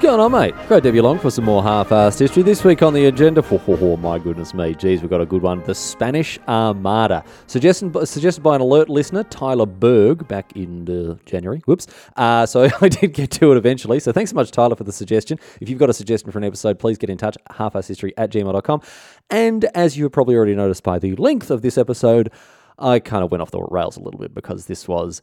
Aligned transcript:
What's 0.00 0.08
going 0.08 0.20
on, 0.20 0.32
mate? 0.32 0.54
Have 0.54 0.94
you 0.94 1.02
along 1.02 1.18
for 1.18 1.30
some 1.30 1.44
more 1.44 1.62
half-assed 1.62 2.20
history. 2.20 2.42
This 2.42 2.64
week 2.64 2.82
on 2.82 2.94
the 2.94 3.04
agenda, 3.04 3.44
oh, 3.50 3.62
oh, 3.68 3.78
oh, 3.82 3.96
my 3.98 4.18
goodness 4.18 4.54
me, 4.54 4.74
geez, 4.74 5.02
we've 5.02 5.10
got 5.10 5.20
a 5.20 5.26
good 5.26 5.42
one. 5.42 5.62
The 5.64 5.74
Spanish 5.74 6.38
Armada. 6.48 7.22
Suggested, 7.46 8.06
suggested 8.06 8.42
by 8.42 8.54
an 8.54 8.62
alert 8.62 8.88
listener, 8.88 9.24
Tyler 9.24 9.66
Berg, 9.66 10.26
back 10.26 10.56
in 10.56 10.88
uh, 10.88 11.16
January. 11.26 11.60
Whoops. 11.66 11.86
Uh, 12.16 12.46
so 12.46 12.70
I 12.80 12.88
did 12.88 13.12
get 13.12 13.30
to 13.32 13.52
it 13.52 13.58
eventually. 13.58 14.00
So 14.00 14.10
thanks 14.10 14.30
so 14.30 14.36
much, 14.36 14.50
Tyler, 14.50 14.74
for 14.74 14.84
the 14.84 14.92
suggestion. 14.92 15.38
If 15.60 15.68
you've 15.68 15.78
got 15.78 15.90
a 15.90 15.92
suggestion 15.92 16.32
for 16.32 16.38
an 16.38 16.44
episode, 16.44 16.78
please 16.78 16.96
get 16.96 17.10
in 17.10 17.18
touch, 17.18 17.36
half-assed 17.50 18.12
at 18.16 18.30
gmail.com. 18.30 18.80
And 19.28 19.66
as 19.74 19.98
you 19.98 20.08
probably 20.08 20.34
already 20.34 20.54
noticed 20.54 20.82
by 20.82 20.98
the 20.98 21.14
length 21.16 21.50
of 21.50 21.60
this 21.60 21.76
episode, 21.76 22.32
I 22.78 23.00
kind 23.00 23.22
of 23.22 23.30
went 23.30 23.42
off 23.42 23.50
the 23.50 23.60
rails 23.60 23.98
a 23.98 24.00
little 24.00 24.18
bit 24.18 24.32
because 24.32 24.64
this 24.64 24.88
was 24.88 25.20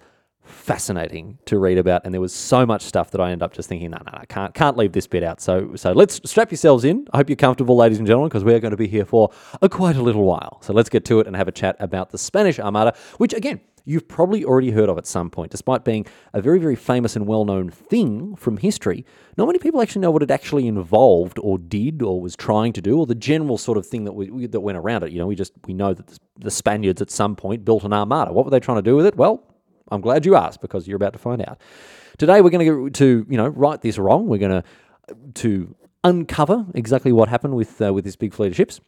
fascinating 0.47 1.37
to 1.45 1.59
read 1.59 1.77
about, 1.77 2.01
and 2.05 2.13
there 2.13 2.21
was 2.21 2.33
so 2.33 2.65
much 2.65 2.83
stuff 2.83 3.11
that 3.11 3.21
I 3.21 3.31
ended 3.31 3.43
up 3.43 3.53
just 3.53 3.69
thinking, 3.69 3.91
no, 3.91 3.97
no, 3.97 4.17
no, 4.17 4.23
can't 4.27 4.53
can't 4.53 4.77
leave 4.77 4.93
this 4.93 5.07
bit 5.07 5.23
out. 5.23 5.41
So 5.41 5.75
so 5.75 5.91
let's 5.91 6.19
strap 6.29 6.51
yourselves 6.51 6.83
in. 6.83 7.07
I 7.13 7.17
hope 7.17 7.29
you're 7.29 7.35
comfortable, 7.35 7.75
ladies 7.75 7.99
and 7.99 8.07
gentlemen, 8.07 8.29
because 8.29 8.43
we 8.43 8.53
are 8.53 8.59
going 8.59 8.71
to 8.71 8.77
be 8.77 8.87
here 8.87 9.05
for 9.05 9.31
a 9.61 9.69
quite 9.69 9.95
a 9.95 10.01
little 10.01 10.23
while. 10.23 10.59
So 10.61 10.73
let's 10.73 10.89
get 10.89 11.05
to 11.05 11.19
it 11.19 11.27
and 11.27 11.35
have 11.35 11.47
a 11.47 11.51
chat 11.51 11.75
about 11.79 12.09
the 12.11 12.17
Spanish 12.17 12.59
Armada, 12.59 12.95
which 13.17 13.33
again. 13.33 13.61
You've 13.89 14.09
probably 14.09 14.43
already 14.43 14.71
heard 14.71 14.89
of 14.89 14.97
at 14.97 15.07
some 15.07 15.29
point, 15.29 15.49
despite 15.49 15.85
being 15.85 16.05
a 16.33 16.41
very, 16.41 16.59
very 16.59 16.75
famous 16.75 17.15
and 17.15 17.25
well 17.25 17.45
known 17.45 17.69
thing 17.69 18.35
from 18.35 18.57
history. 18.57 19.05
Not 19.37 19.45
many 19.45 19.59
people 19.59 19.81
actually 19.81 20.01
know 20.01 20.11
what 20.11 20.21
it 20.21 20.29
actually 20.29 20.67
involved, 20.67 21.39
or 21.39 21.57
did, 21.57 22.01
or 22.01 22.19
was 22.19 22.35
trying 22.35 22.73
to 22.73 22.81
do, 22.81 22.99
or 22.99 23.05
the 23.05 23.15
general 23.15 23.57
sort 23.57 23.77
of 23.77 23.87
thing 23.87 24.03
that 24.03 24.11
we, 24.11 24.45
that 24.45 24.59
went 24.59 24.77
around 24.77 25.03
it. 25.03 25.13
You 25.13 25.19
know, 25.19 25.27
we 25.27 25.35
just 25.35 25.53
we 25.67 25.73
know 25.73 25.93
that 25.93 26.19
the 26.37 26.51
Spaniards 26.51 27.01
at 27.01 27.09
some 27.09 27.37
point 27.37 27.63
built 27.63 27.85
an 27.85 27.93
armada. 27.93 28.33
What 28.33 28.43
were 28.43 28.51
they 28.51 28.59
trying 28.59 28.79
to 28.79 28.81
do 28.81 28.97
with 28.97 29.05
it? 29.05 29.15
Well, 29.15 29.41
I'm 29.91 30.01
glad 30.01 30.25
you 30.25 30.35
asked 30.35 30.61
because 30.61 30.87
you're 30.87 30.97
about 30.97 31.13
to 31.13 31.19
find 31.19 31.41
out. 31.41 31.59
Today 32.17 32.41
we're 32.41 32.49
going 32.49 32.65
to 32.65 32.89
to 32.89 33.25
you 33.29 33.37
know 33.37 33.47
right 33.47 33.81
this 33.81 33.97
wrong. 33.97 34.27
We're 34.27 34.39
going 34.39 34.61
to 34.61 34.63
to 35.35 35.75
uncover 36.03 36.65
exactly 36.73 37.11
what 37.11 37.29
happened 37.29 37.55
with 37.55 37.81
uh, 37.81 37.93
with 37.93 38.05
this 38.05 38.15
big 38.15 38.33
fleet 38.33 38.47
of 38.47 38.55
ships 38.55 38.79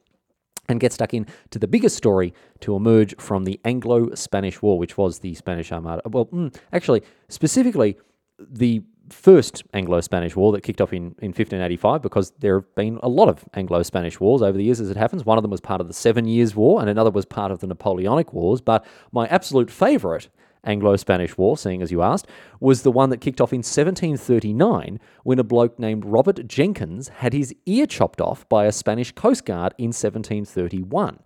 and 0.68 0.80
get 0.80 0.94
stuck 0.94 1.14
into 1.14 1.58
the 1.58 1.68
biggest 1.68 1.98
story 1.98 2.34
to 2.62 2.76
emerge 2.76 3.16
from 3.18 3.44
the 3.44 3.60
Anglo-Spanish 3.66 4.62
War, 4.62 4.78
which 4.78 4.98
was 4.98 5.20
the 5.20 5.34
Spanish 5.34 5.72
Armada. 5.72 6.04
Well, 6.08 6.28
mm, 6.28 6.56
actually, 6.72 7.02
specifically 7.28 7.98
the 8.38 8.84
first 9.10 9.64
Anglo-Spanish 9.74 10.36
War 10.36 10.52
that 10.52 10.62
kicked 10.62 10.80
off 10.80 10.94
in, 10.94 11.16
in 11.20 11.30
1585 11.30 12.04
because 12.04 12.32
there 12.40 12.60
have 12.60 12.76
been 12.76 13.00
a 13.02 13.10
lot 13.10 13.28
of 13.28 13.44
Anglo-Spanish 13.56 14.20
wars 14.20 14.44
over 14.44 14.56
the 14.58 14.64
years 14.64 14.80
as 14.80 14.92
it 14.92 14.98
happens. 14.98 15.26
One 15.26 15.40
of 15.40 15.42
them 15.42 15.50
was 15.50 15.62
part 15.62 15.82
of 15.82 15.88
the 15.88 15.94
Seven 15.94 16.26
Years' 16.26 16.56
War 16.56 16.80
and 16.80 16.90
another 16.90 17.10
was 17.10 17.26
part 17.26 17.52
of 17.52 17.60
the 17.60 17.68
Napoleonic 17.68 18.32
Wars. 18.32 18.62
But 18.62 18.86
my 19.12 19.28
absolute 19.28 19.72
favourite 19.72 20.30
Anglo 20.64 20.96
Spanish 20.96 21.38
War, 21.38 21.58
seeing 21.58 21.82
as 21.82 21.92
you 21.92 22.02
asked, 22.02 22.28
was 22.60 22.82
the 22.82 22.92
one 22.92 23.10
that 23.10 23.22
kicked 23.22 23.42
off 23.42 23.54
in 23.54 23.60
1739 23.60 25.00
when 25.24 25.40
a 25.40 25.44
bloke 25.44 25.80
named 25.80 26.06
Robert 26.06 26.48
Jenkins 26.48 27.10
had 27.10 27.34
his 27.34 27.56
ear 27.66 27.86
chopped 27.86 28.22
off 28.22 28.48
by 28.50 28.66
a 28.66 28.72
Spanish 28.72 29.12
coast 29.12 29.46
guard 29.46 29.74
in 29.78 29.88
1731. 29.88 31.20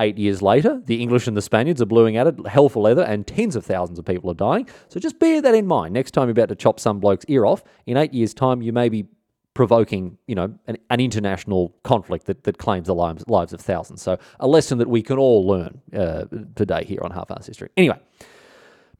Eight 0.00 0.16
years 0.16 0.40
later, 0.40 0.80
the 0.86 1.02
English 1.02 1.26
and 1.26 1.36
the 1.36 1.42
Spaniards 1.42 1.82
are 1.82 1.86
blowing 1.86 2.16
at 2.16 2.26
it, 2.26 2.46
hell 2.46 2.70
for 2.70 2.82
leather, 2.82 3.02
and 3.02 3.26
tens 3.26 3.54
of 3.54 3.66
thousands 3.66 3.98
of 3.98 4.06
people 4.06 4.30
are 4.30 4.34
dying. 4.34 4.66
So 4.88 4.98
just 4.98 5.18
bear 5.18 5.42
that 5.42 5.54
in 5.54 5.66
mind. 5.66 5.92
Next 5.92 6.12
time 6.12 6.28
you're 6.28 6.32
about 6.32 6.48
to 6.48 6.54
chop 6.54 6.80
some 6.80 7.00
bloke's 7.00 7.26
ear 7.28 7.44
off, 7.44 7.62
in 7.84 7.98
eight 7.98 8.14
years' 8.14 8.32
time, 8.32 8.62
you 8.62 8.72
may 8.72 8.88
be 8.88 9.04
provoking, 9.52 10.16
you 10.26 10.34
know, 10.34 10.54
an, 10.66 10.78
an 10.88 11.00
international 11.00 11.76
conflict 11.82 12.24
that, 12.26 12.44
that 12.44 12.56
claims 12.56 12.86
the 12.86 12.94
lives, 12.94 13.24
lives 13.28 13.52
of 13.52 13.60
thousands. 13.60 14.00
So 14.00 14.16
a 14.38 14.48
lesson 14.48 14.78
that 14.78 14.88
we 14.88 15.02
can 15.02 15.18
all 15.18 15.46
learn 15.46 15.82
uh, 15.94 16.24
today 16.54 16.84
here 16.84 17.00
on 17.02 17.10
Half 17.10 17.28
Assed 17.28 17.48
History. 17.48 17.68
Anyway, 17.76 17.98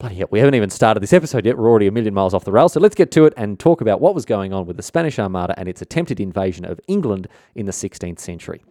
bloody 0.00 0.16
hell, 0.16 0.28
we 0.30 0.38
haven't 0.38 0.54
even 0.54 0.70
started 0.70 1.00
this 1.00 1.12
episode 1.12 1.44
yet. 1.44 1.58
We're 1.58 1.68
already 1.68 1.86
a 1.86 1.92
million 1.92 2.14
miles 2.14 2.32
off 2.32 2.44
the 2.44 2.52
rail. 2.52 2.68
So 2.68 2.80
let's 2.80 2.94
get 2.94 3.10
to 3.12 3.26
it 3.26 3.34
and 3.36 3.60
talk 3.60 3.82
about 3.82 4.00
what 4.00 4.14
was 4.14 4.24
going 4.24 4.52
on 4.52 4.64
with 4.64 4.78
the 4.78 4.82
Spanish 4.82 5.18
Armada 5.18 5.54
and 5.58 5.68
its 5.68 5.82
attempted 5.82 6.18
invasion 6.18 6.64
of 6.64 6.80
England 6.88 7.28
in 7.54 7.66
the 7.66 7.72
16th 7.72 8.18
century. 8.18 8.64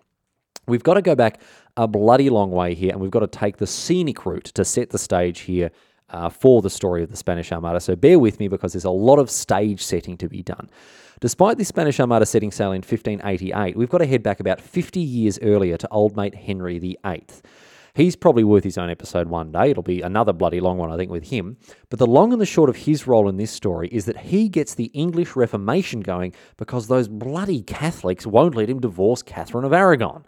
We've 0.68 0.84
got 0.84 0.95
to 0.95 1.01
go 1.01 1.16
back 1.16 1.39
a 1.78 1.88
bloody 1.88 2.29
long 2.29 2.51
way 2.51 2.73
here, 2.73 2.91
and 2.91 3.00
we've 3.00 3.12
got 3.12 3.19
to 3.19 3.28
take 3.28 3.57
the 3.57 3.68
scenic 3.68 4.25
route 4.25 4.45
to 4.45 4.66
set 4.66 4.89
the 4.89 4.97
stage 4.97 5.41
here 5.41 5.72
uh, 6.09 6.29
for 6.29 6.63
the 6.63 6.69
story 6.69 7.03
of 7.03 7.12
the 7.12 7.18
Spanish 7.18 7.51
Armada. 7.51 7.79
So 7.79 7.95
bear 7.95 8.18
with 8.18 8.39
me 8.39 8.47
because 8.47 8.73
there's 8.73 8.84
a 8.84 8.89
lot 8.89 9.19
of 9.19 9.29
stage 9.29 9.84
setting 9.84 10.18
to 10.18 10.28
be 10.28 10.41
done. 10.41 10.69
Despite 11.22 11.57
the 11.57 11.66
Spanish 11.66 12.00
Armada 12.00 12.25
setting 12.25 12.51
sail 12.51 12.72
in 12.72 12.81
1588, 12.81 13.75
we've 13.75 13.89
got 13.89 14.00
to 14.00 14.07
head 14.07 14.23
back 14.23 14.39
about 14.39 14.59
50 14.59 15.00
years 15.00 15.38
earlier 15.44 15.78
to 15.78 15.88
old 15.89 16.16
mate 16.16 16.34
Henry 16.34 16.79
VIII. 16.79 17.25
He's 17.94 18.16
probably 18.16 18.44
worth 18.44 18.63
his 18.63 18.77
own 18.77 18.89
episode 18.89 19.29
one 19.29 19.51
day. 19.51 19.72
It'll 19.72 19.83
be 19.83 20.01
another 20.01 20.33
bloody 20.33 20.59
long 20.59 20.77
one, 20.77 20.91
I 20.91 20.97
think, 20.97 21.11
with 21.11 21.29
him. 21.29 21.57
But 21.89 22.00
the 22.00 22.07
long 22.07 22.31
and 22.31 22.41
the 22.41 22.45
short 22.45 22.69
of 22.69 22.75
his 22.75 23.07
role 23.07 23.29
in 23.29 23.38
this 23.38 23.51
story 23.51 23.89
is 23.89 24.05
that 24.05 24.17
he 24.17 24.50
gets 24.50 24.75
the 24.75 24.85
English 24.85 25.35
Reformation 25.35 26.01
going 26.01 26.33
because 26.57 26.88
those 26.88 27.07
bloody 27.07 27.61
Catholics 27.61 28.25
won't 28.25 28.55
let 28.55 28.69
him 28.69 28.79
divorce 28.79 29.22
Catherine 29.22 29.66
of 29.66 29.73
Aragon. 29.73 30.23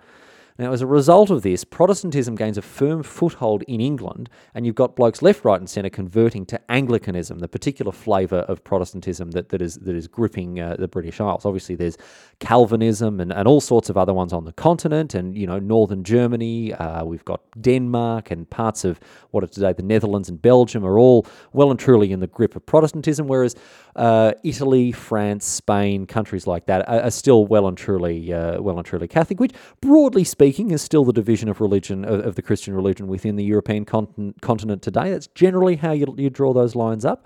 Now, 0.58 0.74
as 0.74 0.82
a 0.82 0.88
result 0.88 1.30
of 1.30 1.42
this, 1.42 1.64
Protestantism 1.64 2.36
gains 2.36 2.58
a 2.58 2.62
firm 2.62 3.04
foothold 3.04 3.64
in 3.64 3.82
England, 3.82 4.30
and 4.54 4.66
you've 4.66 4.76
got 4.76 4.96
blokes 4.96 5.22
left, 5.22 5.46
right, 5.46 5.60
and 5.60 5.70
centre 5.70 5.90
converting 5.90 6.46
to 6.48 6.60
Anglicanism, 6.70 7.40
the 7.40 7.48
particular 7.48 7.92
flavour 7.92 8.40
of 8.40 8.64
Protestantism 8.64 9.32
that, 9.32 9.50
that 9.50 9.62
is 9.62 9.76
that 9.76 9.96
is 9.96 10.08
gripping 10.08 10.60
uh, 10.60 10.76
the 10.78 10.88
British 10.88 11.20
Isles. 11.20 11.46
Obviously, 11.46 11.76
there's 11.76 11.98
Calvinism 12.40 13.20
and, 13.20 13.32
and 13.32 13.48
all 13.48 13.62
sorts 13.62 13.90
of 13.90 13.98
other 13.98 14.14
ones 14.14 14.34
on 14.34 14.46
the 14.46 14.54
continent, 14.54 15.16
and 15.16 15.38
you 15.38 15.48
know, 15.48 15.60
northern 15.60 16.04
Germany. 16.04 16.74
Uh, 16.74 17.06
we've 17.06 17.26
got 17.26 17.42
Denmark 17.60 18.32
and 18.32 18.50
parts 18.50 18.84
of 18.84 19.00
what 19.32 19.44
are 19.44 19.48
today 19.48 19.74
the 19.74 19.84
Netherlands 19.84 20.30
and 20.30 20.42
Belgium 20.42 20.86
are 20.86 21.00
all 21.00 21.26
well 21.54 21.72
and 21.72 21.80
truly 21.80 22.12
in 22.12 22.20
the 22.20 22.28
grip 22.28 22.56
of 22.56 22.66
Protestantism, 22.66 23.28
whereas 23.28 23.56
uh, 23.96 24.34
Italy, 24.44 24.92
France, 24.92 25.46
Spain, 25.46 26.06
countries 26.06 26.46
like 26.46 26.66
that 26.66 26.88
are, 26.88 27.02
are 27.02 27.12
still 27.12 27.46
well 27.46 27.68
and 27.68 27.78
truly 27.78 28.34
uh, 28.34 28.62
well 28.62 28.78
and 28.78 28.86
truly 28.86 29.08
Catholic, 29.08 29.40
which 29.40 29.54
broadly 29.82 30.24
speaking 30.24 30.41
is 30.42 30.82
still 30.82 31.06
the 31.06 31.14
division 31.14 31.50
of 31.50 31.62
religion 31.62 32.06
of, 32.06 32.26
of 32.26 32.36
the 32.36 32.42
Christian 32.42 32.74
religion 32.74 33.08
within 33.08 33.36
the 33.36 33.44
European 33.44 33.86
continent, 33.86 34.42
continent 34.42 34.82
today. 34.82 35.12
That's 35.12 35.28
generally 35.28 35.76
how 35.76 35.92
you, 35.92 36.14
you 36.18 36.30
draw 36.30 36.54
those 36.54 36.76
lines 36.76 37.06
up. 37.06 37.26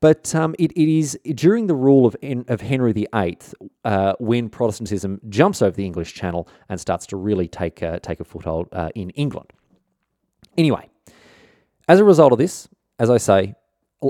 But 0.00 0.34
um, 0.34 0.54
it, 0.58 0.72
it 0.72 0.88
is 0.88 1.18
during 1.34 1.68
the 1.68 1.74
rule 1.74 2.04
of, 2.06 2.16
of 2.48 2.60
Henry 2.60 2.92
VIII 2.92 3.38
uh, 3.84 4.12
when 4.18 4.50
Protestantism 4.50 5.20
jumps 5.28 5.62
over 5.62 5.74
the 5.74 5.86
English 5.86 6.12
Channel 6.12 6.48
and 6.68 6.78
starts 6.78 7.06
to 7.06 7.16
really 7.16 7.48
take, 7.48 7.82
uh, 7.82 7.98
take 8.00 8.20
a 8.20 8.24
foothold 8.24 8.68
uh, 8.72 8.90
in 8.94 9.10
England. 9.10 9.52
Anyway, 10.58 10.88
as 11.88 11.98
a 11.98 12.04
result 12.04 12.32
of 12.32 12.38
this, 12.38 12.68
as 12.98 13.08
I 13.10 13.16
say, 13.16 13.54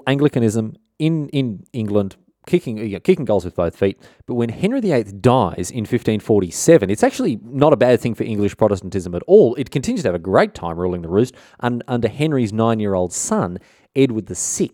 Anglicanism 0.07 0.77
in 0.99 1.29
in 1.31 1.65
England 1.73 2.17
kicking 2.47 2.79
you 2.79 2.95
know, 2.95 3.01
kicking 3.01 3.25
goals 3.25 3.45
with 3.45 3.55
both 3.55 3.77
feet. 3.77 4.01
But 4.27 4.35
when 4.35 4.49
Henry 4.49 4.81
VIII 4.81 5.05
dies 5.21 5.71
in 5.71 5.81
1547, 5.81 6.89
it's 6.91 7.03
actually 7.03 7.39
not 7.43 7.73
a 7.73 7.77
bad 7.77 8.01
thing 8.01 8.15
for 8.15 8.25
English 8.25 8.57
Protestantism 8.57 9.15
at 9.15 9.23
all. 9.27 9.55
It 9.57 9.71
continues 9.71 10.03
to 10.03 10.09
have 10.09 10.15
a 10.15 10.21
great 10.21 10.55
time 10.55 10.79
ruling 10.79 11.03
the 11.03 11.09
roost 11.09 11.35
un, 11.61 11.83
under 11.89 12.09
Henry's 12.09 12.53
nine-year-old 12.53 13.13
son, 13.13 13.59
Edward 13.95 14.29
VI. 14.29 14.71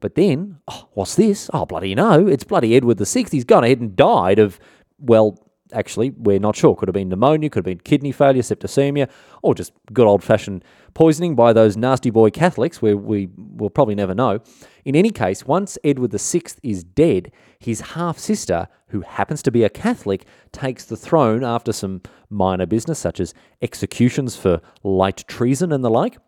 But 0.00 0.14
then, 0.14 0.60
oh, 0.68 0.88
what's 0.92 1.16
this? 1.16 1.50
Oh, 1.52 1.66
bloody 1.66 1.94
no, 1.94 2.26
it's 2.26 2.44
bloody 2.44 2.76
Edward 2.76 2.98
VI. 2.98 3.26
He's 3.30 3.44
gone 3.44 3.64
ahead 3.64 3.80
and 3.80 3.96
died 3.96 4.38
of, 4.38 4.60
well, 4.98 5.38
actually, 5.72 6.10
we're 6.10 6.38
not 6.38 6.56
sure. 6.56 6.74
Could 6.74 6.88
have 6.88 6.94
been 6.94 7.08
pneumonia, 7.08 7.50
could 7.50 7.60
have 7.60 7.64
been 7.64 7.80
kidney 7.80 8.12
failure, 8.12 8.42
septicemia, 8.42 9.08
or 9.42 9.54
just 9.54 9.72
good 9.92 10.06
old 10.06 10.22
fashioned 10.22 10.64
poisoning 10.94 11.34
by 11.34 11.52
those 11.52 11.76
nasty 11.76 12.10
boy 12.10 12.30
Catholics, 12.30 12.82
where 12.82 12.96
we 12.96 13.28
will 13.36 13.70
probably 13.70 13.94
never 13.94 14.14
know. 14.14 14.40
In 14.84 14.96
any 14.96 15.10
case, 15.10 15.46
once 15.46 15.78
Edward 15.84 16.12
VI 16.12 16.42
is 16.62 16.84
dead, 16.84 17.30
his 17.58 17.80
half 17.80 18.18
sister, 18.18 18.68
who 18.88 19.02
happens 19.02 19.42
to 19.42 19.50
be 19.50 19.64
a 19.64 19.68
Catholic, 19.68 20.24
takes 20.52 20.84
the 20.84 20.96
throne 20.96 21.44
after 21.44 21.72
some 21.72 22.02
minor 22.30 22.66
business, 22.66 22.98
such 22.98 23.20
as 23.20 23.34
executions 23.62 24.36
for 24.36 24.60
light 24.82 25.24
treason 25.28 25.72
and 25.72 25.84
the 25.84 25.90
like. 25.90 26.18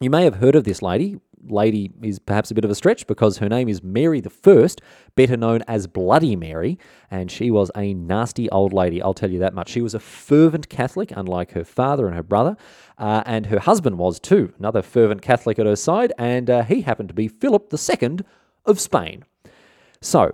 You 0.00 0.10
may 0.10 0.24
have 0.24 0.36
heard 0.36 0.54
of 0.54 0.64
this 0.64 0.80
lady 0.82 1.20
lady 1.48 1.90
is 2.02 2.18
perhaps 2.18 2.50
a 2.50 2.54
bit 2.54 2.64
of 2.64 2.70
a 2.70 2.74
stretch 2.74 3.06
because 3.06 3.38
her 3.38 3.48
name 3.48 3.68
is 3.68 3.82
Mary 3.82 4.20
the 4.20 4.30
First, 4.30 4.80
better 5.14 5.36
known 5.36 5.62
as 5.68 5.86
Bloody 5.86 6.36
Mary, 6.36 6.78
and 7.10 7.30
she 7.30 7.50
was 7.50 7.70
a 7.76 7.94
nasty 7.94 8.50
old 8.50 8.72
lady. 8.72 9.02
I'll 9.02 9.14
tell 9.14 9.30
you 9.30 9.38
that 9.40 9.54
much. 9.54 9.68
She 9.68 9.80
was 9.80 9.94
a 9.94 10.00
fervent 10.00 10.68
Catholic, 10.68 11.12
unlike 11.16 11.52
her 11.52 11.64
father 11.64 12.06
and 12.06 12.16
her 12.16 12.22
brother, 12.22 12.56
uh, 12.98 13.22
and 13.26 13.46
her 13.46 13.58
husband 13.60 13.98
was 13.98 14.20
too, 14.20 14.52
another 14.58 14.82
fervent 14.82 15.22
Catholic 15.22 15.58
at 15.58 15.66
her 15.66 15.76
side, 15.76 16.12
and 16.18 16.50
uh, 16.50 16.62
he 16.62 16.82
happened 16.82 17.08
to 17.08 17.14
be 17.14 17.28
Philip 17.28 17.72
II 17.72 18.18
of 18.66 18.80
Spain. 18.80 19.24
So. 20.00 20.32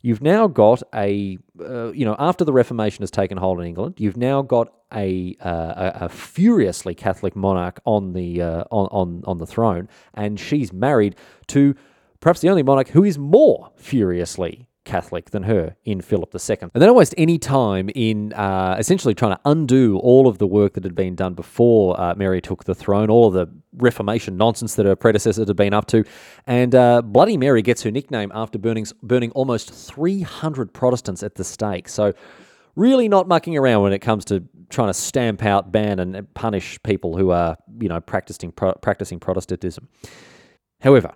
You've 0.00 0.22
now 0.22 0.46
got 0.46 0.80
a, 0.94 1.38
uh, 1.60 1.90
you 1.90 2.04
know, 2.04 2.14
after 2.20 2.44
the 2.44 2.52
Reformation 2.52 3.02
has 3.02 3.10
taken 3.10 3.36
hold 3.36 3.58
in 3.58 3.66
England, 3.66 3.96
you've 3.98 4.16
now 4.16 4.42
got 4.42 4.72
a, 4.92 5.36
uh, 5.40 5.92
a, 5.94 6.08
furiously 6.08 6.94
Catholic 6.94 7.36
monarch 7.36 7.80
on 7.84 8.12
the 8.12 8.40
uh, 8.40 8.64
on, 8.70 8.88
on 8.90 9.22
on 9.26 9.38
the 9.38 9.46
throne, 9.46 9.88
and 10.14 10.40
she's 10.40 10.72
married 10.72 11.14
to 11.48 11.74
perhaps 12.20 12.40
the 12.40 12.48
only 12.48 12.62
monarch 12.62 12.88
who 12.88 13.04
is 13.04 13.18
more 13.18 13.70
furiously 13.76 14.68
Catholic 14.88 15.30
than 15.30 15.42
her 15.42 15.76
in 15.84 16.00
Philip 16.00 16.34
II. 16.34 16.56
And 16.60 16.70
then 16.82 16.88
almost 16.88 17.14
any 17.18 17.38
time 17.38 17.90
in 17.94 18.32
uh, 18.32 18.74
essentially 18.78 19.14
trying 19.14 19.32
to 19.32 19.40
undo 19.44 19.98
all 19.98 20.26
of 20.26 20.38
the 20.38 20.46
work 20.46 20.72
that 20.72 20.82
had 20.82 20.94
been 20.94 21.14
done 21.14 21.34
before 21.34 22.00
uh, 22.00 22.14
Mary 22.16 22.40
took 22.40 22.64
the 22.64 22.74
throne, 22.74 23.10
all 23.10 23.28
of 23.28 23.34
the 23.34 23.48
Reformation 23.76 24.38
nonsense 24.38 24.76
that 24.76 24.86
her 24.86 24.96
predecessors 24.96 25.46
had 25.46 25.56
been 25.56 25.74
up 25.74 25.86
to. 25.88 26.04
And 26.46 26.74
uh, 26.74 27.02
Bloody 27.02 27.36
Mary 27.36 27.60
gets 27.60 27.82
her 27.82 27.90
nickname 27.90 28.32
after 28.34 28.58
burning, 28.58 28.86
burning 29.02 29.30
almost 29.32 29.72
300 29.72 30.72
Protestants 30.72 31.22
at 31.22 31.34
the 31.34 31.44
stake. 31.44 31.88
So 31.90 32.14
really 32.78 33.08
not 33.08 33.26
mucking 33.26 33.56
around 33.56 33.82
when 33.82 33.92
it 33.92 33.98
comes 33.98 34.24
to 34.26 34.44
trying 34.70 34.88
to 34.88 34.94
stamp 34.94 35.44
out, 35.44 35.72
ban, 35.72 35.98
and 35.98 36.32
punish 36.34 36.80
people 36.84 37.16
who 37.16 37.30
are, 37.30 37.56
you 37.80 37.88
know, 37.88 38.00
practicing, 38.00 38.52
pro- 38.52 38.74
practicing 38.74 39.18
Protestantism. 39.18 39.88
However, 40.80 41.12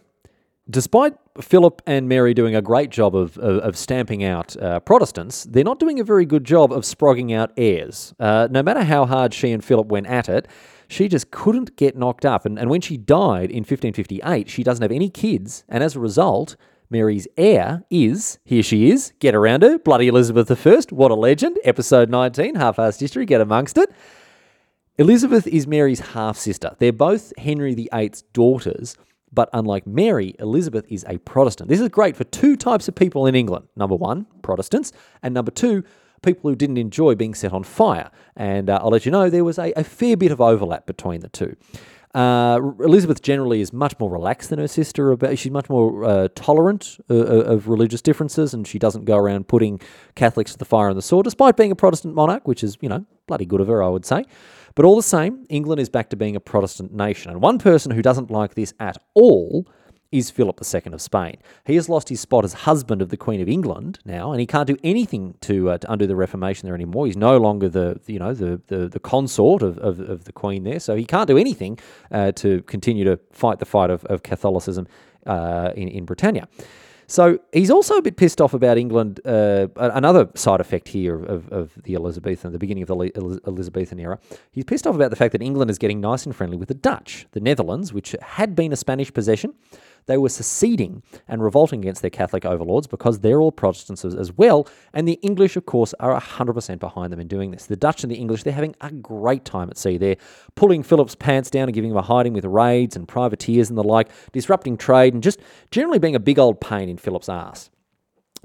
despite 0.68 1.14
Philip 1.40 1.80
and 1.86 2.08
Mary 2.08 2.34
doing 2.34 2.56
a 2.56 2.62
great 2.62 2.90
job 2.90 3.14
of, 3.14 3.38
of, 3.38 3.58
of 3.58 3.76
stamping 3.76 4.24
out 4.24 4.56
uh, 4.56 4.80
Protestants, 4.80 5.44
they're 5.44 5.62
not 5.64 5.78
doing 5.78 6.00
a 6.00 6.04
very 6.04 6.26
good 6.26 6.44
job 6.44 6.72
of 6.72 6.82
sprogging 6.82 7.32
out 7.32 7.52
heirs. 7.56 8.12
Uh, 8.18 8.48
no 8.50 8.62
matter 8.62 8.82
how 8.82 9.06
hard 9.06 9.32
she 9.32 9.52
and 9.52 9.64
Philip 9.64 9.86
went 9.86 10.06
at 10.06 10.28
it, 10.28 10.48
she 10.88 11.08
just 11.08 11.30
couldn't 11.30 11.76
get 11.76 11.96
knocked 11.96 12.26
up. 12.26 12.44
And, 12.44 12.58
and 12.58 12.68
when 12.68 12.80
she 12.80 12.96
died 12.96 13.50
in 13.50 13.60
1558, 13.60 14.50
she 14.50 14.62
doesn't 14.62 14.82
have 14.82 14.92
any 14.92 15.08
kids. 15.08 15.64
And 15.68 15.82
as 15.82 15.94
a 15.94 16.00
result, 16.00 16.56
Mary's 16.92 17.26
heir 17.38 17.84
is, 17.88 18.38
here 18.44 18.62
she 18.62 18.90
is, 18.90 19.14
get 19.18 19.34
around 19.34 19.62
her, 19.62 19.78
bloody 19.78 20.08
Elizabeth 20.08 20.50
I. 20.50 20.82
What 20.90 21.10
a 21.10 21.14
legend. 21.14 21.58
Episode 21.64 22.10
19, 22.10 22.54
half 22.56 22.76
assed 22.76 23.00
history, 23.00 23.24
get 23.24 23.40
amongst 23.40 23.78
it. 23.78 23.90
Elizabeth 24.98 25.46
is 25.46 25.66
Mary's 25.66 26.00
half 26.00 26.36
sister. 26.36 26.76
They're 26.78 26.92
both 26.92 27.32
Henry 27.38 27.74
VIII's 27.74 28.22
daughters. 28.34 28.98
But 29.32 29.48
unlike 29.54 29.86
Mary, 29.86 30.36
Elizabeth 30.38 30.84
is 30.90 31.06
a 31.08 31.16
Protestant. 31.16 31.70
This 31.70 31.80
is 31.80 31.88
great 31.88 32.14
for 32.14 32.24
two 32.24 32.56
types 32.56 32.86
of 32.88 32.94
people 32.94 33.26
in 33.26 33.34
England. 33.34 33.68
Number 33.74 33.96
one, 33.96 34.26
Protestants, 34.42 34.92
and 35.22 35.32
number 35.32 35.50
two, 35.50 35.84
people 36.22 36.50
who 36.50 36.56
didn't 36.56 36.76
enjoy 36.76 37.14
being 37.14 37.34
set 37.34 37.54
on 37.54 37.64
fire. 37.64 38.10
And 38.36 38.68
uh, 38.68 38.80
I'll 38.82 38.90
let 38.90 39.06
you 39.06 39.12
know 39.12 39.30
there 39.30 39.44
was 39.44 39.58
a, 39.58 39.72
a, 39.76 39.84
fair 39.84 40.16
bit 40.16 40.30
of 40.30 40.42
overlap 40.42 40.86
between 40.86 41.20
the 41.20 41.30
two. 41.30 41.56
Uh, 42.14 42.60
Elizabeth 42.80 43.22
generally 43.22 43.62
is 43.62 43.72
much 43.72 43.98
more 43.98 44.10
relaxed 44.10 44.50
than 44.50 44.58
her 44.58 44.68
sister. 44.68 45.12
About 45.12 45.38
she's 45.38 45.52
much 45.52 45.70
more 45.70 46.04
uh, 46.04 46.28
tolerant 46.34 46.98
uh, 47.08 47.14
of 47.14 47.68
religious 47.68 48.02
differences, 48.02 48.52
and 48.52 48.66
she 48.66 48.78
doesn't 48.78 49.06
go 49.06 49.16
around 49.16 49.48
putting 49.48 49.80
Catholics 50.14 50.52
to 50.52 50.58
the 50.58 50.64
fire 50.66 50.88
and 50.88 50.98
the 50.98 51.02
sword, 51.02 51.24
despite 51.24 51.56
being 51.56 51.70
a 51.72 51.76
Protestant 51.76 52.14
monarch, 52.14 52.46
which 52.46 52.62
is 52.62 52.76
you 52.80 52.88
know 52.88 53.06
bloody 53.26 53.46
good 53.46 53.60
of 53.60 53.68
her, 53.68 53.82
I 53.82 53.88
would 53.88 54.04
say. 54.04 54.24
But 54.74 54.84
all 54.84 54.96
the 54.96 55.02
same, 55.02 55.46
England 55.48 55.80
is 55.80 55.88
back 55.88 56.10
to 56.10 56.16
being 56.16 56.36
a 56.36 56.40
Protestant 56.40 56.92
nation. 56.92 57.30
And 57.30 57.40
one 57.40 57.58
person 57.58 57.92
who 57.92 58.02
doesn't 58.02 58.30
like 58.30 58.54
this 58.54 58.74
at 58.78 58.98
all 59.14 59.66
is 60.12 60.30
Philip 60.30 60.60
II 60.62 60.92
of 60.92 61.00
Spain. 61.00 61.38
He 61.64 61.74
has 61.74 61.88
lost 61.88 62.08
his 62.08 62.20
spot 62.20 62.44
as 62.44 62.52
husband 62.52 63.02
of 63.02 63.08
the 63.08 63.16
Queen 63.16 63.40
of 63.40 63.48
England 63.48 63.98
now, 64.04 64.30
and 64.30 64.40
he 64.40 64.46
can't 64.46 64.66
do 64.66 64.76
anything 64.84 65.34
to, 65.40 65.70
uh, 65.70 65.78
to 65.78 65.92
undo 65.92 66.06
the 66.06 66.14
Reformation 66.14 66.66
there 66.66 66.74
anymore. 66.74 67.06
He's 67.06 67.16
no 67.16 67.38
longer 67.38 67.68
the 67.68 68.00
you 68.06 68.18
know 68.18 68.34
the 68.34 68.60
the, 68.68 68.88
the 68.88 69.00
consort 69.00 69.62
of, 69.62 69.78
of, 69.78 69.98
of, 70.00 70.24
the 70.24 70.32
Queen 70.32 70.64
there, 70.64 70.78
so 70.78 70.94
he 70.94 71.04
can't 71.04 71.26
do 71.26 71.38
anything 71.38 71.78
uh, 72.10 72.32
to 72.32 72.62
continue 72.62 73.04
to 73.04 73.18
fight 73.32 73.58
the 73.58 73.64
fight 73.64 73.90
of, 73.90 74.04
of 74.04 74.22
Catholicism 74.22 74.86
uh, 75.26 75.72
in 75.74 75.88
in 75.88 76.04
Britannia. 76.04 76.46
So 77.12 77.38
he's 77.52 77.70
also 77.70 77.96
a 77.96 78.02
bit 78.02 78.16
pissed 78.16 78.40
off 78.40 78.54
about 78.54 78.78
England. 78.78 79.20
Uh, 79.26 79.68
another 79.76 80.30
side 80.34 80.62
effect 80.62 80.88
here 80.88 81.22
of, 81.22 81.46
of 81.52 81.74
the 81.82 81.94
Elizabethan, 81.94 82.52
the 82.52 82.58
beginning 82.58 82.82
of 82.82 82.88
the 82.88 83.40
Elizabethan 83.46 84.00
era, 84.00 84.18
he's 84.50 84.64
pissed 84.64 84.86
off 84.86 84.94
about 84.94 85.10
the 85.10 85.16
fact 85.16 85.32
that 85.32 85.42
England 85.42 85.70
is 85.70 85.76
getting 85.76 86.00
nice 86.00 86.24
and 86.24 86.34
friendly 86.34 86.56
with 86.56 86.68
the 86.68 86.74
Dutch, 86.74 87.26
the 87.32 87.40
Netherlands, 87.40 87.92
which 87.92 88.16
had 88.22 88.56
been 88.56 88.72
a 88.72 88.76
Spanish 88.76 89.12
possession. 89.12 89.52
They 90.06 90.18
were 90.18 90.28
seceding 90.28 91.02
and 91.28 91.42
revolting 91.42 91.80
against 91.80 92.02
their 92.02 92.10
Catholic 92.10 92.44
overlords 92.44 92.86
because 92.86 93.20
they're 93.20 93.40
all 93.40 93.52
Protestants 93.52 94.04
as 94.04 94.32
well. 94.32 94.68
And 94.92 95.06
the 95.06 95.18
English, 95.22 95.56
of 95.56 95.66
course, 95.66 95.94
are 96.00 96.18
100% 96.18 96.78
behind 96.78 97.12
them 97.12 97.20
in 97.20 97.28
doing 97.28 97.50
this. 97.50 97.66
The 97.66 97.76
Dutch 97.76 98.02
and 98.02 98.10
the 98.10 98.16
English, 98.16 98.42
they're 98.42 98.52
having 98.52 98.74
a 98.80 98.90
great 98.90 99.44
time 99.44 99.70
at 99.70 99.78
sea. 99.78 99.98
They're 99.98 100.16
pulling 100.54 100.82
Philip's 100.82 101.14
pants 101.14 101.50
down 101.50 101.64
and 101.68 101.74
giving 101.74 101.90
him 101.90 101.96
a 101.96 102.02
hiding 102.02 102.32
with 102.32 102.44
raids 102.44 102.96
and 102.96 103.06
privateers 103.06 103.68
and 103.68 103.78
the 103.78 103.84
like, 103.84 104.08
disrupting 104.32 104.76
trade 104.76 105.14
and 105.14 105.22
just 105.22 105.40
generally 105.70 105.98
being 105.98 106.14
a 106.14 106.20
big 106.20 106.38
old 106.38 106.60
pain 106.60 106.88
in 106.88 106.96
Philip's 106.96 107.28
ass. 107.28 107.70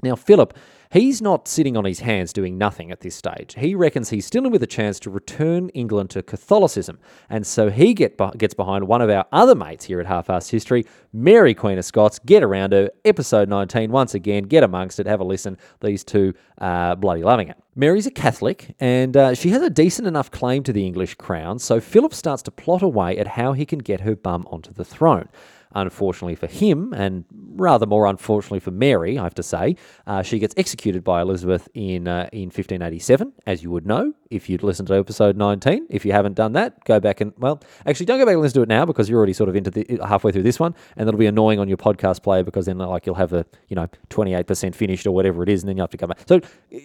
Now, 0.02 0.14
Philip 0.14 0.56
He's 0.90 1.20
not 1.20 1.46
sitting 1.46 1.76
on 1.76 1.84
his 1.84 2.00
hands 2.00 2.32
doing 2.32 2.56
nothing 2.56 2.90
at 2.90 3.00
this 3.00 3.14
stage. 3.14 3.54
He 3.58 3.74
reckons 3.74 4.08
he's 4.08 4.24
still 4.24 4.46
in 4.46 4.52
with 4.52 4.62
a 4.62 4.66
chance 4.66 4.98
to 5.00 5.10
return 5.10 5.68
England 5.70 6.08
to 6.10 6.22
Catholicism, 6.22 6.98
and 7.28 7.46
so 7.46 7.68
he 7.68 7.92
get, 7.92 8.18
gets 8.38 8.54
behind 8.54 8.88
one 8.88 9.02
of 9.02 9.10
our 9.10 9.26
other 9.30 9.54
mates 9.54 9.84
here 9.84 10.00
at 10.00 10.06
Half 10.06 10.28
Assed 10.28 10.50
History, 10.50 10.86
Mary 11.12 11.52
Queen 11.54 11.76
of 11.76 11.84
Scots. 11.84 12.18
Get 12.20 12.42
around 12.42 12.72
her, 12.72 12.90
episode 13.04 13.50
19, 13.50 13.92
once 13.92 14.14
again, 14.14 14.44
get 14.44 14.64
amongst 14.64 14.98
it, 14.98 15.06
have 15.06 15.20
a 15.20 15.24
listen. 15.24 15.58
These 15.82 16.04
two 16.04 16.32
are 16.56 16.96
bloody 16.96 17.22
loving 17.22 17.48
it. 17.48 17.58
Mary's 17.74 18.06
a 18.06 18.10
Catholic, 18.10 18.74
and 18.80 19.14
uh, 19.14 19.34
she 19.34 19.50
has 19.50 19.60
a 19.60 19.68
decent 19.68 20.08
enough 20.08 20.30
claim 20.30 20.62
to 20.62 20.72
the 20.72 20.86
English 20.86 21.16
crown, 21.16 21.58
so 21.58 21.80
Philip 21.80 22.14
starts 22.14 22.42
to 22.44 22.50
plot 22.50 22.80
away 22.80 23.18
at 23.18 23.26
how 23.26 23.52
he 23.52 23.66
can 23.66 23.78
get 23.80 24.00
her 24.00 24.16
bum 24.16 24.46
onto 24.50 24.72
the 24.72 24.86
throne. 24.86 25.28
Unfortunately 25.74 26.34
for 26.34 26.46
him, 26.46 26.92
and 26.94 27.24
rather 27.56 27.86
more 27.86 28.06
unfortunately 28.06 28.60
for 28.60 28.70
Mary, 28.70 29.18
I 29.18 29.24
have 29.24 29.34
to 29.34 29.42
say, 29.42 29.76
uh, 30.06 30.22
she 30.22 30.38
gets 30.38 30.54
executed 30.56 31.04
by 31.04 31.20
Elizabeth 31.20 31.68
in 31.74 32.08
uh, 32.08 32.28
in 32.32 32.46
1587, 32.46 33.32
as 33.46 33.62
you 33.62 33.70
would 33.70 33.86
know 33.86 34.14
if 34.30 34.48
you'd 34.48 34.62
listened 34.62 34.88
to 34.88 34.94
episode 34.94 35.36
19. 35.36 35.86
If 35.90 36.04
you 36.04 36.12
haven't 36.12 36.34
done 36.34 36.52
that, 36.52 36.82
go 36.84 37.00
back 37.00 37.20
and 37.20 37.32
well, 37.38 37.60
actually, 37.86 38.06
don't 38.06 38.18
go 38.18 38.24
back 38.24 38.34
and 38.34 38.42
listen 38.42 38.56
to 38.56 38.62
it 38.62 38.68
now 38.68 38.86
because 38.86 39.08
you're 39.08 39.18
already 39.18 39.32
sort 39.32 39.48
of 39.48 39.56
into 39.56 39.70
the 39.70 40.00
halfway 40.06 40.32
through 40.32 40.42
this 40.42 40.58
one, 40.58 40.74
and 40.96 41.06
that'll 41.06 41.18
be 41.18 41.26
annoying 41.26 41.58
on 41.58 41.68
your 41.68 41.76
podcast 41.76 42.22
player 42.22 42.42
because 42.42 42.66
then 42.66 42.78
like 42.78 43.06
you'll 43.06 43.14
have 43.14 43.32
a 43.32 43.44
you 43.68 43.76
know 43.76 43.88
28% 44.10 44.74
finished 44.74 45.06
or 45.06 45.12
whatever 45.12 45.42
it 45.42 45.48
is, 45.48 45.62
and 45.62 45.68
then 45.68 45.76
you 45.76 45.82
have 45.82 45.90
to 45.90 45.98
come 45.98 46.08
back. 46.08 46.20
So 46.26 46.40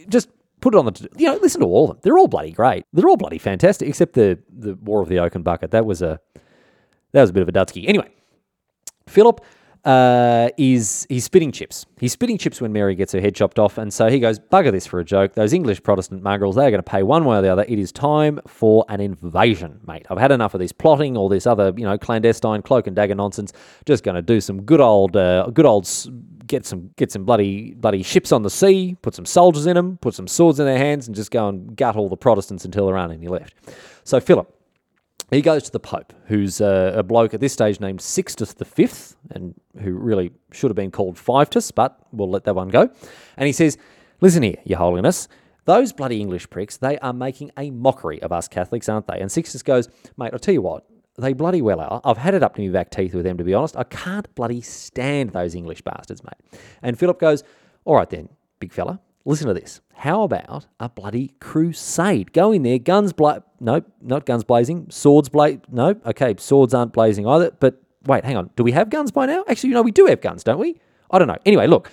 just 0.10 0.30
put 0.64 0.74
it 0.74 0.78
on 0.78 0.86
the 0.86 1.10
you 1.18 1.28
know 1.28 1.36
listen 1.42 1.62
to 1.62 1.68
all 1.68 1.90
of 1.90 1.90
them. 1.90 2.00
They're 2.02 2.18
all 2.18 2.28
bloody 2.28 2.52
great. 2.52 2.86
They're 2.94 3.08
all 3.08 3.18
bloody 3.18 3.38
fantastic, 3.38 3.88
except 3.88 4.14
the 4.14 4.40
the 4.50 4.76
War 4.76 5.02
of 5.02 5.10
the 5.10 5.20
Oaken 5.20 5.44
Bucket. 5.44 5.72
That 5.72 5.86
was 5.86 6.02
a 6.02 6.20
that 7.12 7.22
was 7.22 7.30
a 7.30 7.34
bit 7.34 7.44
of 7.44 7.50
a 7.50 7.52
dutsky. 7.52 7.88
Anyway, 7.88 8.10
Philip 9.08 9.42
uh, 9.86 10.50
is 10.58 11.06
he's 11.10 11.26
spitting 11.26 11.52
chips. 11.52 11.86
He's 12.00 12.14
spitting 12.14 12.38
chips 12.38 12.62
when 12.62 12.72
Mary 12.72 12.96
gets 12.96 13.12
her 13.12 13.20
head 13.20 13.36
chopped 13.36 13.60
off, 13.60 13.78
and 13.78 13.94
so 13.94 14.10
he 14.10 14.20
goes, 14.20 14.40
"Bugger 14.40 14.72
this 14.72 14.88
for 14.88 15.00
a 15.00 15.04
joke." 15.04 15.34
Those 15.34 15.52
English 15.52 15.84
Protestant 15.84 16.24
mongrels, 16.24 16.56
they're 16.56 16.72
going 16.72 16.82
to 16.82 16.90
pay 16.90 17.04
one 17.04 17.26
way 17.26 17.38
or 17.38 17.42
the 17.42 17.50
other. 17.50 17.66
It 17.68 17.80
is 17.80 17.92
time 17.92 18.40
for 18.48 18.86
an 18.88 19.02
invasion, 19.02 19.82
mate. 19.86 20.06
I've 20.10 20.20
had 20.20 20.32
enough 20.32 20.54
of 20.54 20.60
this 20.60 20.72
plotting, 20.72 21.18
all 21.18 21.28
this 21.28 21.46
other, 21.46 21.74
you 21.76 21.84
know, 21.84 21.98
clandestine 21.98 22.62
cloak 22.62 22.88
and 22.88 22.96
dagger 22.96 23.16
nonsense. 23.16 23.52
Just 23.86 24.04
going 24.04 24.16
to 24.16 24.22
do 24.22 24.40
some 24.40 24.62
good 24.62 24.80
old, 24.80 25.18
uh, 25.18 25.48
good 25.54 25.66
old, 25.66 25.90
get 26.48 26.66
some, 26.66 26.92
get 26.96 27.12
some 27.12 27.26
bloody, 27.26 27.74
bloody 27.74 28.04
ships 28.04 28.32
on 28.32 28.44
the 28.44 28.50
sea, 28.50 28.96
put 29.02 29.14
some 29.14 29.26
soldiers 29.26 29.66
in 29.66 29.76
them, 29.76 29.98
put 29.98 30.14
some 30.14 30.28
swords 30.28 30.62
in 30.62 30.66
their 30.66 30.78
hands, 30.78 31.08
and 31.08 31.16
just 31.16 31.30
go 31.30 31.50
and 31.50 31.76
gut 31.76 31.98
all 31.98 32.08
the 32.08 32.16
Protestants 32.16 32.64
until 32.64 32.86
there 32.86 32.98
aren't 32.98 33.14
any 33.14 33.28
left. 33.28 33.54
So 34.06 34.22
Philip 34.22 34.50
he 35.34 35.42
goes 35.42 35.64
to 35.64 35.72
the 35.72 35.80
Pope, 35.80 36.14
who's 36.28 36.62
a, 36.62 36.94
a, 36.98 37.04
bloke 37.04 37.34
at 37.34 37.40
this 37.40 37.54
stage 37.54 37.80
named 37.80 38.02
Sixtus 38.02 38.54
V, 38.54 38.90
and 39.32 39.54
who 39.82 39.94
really 39.94 40.32
should 40.52 40.70
have 40.70 40.76
been 40.76 40.92
called 40.92 41.18
Fivetus, 41.18 41.72
but 41.72 41.98
we'll 42.12 42.30
let 42.30 42.44
that 42.44 42.56
one 42.56 42.70
go. 42.70 42.90
And 43.38 43.48
he 43.48 43.54
says, 43.54 43.78
Listen 44.22 44.44
here, 44.44 44.58
Your 44.64 44.80
Holiness, 44.80 45.28
those 45.66 45.94
bloody 45.94 46.20
English 46.20 46.50
pricks, 46.50 46.78
they 46.78 46.98
are 47.00 47.14
making 47.14 47.52
a 47.58 47.72
mockery 47.72 48.22
of 48.22 48.32
us 48.32 48.48
Catholics, 48.48 48.90
aren't 48.90 49.08
they? 49.08 49.20
And 49.20 49.32
Sixtus 49.32 49.64
goes, 49.64 49.88
Mate, 50.18 50.32
I'll 50.34 50.40
tell 50.40 50.54
you 50.54 50.62
what, 50.62 50.86
they 51.18 51.34
bloody 51.34 51.62
well 51.62 51.80
are. 51.80 52.02
I've 52.04 52.18
had 52.18 52.34
it 52.34 52.44
up 52.44 52.56
to 52.56 52.62
my 52.62 52.72
back 52.72 52.90
teeth 52.90 53.14
with 53.14 53.24
them, 53.24 53.38
to 53.38 53.44
be 53.44 53.54
honest. 53.54 53.78
I 53.78 53.84
can't 53.84 54.34
bloody 54.36 54.62
stand 54.62 55.32
those 55.32 55.56
English 55.56 55.82
bastards, 55.82 56.24
mate. 56.24 56.60
And 56.82 56.98
Philip 56.98 57.20
goes, 57.20 57.44
All 57.86 57.96
right 57.96 58.10
then, 58.10 58.30
big 58.60 58.74
fella, 58.74 59.00
Listen 59.26 59.48
to 59.48 59.54
this. 59.54 59.80
How 59.94 60.24
about 60.24 60.68
a 60.80 60.90
bloody 60.90 61.34
crusade? 61.40 62.34
Go 62.34 62.52
in 62.52 62.64
there, 62.64 62.78
guns 62.78 63.14
bla 63.14 63.44
Nope, 63.60 63.86
not 64.02 64.26
guns 64.26 64.44
blazing. 64.44 64.88
Swords 64.90 65.30
blaze 65.30 65.60
nope. 65.72 66.02
okay, 66.06 66.36
swords 66.38 66.74
aren't 66.74 66.92
blazing 66.92 67.26
either. 67.26 67.52
But 67.52 67.82
wait, 68.06 68.26
hang 68.26 68.36
on. 68.36 68.50
Do 68.56 68.64
we 68.64 68.74
have 68.74 68.90
guns 68.90 69.12
by 69.12 69.26
now? 69.26 69.46
Actually, 69.48 69.70
you 69.70 69.76
know, 69.76 69.82
we 69.82 69.92
do 69.92 70.08
have 70.08 70.20
guns, 70.20 70.44
don't 70.44 70.60
we? 70.60 70.80
I 71.10 71.20
don't 71.20 71.28
know. 71.28 71.38
Anyway, 71.46 71.68
look, 71.68 71.90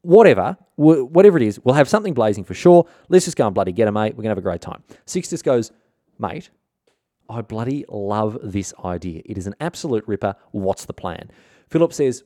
whatever, 0.00 0.56
whatever 0.76 1.36
it 1.36 1.42
is, 1.42 1.60
we'll 1.62 1.74
have 1.74 1.88
something 1.88 2.14
blazing 2.14 2.44
for 2.44 2.54
sure. 2.54 2.86
Let's 3.08 3.26
just 3.26 3.36
go 3.36 3.46
and 3.46 3.54
bloody 3.54 3.72
get 3.72 3.88
it, 3.88 3.90
mate. 3.90 4.14
We're 4.14 4.22
going 4.22 4.24
to 4.24 4.30
have 4.30 4.38
a 4.38 4.42
great 4.42 4.60
time. 4.62 4.82
Sixtus 5.04 5.42
goes, 5.42 5.72
mate, 6.18 6.48
I 7.28 7.42
bloody 7.42 7.84
love 7.88 8.38
this 8.42 8.72
idea. 8.84 9.22
It 9.26 9.36
is 9.36 9.46
an 9.46 9.54
absolute 9.60 10.04
ripper. 10.06 10.36
What's 10.52 10.86
the 10.86 10.92
plan? 10.92 11.30
Philip 11.68 11.92
says, 11.92 12.24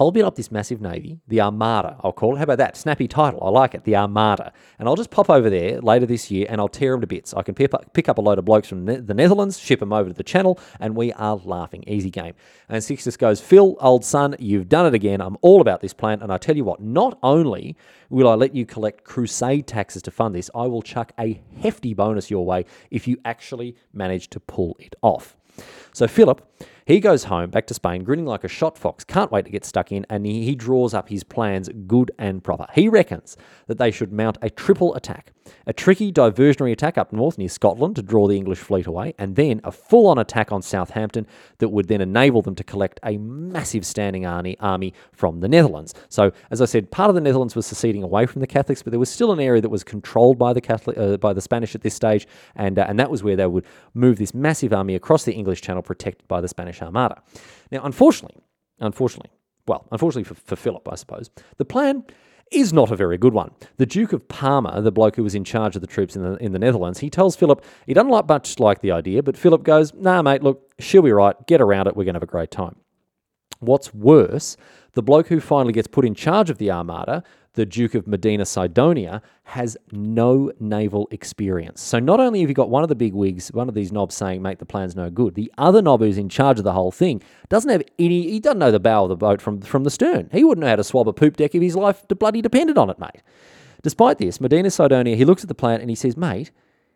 I'll 0.00 0.10
build 0.10 0.26
up 0.26 0.34
this 0.34 0.50
massive 0.50 0.80
navy, 0.80 1.20
the 1.28 1.40
Armada, 1.40 1.96
I'll 2.02 2.12
call 2.12 2.34
it. 2.34 2.38
How 2.38 2.44
about 2.44 2.58
that? 2.58 2.76
Snappy 2.76 3.06
title. 3.06 3.40
I 3.42 3.50
like 3.50 3.74
it, 3.74 3.84
the 3.84 3.94
Armada. 3.94 4.52
And 4.78 4.88
I'll 4.88 4.96
just 4.96 5.10
pop 5.10 5.30
over 5.30 5.48
there 5.48 5.80
later 5.80 6.04
this 6.04 6.30
year 6.30 6.46
and 6.48 6.60
I'll 6.60 6.68
tear 6.68 6.92
them 6.92 7.00
to 7.02 7.06
bits. 7.06 7.32
I 7.32 7.42
can 7.42 7.54
pick 7.54 8.08
up, 8.08 8.18
a 8.18 8.20
load 8.20 8.38
of 8.38 8.44
blokes 8.44 8.68
from 8.68 8.86
the 8.86 9.14
Netherlands, 9.14 9.58
ship 9.58 9.80
them 9.80 9.92
over 9.92 10.08
to 10.08 10.14
the 10.14 10.24
channel, 10.24 10.58
and 10.80 10.96
we 10.96 11.12
are 11.12 11.36
laughing. 11.36 11.84
Easy 11.86 12.10
game. 12.10 12.34
And 12.68 12.82
Sixtus 12.82 13.16
goes, 13.16 13.40
Phil, 13.40 13.76
old 13.80 14.04
son, 14.04 14.34
you've 14.38 14.68
done 14.68 14.86
it 14.86 14.94
again. 14.94 15.20
I'm 15.20 15.36
all 15.42 15.60
about 15.60 15.80
this 15.80 15.92
plan. 15.92 16.22
And 16.22 16.32
I 16.32 16.38
tell 16.38 16.56
you 16.56 16.64
what, 16.64 16.80
not 16.80 17.18
only 17.22 17.76
will 18.10 18.28
I 18.28 18.34
let 18.34 18.54
you 18.54 18.66
collect 18.66 19.04
crusade 19.04 19.66
taxes 19.66 20.02
to 20.02 20.10
fund 20.10 20.34
this, 20.34 20.50
I 20.54 20.66
will 20.66 20.82
chuck 20.82 21.12
a 21.18 21.40
hefty 21.60 21.94
bonus 21.94 22.30
your 22.30 22.44
way 22.44 22.64
if 22.90 23.06
you 23.06 23.18
actually 23.24 23.76
manage 23.92 24.28
to 24.30 24.40
pull 24.40 24.76
it 24.80 24.96
off. 25.02 25.36
So 25.92 26.08
Philip, 26.08 26.42
he 26.86 27.00
goes 27.00 27.24
home 27.24 27.50
back 27.50 27.66
to 27.68 27.74
Spain, 27.74 28.04
grinning 28.04 28.26
like 28.26 28.44
a 28.44 28.48
shot 28.48 28.76
fox, 28.76 29.04
can't 29.04 29.32
wait 29.32 29.44
to 29.46 29.50
get 29.50 29.64
stuck 29.64 29.90
in, 29.92 30.04
and 30.10 30.26
he, 30.26 30.54
draws 30.54 30.94
up 30.94 31.08
his 31.08 31.24
plans 31.24 31.68
good 31.86 32.12
and 32.18 32.44
proper. 32.44 32.66
He 32.74 32.88
reckons 32.88 33.36
that 33.66 33.78
they 33.78 33.90
should 33.90 34.12
mount 34.12 34.38
a 34.40 34.50
triple 34.50 34.94
attack 34.94 35.32
a 35.66 35.72
tricky 35.72 36.12
diversionary 36.12 36.72
attack 36.72 36.98
up 36.98 37.12
north 37.12 37.38
near 37.38 37.48
Scotland 37.48 37.96
to 37.96 38.02
draw 38.02 38.26
the 38.26 38.36
English 38.36 38.58
fleet 38.58 38.86
away, 38.86 39.14
and 39.18 39.36
then 39.36 39.60
a 39.64 39.72
full 39.72 40.06
on 40.06 40.18
attack 40.18 40.52
on 40.52 40.62
Southampton 40.62 41.26
that 41.58 41.68
would 41.68 41.88
then 41.88 42.00
enable 42.00 42.42
them 42.42 42.54
to 42.54 42.64
collect 42.64 43.00
a 43.04 43.16
massive 43.18 43.84
standing 43.84 44.26
army, 44.26 44.56
army 44.60 44.92
from 45.12 45.40
the 45.40 45.48
Netherlands. 45.48 45.94
So, 46.08 46.32
as 46.50 46.60
I 46.60 46.66
said, 46.66 46.90
part 46.90 47.08
of 47.08 47.14
the 47.14 47.20
Netherlands 47.20 47.54
was 47.54 47.66
seceding 47.66 48.02
away 48.02 48.26
from 48.26 48.40
the 48.40 48.46
Catholics, 48.46 48.82
but 48.82 48.90
there 48.90 49.00
was 49.00 49.10
still 49.10 49.32
an 49.32 49.40
area 49.40 49.60
that 49.60 49.68
was 49.68 49.84
controlled 49.84 50.38
by 50.38 50.52
the 50.52 50.60
Catholic, 50.60 50.96
uh, 50.98 51.16
by 51.16 51.32
the 51.32 51.40
Spanish 51.40 51.74
at 51.74 51.82
this 51.82 51.94
stage, 51.94 52.26
and, 52.56 52.78
uh, 52.78 52.86
and 52.88 52.98
that 52.98 53.10
was 53.10 53.22
where 53.22 53.36
they 53.36 53.46
would 53.46 53.64
move 53.94 54.18
this 54.18 54.34
massive 54.34 54.72
army 54.72 54.94
across 54.94 55.24
the 55.24 55.32
English 55.32 55.62
Channel 55.62 55.82
protected 55.82 56.26
by 56.28 56.40
the 56.40 56.48
Spanish 56.48 56.73
Armada. 56.82 57.22
Now, 57.70 57.82
unfortunately, 57.84 58.42
unfortunately, 58.80 59.30
well, 59.66 59.86
unfortunately 59.92 60.24
for, 60.24 60.34
for 60.34 60.56
Philip, 60.56 60.88
I 60.90 60.94
suppose, 60.94 61.30
the 61.56 61.64
plan 61.64 62.04
is 62.50 62.72
not 62.72 62.90
a 62.90 62.96
very 62.96 63.18
good 63.18 63.32
one. 63.32 63.50
The 63.78 63.86
Duke 63.86 64.12
of 64.12 64.28
Parma, 64.28 64.80
the 64.82 64.92
bloke 64.92 65.16
who 65.16 65.24
was 65.24 65.34
in 65.34 65.44
charge 65.44 65.74
of 65.74 65.80
the 65.80 65.86
troops 65.86 66.14
in 66.14 66.22
the, 66.22 66.36
in 66.36 66.52
the 66.52 66.58
Netherlands, 66.58 67.00
he 67.00 67.10
tells 67.10 67.36
Philip 67.36 67.64
he 67.86 67.94
doesn't 67.94 68.10
like 68.10 68.28
much 68.28 68.58
like 68.60 68.80
the 68.80 68.92
idea, 68.92 69.22
but 69.22 69.36
Philip 69.36 69.62
goes, 69.62 69.92
nah, 69.94 70.22
mate, 70.22 70.42
look, 70.42 70.72
she'll 70.78 71.02
be 71.02 71.12
right. 71.12 71.34
Get 71.46 71.60
around 71.60 71.86
it. 71.86 71.96
We're 71.96 72.04
going 72.04 72.14
to 72.14 72.18
have 72.18 72.22
a 72.22 72.26
great 72.26 72.50
time. 72.50 72.76
What's 73.60 73.94
worse, 73.94 74.56
the 74.92 75.02
bloke 75.02 75.28
who 75.28 75.40
finally 75.40 75.72
gets 75.72 75.88
put 75.88 76.04
in 76.04 76.14
charge 76.14 76.50
of 76.50 76.58
the 76.58 76.70
Armada, 76.70 77.22
the 77.54 77.64
Duke 77.64 77.94
of 77.94 78.06
Medina 78.06 78.44
Sidonia, 78.44 79.22
has 79.44 79.76
no 79.92 80.50
naval 80.58 81.08
experience. 81.10 81.80
So 81.80 81.98
not 81.98 82.18
only 82.18 82.40
have 82.40 82.48
you 82.48 82.54
got 82.54 82.70
one 82.70 82.82
of 82.82 82.88
the 82.88 82.94
big 82.94 83.14
wigs, 83.14 83.52
one 83.52 83.68
of 83.68 83.74
these 83.74 83.92
knobs 83.92 84.14
saying, 84.14 84.42
make 84.42 84.58
the 84.58 84.66
plans 84.66 84.96
no 84.96 85.08
good, 85.10 85.34
the 85.34 85.52
other 85.56 85.80
knob 85.80 86.00
who's 86.00 86.18
in 86.18 86.28
charge 86.28 86.58
of 86.58 86.64
the 86.64 86.72
whole 86.72 86.90
thing 86.90 87.22
doesn't 87.48 87.70
have 87.70 87.82
any, 87.98 88.30
he 88.30 88.40
doesn't 88.40 88.58
know 88.58 88.70
the 88.70 88.80
bow 88.80 89.04
of 89.04 89.08
the 89.08 89.16
boat 89.16 89.40
from, 89.40 89.60
from 89.60 89.84
the 89.84 89.90
stern. 89.90 90.28
He 90.32 90.42
wouldn't 90.42 90.62
know 90.62 90.70
how 90.70 90.76
to 90.76 90.84
swab 90.84 91.08
a 91.08 91.12
poop 91.12 91.36
deck 91.36 91.54
if 91.54 91.62
his 91.62 91.76
life 91.76 92.04
bloody 92.08 92.42
depended 92.42 92.76
on 92.76 92.90
it, 92.90 92.98
mate. 92.98 93.22
Despite 93.82 94.18
this, 94.18 94.40
Medina 94.40 94.70
Sidonia, 94.70 95.14
he 95.14 95.24
looks 95.24 95.42
at 95.42 95.48
the 95.48 95.54
plan 95.54 95.80
and 95.80 95.90
he 95.90 95.96
says, 95.96 96.16
mate, 96.16 96.50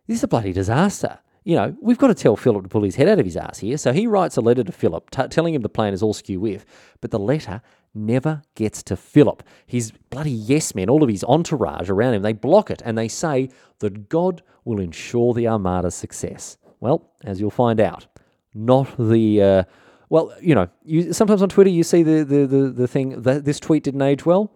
this 0.07 0.19
is 0.19 0.25
a 0.25 0.29
bloody 0.29 0.53
disaster 0.53 1.21
you 1.45 1.57
know, 1.57 1.77
we've 1.81 1.99
got 1.99 2.09
to 2.09 2.15
tell 2.15 2.37
Philip 2.37 2.63
to 2.65 2.69
pull 2.69 2.83
his 2.83 2.97
head 2.97 3.09
out 3.09 3.19
of 3.19 3.25
his 3.25 3.37
ass 3.37 3.59
here. 3.59 3.79
So 3.79 3.93
he 3.93 4.07
writes 4.07 4.37
a 4.37 4.41
letter 4.41 4.65
to 4.65 4.73
Philip 4.73 5.11
t- 5.11 5.29
telling 5.29 5.55
him 5.55 5.63
the 5.63 5.69
plan 5.69 5.93
is 5.93 6.03
all 6.03 6.15
skew 6.15 6.41
with, 6.41 6.65
but 7.01 7.11
the 7.11 7.19
letter 7.19 7.63
never 7.95 8.43
gets 8.55 8.83
to 8.85 8.97
Philip. 8.97 9.43
His 9.67 9.93
bloody 10.11 10.31
yes 10.31 10.75
men, 10.75 10.91
all 10.91 11.03
of 11.03 11.09
his 11.09 11.25
entourage 11.25 11.89
around 11.89 12.15
him, 12.15 12.23
they 12.23 12.33
block 12.33 12.71
it 12.71 12.83
and 12.85 12.97
they 12.97 13.09
say 13.09 13.49
that 13.79 14.09
God 14.09 14.43
will 14.65 14.81
ensure 14.81 15.35
the 15.35 15.47
Armada's 15.47 15.95
success. 15.95 16.59
Well, 16.81 17.11
as 17.25 17.41
you'll 17.41 17.51
find 17.51 17.81
out, 17.81 18.07
not 18.55 18.95
the. 18.99 19.43
Uh, 19.43 19.65
well, 20.11 20.35
you 20.41 20.55
know, 20.55 20.69
you, 20.85 21.13
sometimes 21.13 21.43
on 21.43 21.49
Twitter 21.49 21.71
you 21.71 21.83
see 21.83 22.03
the, 22.03 22.25
the, 22.25 22.47
the, 22.47 22.71
the 22.71 22.89
thing 22.89 23.23
that 23.23 23.45
this 23.45 23.61
tweet 23.61 23.85
didn't 23.85 24.03
age 24.03 24.25
well. 24.25 24.51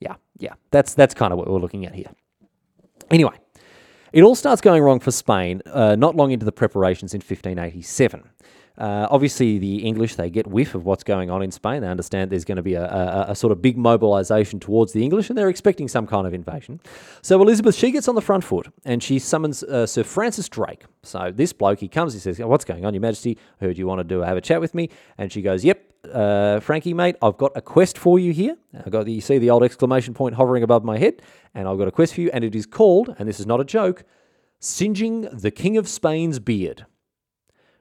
Yeah, 0.00 0.14
yeah, 0.38 0.54
that's, 0.70 0.94
that's 0.94 1.14
kind 1.14 1.32
of 1.32 1.38
what 1.38 1.48
we're 1.48 1.58
looking 1.60 1.86
at 1.86 1.94
here. 1.94 2.10
Anyway, 3.10 3.34
it 4.12 4.22
all 4.22 4.34
starts 4.34 4.60
going 4.60 4.82
wrong 4.82 5.00
for 5.00 5.10
Spain 5.10 5.62
uh, 5.66 5.96
not 5.96 6.16
long 6.16 6.30
into 6.30 6.44
the 6.44 6.52
preparations 6.52 7.14
in 7.14 7.18
1587. 7.18 8.28
Uh, 8.78 9.08
obviously, 9.10 9.58
the 9.58 9.78
English 9.78 10.14
they 10.14 10.30
get 10.30 10.46
whiff 10.46 10.76
of 10.76 10.84
what's 10.84 11.02
going 11.02 11.30
on 11.30 11.42
in 11.42 11.50
Spain. 11.50 11.82
They 11.82 11.88
understand 11.88 12.30
there's 12.30 12.44
going 12.44 12.56
to 12.56 12.62
be 12.62 12.74
a, 12.74 12.84
a, 12.84 13.26
a, 13.30 13.34
sort 13.34 13.50
of 13.50 13.60
big 13.60 13.76
mobilisation 13.76 14.60
towards 14.60 14.92
the 14.92 15.02
English, 15.02 15.28
and 15.28 15.36
they're 15.36 15.48
expecting 15.48 15.88
some 15.88 16.06
kind 16.06 16.28
of 16.28 16.32
invasion. 16.32 16.80
So 17.20 17.42
Elizabeth 17.42 17.74
she 17.74 17.90
gets 17.90 18.06
on 18.06 18.14
the 18.14 18.20
front 18.20 18.44
foot 18.44 18.68
and 18.84 19.02
she 19.02 19.18
summons 19.18 19.64
uh, 19.64 19.84
Sir 19.84 20.04
Francis 20.04 20.48
Drake. 20.48 20.84
So 21.02 21.32
this 21.34 21.52
bloke 21.52 21.80
he 21.80 21.88
comes, 21.88 22.14
he 22.14 22.20
says, 22.20 22.38
"What's 22.38 22.64
going 22.64 22.84
on, 22.84 22.94
Your 22.94 23.00
Majesty? 23.00 23.36
I 23.60 23.64
heard 23.64 23.78
you 23.78 23.88
want 23.88 23.98
to 23.98 24.04
do 24.04 24.20
have 24.20 24.36
a 24.36 24.40
chat 24.40 24.60
with 24.60 24.74
me." 24.74 24.90
And 25.18 25.32
she 25.32 25.42
goes, 25.42 25.64
"Yep, 25.64 25.88
uh, 26.12 26.60
Frankie, 26.60 26.94
mate, 26.94 27.16
I've 27.20 27.36
got 27.36 27.52
a 27.56 27.60
quest 27.60 27.98
for 27.98 28.18
you 28.18 28.32
here. 28.32 28.56
I 28.84 28.90
got 28.90 29.06
the, 29.06 29.12
you 29.12 29.20
see 29.20 29.38
the 29.38 29.50
old 29.50 29.64
exclamation 29.64 30.14
point 30.14 30.34
hovering 30.36 30.62
above 30.62 30.84
my 30.84 30.98
head, 30.98 31.22
and 31.54 31.68
I've 31.68 31.78
got 31.78 31.88
a 31.88 31.92
quest 31.92 32.14
for 32.14 32.20
you, 32.20 32.30
and 32.32 32.44
it 32.44 32.54
is 32.54 32.66
called, 32.66 33.14
and 33.18 33.28
this 33.28 33.40
is 33.40 33.46
not 33.46 33.60
a 33.60 33.64
joke, 33.64 34.04
singeing 34.60 35.22
the 35.32 35.50
King 35.50 35.76
of 35.76 35.88
Spain's 35.88 36.38
beard." 36.38 36.86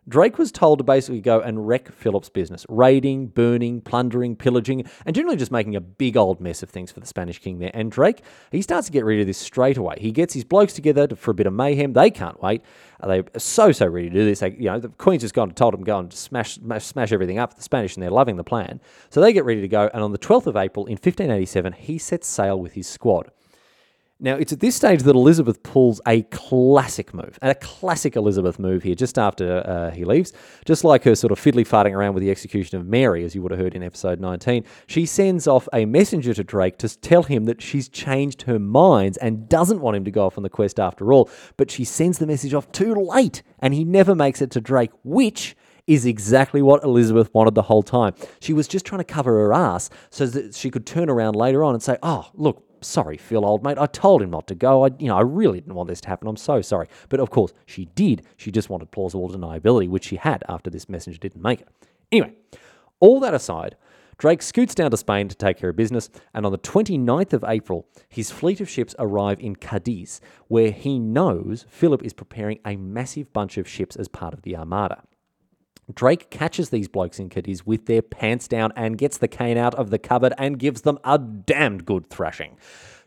Drake 0.10 0.38
was 0.38 0.54
told 0.54 0.78
to 0.78 0.86
basically 0.86 1.20
go 1.20 1.42
and 1.42 1.68
wreck 1.68 1.92
Philip's 1.92 2.30
business, 2.30 2.66
raiding, 2.70 3.28
burning, 3.28 3.82
plundering, 3.82 4.38
pillaging, 4.38 4.86
and 5.06 5.14
generally 5.14 5.36
just 5.36 5.52
making 5.52 5.76
a 5.76 5.82
big 5.82 6.16
old 6.16 6.40
mess 6.40 6.64
of 6.64 6.70
things 6.70 6.94
for 6.94 7.02
the 7.02 7.06
Spanish 7.06 7.40
king 7.40 7.60
there. 7.60 7.72
And 7.74 7.92
Drake, 7.92 8.22
he 8.50 8.62
starts 8.62 8.88
to 8.88 8.94
get 8.94 9.04
rid 9.04 9.20
of 9.20 9.28
this 9.28 9.38
straight 9.38 9.76
away. 9.76 9.96
He 10.00 10.14
gets 10.14 10.34
his 10.34 10.46
blokes 10.46 10.72
together 10.72 11.14
for 11.14 11.32
a 11.32 11.34
bit 11.34 11.46
of 11.46 11.52
mayhem. 11.52 11.92
They 11.92 12.10
can't 12.10 12.42
wait. 12.42 12.62
They're 13.06 13.26
so, 13.38 13.74
so 13.74 13.86
ready 13.86 14.10
to 14.10 14.16
do 14.16 14.24
this. 14.24 14.40
They, 14.40 14.52
you 14.52 14.70
know, 14.70 14.80
the 14.80 14.90
Queen's 14.90 15.24
just 15.24 15.34
gone 15.34 15.50
and 15.50 15.58
told 15.58 15.74
them 15.74 15.84
go 15.84 16.00
and 16.00 16.14
smash, 16.14 16.54
smash, 16.54 16.86
smash 16.86 17.12
everything 17.12 17.38
up, 17.38 17.56
the 17.56 17.62
Spanish, 17.62 17.98
and 17.98 18.02
they're 18.02 18.10
loving 18.10 18.38
the 18.38 18.46
plan. 18.46 18.80
So 19.10 19.20
they 19.20 19.34
get 19.34 19.44
ready 19.44 19.60
to 19.60 19.68
go. 19.68 19.90
And 19.94 20.02
on 20.02 20.14
the 20.14 20.18
12th 20.18 20.48
of 20.48 20.56
April 20.56 20.86
in 20.86 20.94
1587, 20.94 21.74
he 21.74 21.98
sets 21.98 22.28
sail 22.28 22.58
with 22.58 22.74
his 22.74 22.88
squad. 22.88 23.30
Now, 24.20 24.34
it's 24.36 24.52
at 24.52 24.60
this 24.62 24.76
stage 24.76 25.04
that 25.04 25.16
Elizabeth 25.16 25.62
pulls 25.62 26.02
a 26.08 26.24
classic 26.24 27.14
move, 27.14 27.38
a 27.44 27.54
classic 27.54 28.16
Elizabeth 28.16 28.58
move 28.58 28.82
here, 28.82 28.96
just 28.96 29.20
after 29.20 29.60
uh, 29.60 29.92
he 29.92 30.06
leaves. 30.06 30.34
Just 30.66 30.84
like 30.84 31.04
her 31.04 31.14
sort 31.14 31.32
of 31.32 31.40
fiddly 31.40 31.68
farting 31.68 31.94
around 31.94 32.16
with 32.16 32.24
the 32.24 32.32
execution 32.32 32.80
of 32.80 32.88
Mary, 32.88 33.24
as 33.24 33.36
you 33.36 33.44
would 33.44 33.52
have 33.52 33.60
heard 33.60 33.76
in 33.76 33.84
episode 33.84 34.20
19, 34.20 34.64
she 34.88 35.06
sends 35.06 35.46
off 35.46 35.70
a 35.72 35.86
messenger 35.86 36.34
to 36.34 36.44
Drake 36.44 36.80
to 36.80 36.90
tell 37.00 37.24
him 37.24 37.46
that 37.46 37.62
she's 37.62 37.88
changed 37.88 38.42
her 38.44 38.58
minds 38.58 39.18
and 39.18 39.48
doesn't 39.48 39.82
want 39.82 39.96
him 39.96 40.06
to 40.06 40.12
go 40.12 40.26
off 40.26 40.38
on 40.38 40.44
the 40.44 40.50
quest 40.50 40.80
after 40.80 41.14
all. 41.14 41.30
But 41.56 41.70
she 41.70 41.84
sends 41.84 42.18
the 42.18 42.26
message 42.26 42.56
off 42.56 42.72
too 42.72 42.96
late, 42.96 43.44
and 43.60 43.72
he 43.72 43.86
never 43.86 44.16
makes 44.16 44.42
it 44.42 44.50
to 44.52 44.62
Drake, 44.62 44.92
which 45.04 45.56
is 45.86 46.06
exactly 46.06 46.62
what 46.62 46.84
Elizabeth 46.84 47.34
wanted 47.34 47.56
the 47.56 47.62
whole 47.62 47.84
time. 47.84 48.14
She 48.40 48.52
was 48.52 48.68
just 48.68 48.86
trying 48.86 49.00
to 49.00 49.06
cover 49.06 49.34
her 49.34 49.54
ass 49.54 49.90
so 50.10 50.26
that 50.26 50.54
she 50.56 50.70
could 50.70 50.86
turn 50.86 51.10
around 51.10 51.36
later 51.36 51.64
on 51.64 51.74
and 51.74 51.82
say, 51.82 51.98
Oh, 52.04 52.30
look, 52.34 52.67
sorry, 52.82 53.18
Phil, 53.18 53.46
old 53.46 53.64
mate. 53.64 53.78
I 53.78 53.86
told 53.86 54.22
him 54.22 54.30
not 54.30 54.48
to 54.48 54.56
go. 54.56 54.86
I, 54.86 54.90
you 55.00 55.08
know, 55.08 55.18
I 55.18 55.22
really 55.22 55.60
didn't 55.60 55.76
want 55.76 55.90
this 55.90 56.02
to 56.02 56.10
happen. 56.10 56.28
I'm 56.28 56.38
so 56.38 56.62
sorry. 56.62 56.88
But 57.10 57.20
of 57.20 57.30
course, 57.30 57.54
she 57.66 57.86
did. 57.96 58.24
She 58.38 58.52
just 58.52 58.70
wanted 58.70 58.92
plausible 58.92 59.30
deniability, 59.30 59.90
which 59.90 60.06
she 60.06 60.16
had 60.18 60.44
after 60.48 60.70
this 60.70 60.90
messenger 60.90 61.20
didn't 61.20 61.42
make 61.42 61.62
it. 61.62 61.68
Anyway, 62.12 62.34
all 63.00 63.20
that 63.20 63.34
aside, 63.34 63.76
Drake 64.18 64.42
scoots 64.42 64.74
down 64.74 64.90
to 64.90 64.98
Spain 64.98 65.28
to 65.28 65.36
take 65.36 65.58
care 65.58 65.70
of 65.70 65.76
business, 65.76 66.10
and 66.34 66.44
on 66.44 66.52
the 66.52 66.58
29th 66.58 67.34
of 67.34 67.46
April, 67.48 67.88
his 68.10 68.32
fleet 68.32 68.60
of 68.60 68.68
ships 68.68 68.96
arrive 68.98 69.40
in 69.40 69.56
Cadiz, 69.56 70.22
where 70.48 70.72
he 70.72 70.98
knows 70.98 71.68
Philip 71.70 72.04
is 72.04 72.14
preparing 72.14 72.60
a 72.66 72.78
massive 72.78 73.32
bunch 73.32 73.60
of 73.60 73.68
ships 73.68 73.96
as 73.96 74.08
part 74.08 74.34
of 74.34 74.42
the 74.42 74.58
Armada. 74.58 75.04
Drake 75.94 76.30
catches 76.30 76.70
these 76.70 76.88
blokes 76.88 77.18
in 77.18 77.30
Cadiz 77.30 77.66
with 77.66 77.86
their 77.86 78.02
pants 78.02 78.48
down 78.48 78.74
and 78.76 78.98
gets 78.98 79.18
the 79.18 79.28
cane 79.28 79.58
out 79.58 79.74
of 79.76 79.90
the 79.90 79.98
cupboard 79.98 80.34
and 80.38 80.60
gives 80.60 80.82
them 80.82 81.00
a 81.04 81.18
damned 81.18 81.86
good 81.86 82.10
thrashing. 82.10 82.58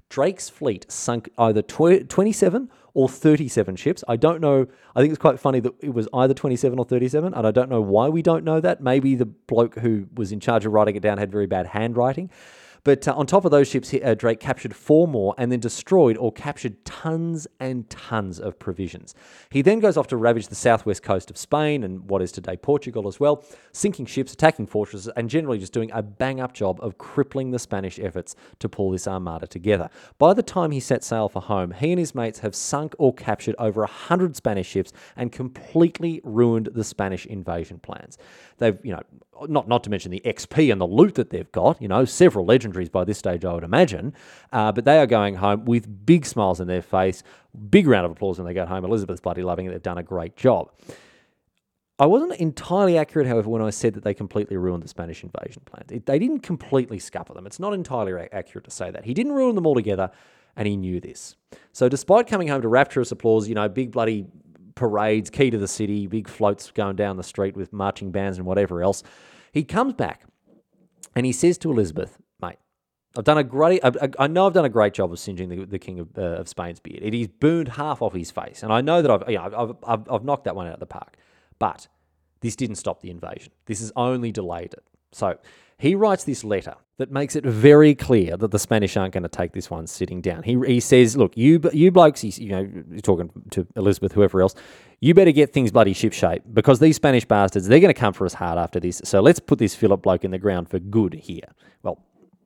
Drake's 0.08 0.48
fleet 0.48 0.90
sunk 0.90 1.28
either 1.38 1.62
tw- 1.62 2.08
27 2.08 2.70
or 2.94 3.08
37 3.08 3.76
ships. 3.76 4.02
I 4.08 4.16
don't 4.16 4.40
know. 4.40 4.66
I 4.96 5.00
think 5.00 5.12
it's 5.12 5.20
quite 5.20 5.38
funny 5.38 5.60
that 5.60 5.74
it 5.80 5.94
was 5.94 6.08
either 6.12 6.34
27 6.34 6.78
or 6.78 6.84
37, 6.84 7.32
and 7.32 7.46
I 7.46 7.50
don't 7.52 7.70
know 7.70 7.80
why 7.80 8.08
we 8.08 8.22
don't 8.22 8.44
know 8.44 8.60
that. 8.60 8.82
Maybe 8.82 9.14
the 9.14 9.26
bloke 9.26 9.78
who 9.78 10.08
was 10.14 10.32
in 10.32 10.40
charge 10.40 10.66
of 10.66 10.72
writing 10.72 10.96
it 10.96 11.02
down 11.02 11.18
had 11.18 11.30
very 11.30 11.46
bad 11.46 11.66
handwriting. 11.66 12.30
But 12.84 13.06
uh, 13.06 13.14
on 13.14 13.26
top 13.26 13.44
of 13.44 13.50
those 13.50 13.68
ships, 13.68 13.94
uh, 13.94 14.14
Drake 14.14 14.40
captured 14.40 14.74
four 14.74 15.06
more 15.06 15.34
and 15.38 15.50
then 15.50 15.60
destroyed 15.60 16.16
or 16.16 16.32
captured 16.32 16.84
tons 16.84 17.46
and 17.58 17.88
tons 17.90 18.38
of 18.38 18.58
provisions. 18.58 19.14
He 19.50 19.62
then 19.62 19.80
goes 19.80 19.96
off 19.96 20.06
to 20.08 20.16
ravage 20.16 20.48
the 20.48 20.54
southwest 20.54 21.02
coast 21.02 21.30
of 21.30 21.36
Spain 21.36 21.84
and 21.84 22.08
what 22.08 22.22
is 22.22 22.32
today 22.32 22.56
Portugal 22.56 23.08
as 23.08 23.20
well, 23.20 23.44
sinking 23.72 24.06
ships, 24.06 24.32
attacking 24.32 24.66
fortresses, 24.66 25.08
and 25.16 25.28
generally 25.28 25.58
just 25.58 25.72
doing 25.72 25.90
a 25.92 26.02
bang 26.02 26.40
up 26.40 26.52
job 26.52 26.78
of 26.82 26.98
crippling 26.98 27.50
the 27.50 27.58
Spanish 27.58 27.98
efforts 27.98 28.34
to 28.58 28.68
pull 28.68 28.90
this 28.90 29.06
armada 29.06 29.46
together. 29.46 29.88
By 30.18 30.34
the 30.34 30.42
time 30.42 30.70
he 30.70 30.80
set 30.80 31.04
sail 31.04 31.28
for 31.28 31.42
home, 31.42 31.72
he 31.72 31.92
and 31.92 31.98
his 31.98 32.14
mates 32.14 32.40
have 32.40 32.54
sunk 32.54 32.94
or 32.98 33.12
captured 33.14 33.54
over 33.58 33.80
100 33.82 34.36
Spanish 34.36 34.68
ships 34.68 34.92
and 35.16 35.32
completely 35.32 36.20
ruined 36.24 36.70
the 36.74 36.84
Spanish 36.84 37.26
invasion 37.26 37.78
plans. 37.78 38.18
They've, 38.58 38.78
you 38.82 38.92
know, 38.92 39.02
not 39.48 39.68
not 39.68 39.84
to 39.84 39.90
mention 39.90 40.10
the 40.10 40.20
XP 40.24 40.70
and 40.70 40.80
the 40.80 40.86
loot 40.86 41.14
that 41.14 41.30
they've 41.30 41.50
got. 41.52 41.80
You 41.80 41.88
know, 41.88 42.04
several 42.04 42.44
by 42.72 43.04
this 43.04 43.18
stage, 43.18 43.44
I 43.44 43.52
would 43.52 43.64
imagine. 43.64 44.14
Uh, 44.52 44.72
but 44.72 44.84
they 44.84 44.98
are 44.98 45.06
going 45.06 45.34
home 45.36 45.64
with 45.64 46.06
big 46.06 46.24
smiles 46.24 46.60
on 46.60 46.66
their 46.66 46.82
face, 46.82 47.22
big 47.70 47.86
round 47.86 48.06
of 48.06 48.12
applause 48.12 48.38
when 48.38 48.46
they 48.46 48.54
get 48.54 48.68
home. 48.68 48.84
Elizabeth's 48.84 49.20
bloody 49.20 49.42
loving 49.42 49.66
it. 49.66 49.70
They've 49.70 49.82
done 49.82 49.98
a 49.98 50.02
great 50.02 50.36
job. 50.36 50.70
I 51.98 52.06
wasn't 52.06 52.32
entirely 52.40 52.96
accurate, 52.96 53.26
however, 53.26 53.50
when 53.50 53.60
I 53.60 53.68
said 53.68 53.92
that 53.92 54.04
they 54.04 54.14
completely 54.14 54.56
ruined 54.56 54.82
the 54.82 54.88
Spanish 54.88 55.22
invasion 55.22 55.62
plans. 55.66 55.92
It, 55.92 56.06
they 56.06 56.18
didn't 56.18 56.40
completely 56.40 56.98
scupper 56.98 57.34
them. 57.34 57.46
It's 57.46 57.60
not 57.60 57.74
entirely 57.74 58.26
accurate 58.32 58.64
to 58.64 58.70
say 58.70 58.90
that. 58.90 59.04
He 59.04 59.12
didn't 59.12 59.32
ruin 59.32 59.54
them 59.54 59.66
altogether, 59.66 60.10
and 60.56 60.66
he 60.66 60.78
knew 60.78 60.98
this. 60.98 61.36
So, 61.72 61.90
despite 61.90 62.26
coming 62.26 62.48
home 62.48 62.62
to 62.62 62.68
rapturous 62.68 63.12
applause, 63.12 63.48
you 63.50 63.54
know, 63.54 63.68
big 63.68 63.90
bloody 63.90 64.26
parades, 64.74 65.28
key 65.28 65.50
to 65.50 65.58
the 65.58 65.68
city, 65.68 66.06
big 66.06 66.26
floats 66.26 66.70
going 66.70 66.96
down 66.96 67.18
the 67.18 67.22
street 67.22 67.54
with 67.54 67.70
marching 67.70 68.10
bands 68.10 68.38
and 68.38 68.46
whatever 68.46 68.82
else, 68.82 69.02
he 69.52 69.62
comes 69.62 69.92
back 69.92 70.24
and 71.14 71.26
he 71.26 71.32
says 71.32 71.58
to 71.58 71.70
Elizabeth, 71.70 72.18
I've 73.16 73.24
done 73.24 73.38
a 73.38 73.44
great. 73.44 73.84
I, 73.84 73.92
I 74.18 74.26
know 74.28 74.46
I've 74.46 74.52
done 74.52 74.64
a 74.64 74.70
great 74.70 74.94
job 74.94 75.12
of 75.12 75.18
singeing 75.18 75.48
the, 75.48 75.64
the 75.64 75.78
king 75.78 75.98
of, 75.98 76.16
uh, 76.16 76.22
of 76.22 76.48
Spain's 76.48 76.78
beard. 76.78 77.02
It 77.02 77.14
is 77.14 77.26
burned 77.26 77.68
half 77.68 78.02
off 78.02 78.14
his 78.14 78.30
face, 78.30 78.62
and 78.62 78.72
I 78.72 78.80
know 78.80 79.02
that 79.02 79.10
I've, 79.10 79.28
you 79.28 79.36
know, 79.36 79.44
I've, 79.44 79.76
I've, 79.86 80.12
I've 80.12 80.24
knocked 80.24 80.44
that 80.44 80.54
one 80.54 80.68
out 80.68 80.74
of 80.74 80.80
the 80.80 80.86
park. 80.86 81.16
But 81.58 81.88
this 82.40 82.56
didn't 82.56 82.76
stop 82.76 83.00
the 83.00 83.10
invasion. 83.10 83.52
This 83.66 83.80
has 83.80 83.92
only 83.96 84.32
delayed 84.32 84.72
it. 84.72 84.84
So 85.12 85.38
he 85.76 85.94
writes 85.94 86.24
this 86.24 86.44
letter 86.44 86.74
that 86.98 87.10
makes 87.10 87.34
it 87.34 87.44
very 87.44 87.94
clear 87.94 88.36
that 88.36 88.50
the 88.50 88.58
Spanish 88.58 88.96
aren't 88.96 89.12
going 89.14 89.22
to 89.22 89.28
take 89.28 89.52
this 89.52 89.70
one 89.70 89.86
sitting 89.86 90.20
down. 90.20 90.42
He, 90.42 90.58
he 90.66 90.78
says, 90.78 91.16
"Look, 91.16 91.36
you 91.36 91.60
you 91.72 91.90
blokes, 91.90 92.20
he's, 92.20 92.38
you 92.38 92.50
know, 92.50 92.70
you're 92.90 93.00
talking 93.00 93.30
to 93.50 93.66
Elizabeth, 93.74 94.12
whoever 94.12 94.40
else, 94.40 94.54
you 95.00 95.14
better 95.14 95.32
get 95.32 95.52
things 95.52 95.72
bloody 95.72 95.94
ship 95.94 96.12
shape 96.12 96.42
because 96.52 96.78
these 96.78 96.96
Spanish 96.96 97.24
bastards, 97.24 97.66
they're 97.66 97.80
going 97.80 97.92
to 97.92 97.98
come 97.98 98.12
for 98.12 98.24
us 98.24 98.34
hard 98.34 98.58
after 98.58 98.78
this. 98.78 99.00
So 99.04 99.20
let's 99.20 99.40
put 99.40 99.58
this 99.58 99.74
Philip 99.74 100.02
bloke 100.02 100.24
in 100.24 100.30
the 100.30 100.38
ground 100.38 100.68
for 100.68 100.78
good 100.78 101.14
here." 101.14 101.48
Well, 101.82 101.98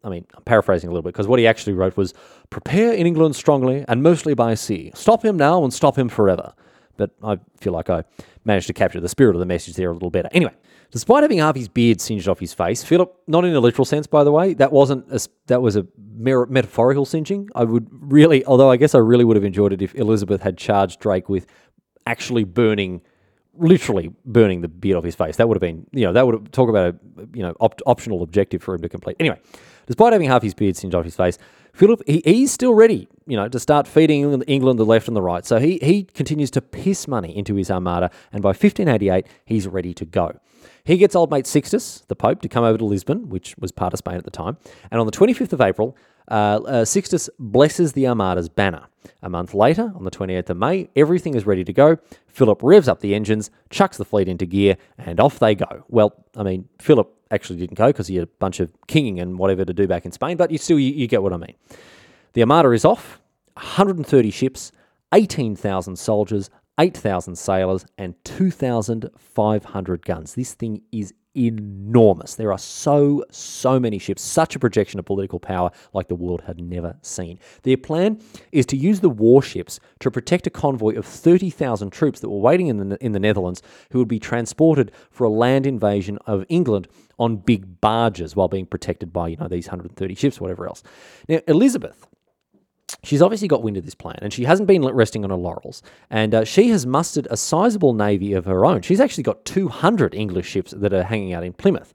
I 0.04 0.10
mean, 0.10 0.26
I'm 0.34 0.42
paraphrasing 0.42 0.88
a 0.88 0.92
little 0.92 1.02
bit 1.02 1.14
because 1.14 1.26
what 1.26 1.38
he 1.38 1.46
actually 1.46 1.72
wrote 1.72 1.96
was 1.96 2.14
prepare 2.50 2.92
in 2.92 3.06
England 3.06 3.34
strongly 3.34 3.84
and 3.88 4.02
mostly 4.02 4.34
by 4.34 4.54
sea. 4.54 4.92
Stop 4.94 5.24
him 5.24 5.36
now 5.36 5.64
and 5.64 5.72
stop 5.72 5.98
him 5.98 6.08
forever. 6.08 6.52
But 6.96 7.10
I 7.22 7.40
feel 7.58 7.72
like 7.72 7.90
I 7.90 8.04
managed 8.44 8.66
to 8.68 8.72
capture 8.72 9.00
the 9.00 9.08
spirit 9.08 9.34
of 9.34 9.40
the 9.40 9.46
message 9.46 9.74
there 9.74 9.90
a 9.90 9.92
little 9.92 10.10
better. 10.10 10.28
Anyway, 10.32 10.52
despite 10.90 11.22
having 11.22 11.38
his 11.56 11.68
beard 11.68 12.00
singed 12.00 12.28
off 12.28 12.38
his 12.38 12.52
face, 12.52 12.84
Philip, 12.84 13.12
not 13.26 13.44
in 13.44 13.54
a 13.54 13.60
literal 13.60 13.84
sense, 13.84 14.06
by 14.06 14.22
the 14.22 14.30
way, 14.30 14.54
that 14.54 14.70
wasn't 14.70 15.10
a, 15.10 15.26
that 15.46 15.62
was 15.62 15.74
a 15.74 15.86
mer- 16.16 16.46
metaphorical 16.46 17.04
singeing. 17.04 17.48
I 17.54 17.64
would 17.64 17.88
really, 17.90 18.44
although 18.44 18.70
I 18.70 18.76
guess 18.76 18.94
I 18.94 18.98
really 18.98 19.24
would 19.24 19.36
have 19.36 19.44
enjoyed 19.44 19.72
it 19.72 19.82
if 19.82 19.94
Elizabeth 19.94 20.42
had 20.42 20.56
charged 20.56 21.00
Drake 21.00 21.28
with 21.28 21.46
actually 22.06 22.44
burning 22.44 23.00
literally 23.56 24.10
burning 24.24 24.60
the 24.60 24.68
beard 24.68 24.96
off 24.96 25.04
his 25.04 25.14
face. 25.14 25.36
That 25.36 25.48
would 25.48 25.56
have 25.56 25.60
been, 25.60 25.86
you 25.92 26.04
know, 26.04 26.12
that 26.12 26.26
would 26.26 26.34
have, 26.34 26.50
talk 26.50 26.68
about 26.68 26.94
a, 26.94 26.96
you 27.32 27.42
know, 27.42 27.54
op- 27.60 27.80
optional 27.86 28.22
objective 28.22 28.62
for 28.62 28.74
him 28.74 28.82
to 28.82 28.88
complete. 28.88 29.16
Anyway, 29.20 29.38
despite 29.86 30.12
having 30.12 30.28
half 30.28 30.42
his 30.42 30.54
beard 30.54 30.76
singed 30.76 30.94
off 30.94 31.04
his 31.04 31.16
face, 31.16 31.38
Philip, 31.72 32.02
he, 32.06 32.22
he's 32.24 32.52
still 32.52 32.74
ready, 32.74 33.08
you 33.26 33.36
know, 33.36 33.48
to 33.48 33.58
start 33.58 33.88
feeding 33.88 34.42
England 34.42 34.78
the 34.78 34.84
left 34.84 35.08
and 35.08 35.16
the 35.16 35.22
right. 35.22 35.44
So 35.44 35.58
he, 35.58 35.78
he 35.82 36.04
continues 36.04 36.50
to 36.52 36.62
piss 36.62 37.08
money 37.08 37.36
into 37.36 37.56
his 37.56 37.70
armada, 37.70 38.10
and 38.32 38.42
by 38.42 38.50
1588, 38.50 39.26
he's 39.44 39.66
ready 39.66 39.92
to 39.94 40.04
go. 40.04 40.38
He 40.84 40.98
gets 40.98 41.16
old 41.16 41.30
mate 41.30 41.46
Sixtus, 41.46 42.04
the 42.08 42.16
Pope, 42.16 42.42
to 42.42 42.48
come 42.48 42.62
over 42.62 42.78
to 42.78 42.84
Lisbon, 42.84 43.28
which 43.28 43.56
was 43.58 43.72
part 43.72 43.92
of 43.92 43.98
Spain 43.98 44.16
at 44.16 44.24
the 44.24 44.30
time. 44.30 44.56
And 44.90 45.00
on 45.00 45.06
the 45.06 45.12
25th 45.12 45.52
of 45.52 45.60
April, 45.60 45.96
uh, 46.30 46.60
uh, 46.66 46.84
Sixtus 46.84 47.28
blesses 47.38 47.94
the 47.94 48.06
Armada's 48.06 48.48
banner. 48.48 48.86
A 49.22 49.28
month 49.28 49.54
later, 49.54 49.92
on 49.94 50.04
the 50.04 50.10
28th 50.10 50.50
of 50.50 50.56
May, 50.58 50.88
everything 50.94 51.34
is 51.34 51.46
ready 51.46 51.64
to 51.64 51.72
go. 51.72 51.98
Philip 52.26 52.60
revs 52.62 52.88
up 52.88 53.00
the 53.00 53.14
engines, 53.14 53.50
chucks 53.70 53.96
the 53.96 54.04
fleet 54.04 54.28
into 54.28 54.46
gear, 54.46 54.76
and 54.98 55.20
off 55.20 55.38
they 55.38 55.54
go. 55.54 55.84
Well, 55.88 56.14
I 56.36 56.42
mean, 56.42 56.68
Philip 56.78 57.12
actually 57.34 57.58
didn't 57.58 57.76
go 57.76 57.88
because 57.88 58.06
he 58.06 58.16
had 58.16 58.24
a 58.24 58.30
bunch 58.38 58.60
of 58.60 58.70
kinging 58.86 59.20
and 59.20 59.38
whatever 59.38 59.64
to 59.64 59.72
do 59.72 59.86
back 59.86 60.04
in 60.04 60.12
Spain, 60.12 60.36
but 60.36 60.50
you 60.50 60.58
still 60.58 60.78
you, 60.78 60.92
you 60.92 61.06
get 61.06 61.22
what 61.22 61.32
I 61.32 61.36
mean. 61.36 61.54
The 62.32 62.42
Armada 62.42 62.70
is 62.70 62.84
off, 62.84 63.20
130 63.54 64.30
ships, 64.30 64.72
18,000 65.12 65.96
soldiers, 65.96 66.50
8,000 66.78 67.36
sailors, 67.36 67.86
and 67.98 68.14
2,500 68.24 70.04
guns. 70.04 70.34
This 70.34 70.54
thing 70.54 70.82
is 70.90 71.14
enormous. 71.36 72.34
There 72.34 72.52
are 72.52 72.58
so, 72.58 73.24
so 73.30 73.80
many 73.80 73.98
ships, 73.98 74.22
such 74.22 74.56
a 74.56 74.58
projection 74.58 74.98
of 74.98 75.06
political 75.06 75.38
power 75.38 75.70
like 75.92 76.08
the 76.08 76.14
world 76.14 76.42
had 76.46 76.60
never 76.60 76.96
seen. 77.02 77.38
Their 77.62 77.76
plan 77.76 78.20
is 78.52 78.66
to 78.66 78.76
use 78.76 79.00
the 79.00 79.10
warships 79.10 79.80
to 80.00 80.10
protect 80.10 80.46
a 80.46 80.50
convoy 80.50 80.94
of 80.96 81.06
30,000 81.06 81.90
troops 81.90 82.20
that 82.20 82.30
were 82.30 82.38
waiting 82.38 82.68
in 82.68 82.88
the, 82.88 83.04
in 83.04 83.12
the 83.12 83.20
Netherlands 83.20 83.62
who 83.90 83.98
would 83.98 84.08
be 84.08 84.20
transported 84.20 84.92
for 85.10 85.24
a 85.24 85.30
land 85.30 85.66
invasion 85.66 86.18
of 86.26 86.44
England 86.48 86.88
on 87.18 87.36
big 87.36 87.80
barges 87.80 88.34
while 88.34 88.48
being 88.48 88.66
protected 88.66 89.12
by, 89.12 89.28
you 89.28 89.36
know, 89.36 89.48
these 89.48 89.66
130 89.66 90.14
ships, 90.14 90.40
whatever 90.40 90.66
else. 90.66 90.82
Now, 91.28 91.40
Elizabeth 91.46 92.06
she's 93.02 93.22
obviously 93.22 93.48
got 93.48 93.62
wind 93.62 93.76
of 93.76 93.84
this 93.84 93.94
plan 93.94 94.18
and 94.22 94.32
she 94.32 94.44
hasn't 94.44 94.66
been 94.66 94.84
resting 94.84 95.24
on 95.24 95.30
her 95.30 95.36
laurels. 95.36 95.82
And 96.10 96.34
uh, 96.34 96.44
she 96.44 96.68
has 96.70 96.86
mustered 96.86 97.28
a 97.30 97.36
sizable 97.36 97.94
navy 97.94 98.32
of 98.32 98.44
her 98.44 98.64
own. 98.64 98.82
She's 98.82 99.00
actually 99.00 99.24
got 99.24 99.44
200 99.44 100.14
English 100.14 100.46
ships 100.46 100.72
that 100.72 100.92
are 100.92 101.04
hanging 101.04 101.32
out 101.32 101.44
in 101.44 101.52
Plymouth. 101.52 101.92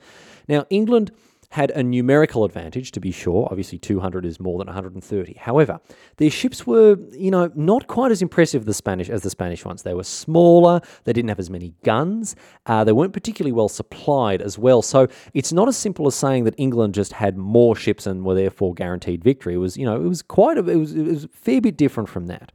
Now, 0.48 0.66
England 0.70 1.12
had 1.52 1.72
a 1.72 1.82
numerical 1.82 2.46
advantage, 2.46 2.92
to 2.92 3.00
be 3.00 3.12
sure. 3.12 3.48
Obviously, 3.50 3.80
200 3.80 4.24
is 4.24 4.40
more 4.40 4.60
than 4.60 4.68
130. 4.68 5.34
However, 5.34 5.80
their 6.18 6.30
ships 6.30 6.68
were, 6.68 6.96
you 7.12 7.32
know, 7.32 7.52
not 7.56 7.88
quite 7.88 8.12
as 8.12 8.22
impressive 8.22 8.66
the 8.66 8.74
Spanish 8.74 9.10
as 9.10 9.24
the 9.24 9.32
Spanish 9.32 9.66
ones. 9.66 9.82
They 9.82 9.96
were 9.96 10.04
smaller. 10.04 10.80
They 11.06 11.14
didn't 11.14 11.30
have 11.30 11.40
as 11.40 11.50
many 11.50 11.74
guns. 11.84 12.36
Uh, 12.68 12.84
they 12.84 12.92
weren't 12.92 13.14
particularly 13.14 13.52
well 13.52 13.70
supplied 13.70 14.44
as 14.44 14.60
well. 14.60 14.84
So 14.84 15.08
it's 15.34 15.52
not 15.52 15.68
as 15.68 15.76
simple 15.76 16.06
as 16.06 16.14
saying 16.14 16.44
that 16.44 16.54
England 16.58 16.94
just 16.94 17.14
had 17.14 17.36
more 17.36 17.76
ships 17.76 18.06
and 18.06 18.24
were 18.24 18.36
therefore 18.36 18.76
guaranteed 18.76 19.24
victory. 19.24 19.56
It 19.56 19.58
was, 19.58 19.76
you 19.76 19.86
know, 19.86 19.96
it 19.96 20.08
was 20.08 20.22
quite 20.22 20.58
a, 20.60 20.70
it 20.70 20.76
was, 20.76 20.96
it 20.96 21.04
was 21.04 21.24
a 21.24 21.30
fair 21.30 21.62
bit 21.62 21.78
different 21.78 22.10
from 22.10 22.28
that. 22.28 22.52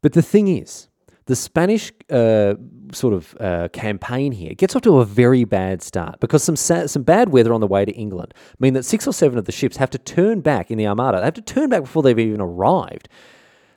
But 0.00 0.12
the 0.12 0.22
thing 0.22 0.46
is, 0.46 0.88
the 1.26 1.36
Spanish 1.36 1.92
uh, 2.10 2.54
sort 2.92 3.14
of 3.14 3.36
uh, 3.40 3.68
campaign 3.72 4.32
here 4.32 4.54
gets 4.54 4.74
off 4.74 4.82
to 4.82 4.98
a 4.98 5.04
very 5.04 5.44
bad 5.44 5.82
start 5.82 6.20
because 6.20 6.42
some 6.42 6.56
sa- 6.56 6.86
some 6.86 7.02
bad 7.02 7.30
weather 7.30 7.52
on 7.52 7.60
the 7.60 7.66
way 7.66 7.84
to 7.84 7.92
England 7.92 8.34
mean 8.58 8.74
that 8.74 8.84
six 8.84 9.06
or 9.06 9.12
seven 9.12 9.38
of 9.38 9.44
the 9.44 9.52
ships 9.52 9.76
have 9.76 9.90
to 9.90 9.98
turn 9.98 10.40
back 10.40 10.70
in 10.70 10.78
the 10.78 10.86
Armada. 10.86 11.18
They 11.18 11.24
have 11.24 11.34
to 11.34 11.42
turn 11.42 11.70
back 11.70 11.82
before 11.82 12.02
they've 12.02 12.18
even 12.18 12.40
arrived. 12.40 13.08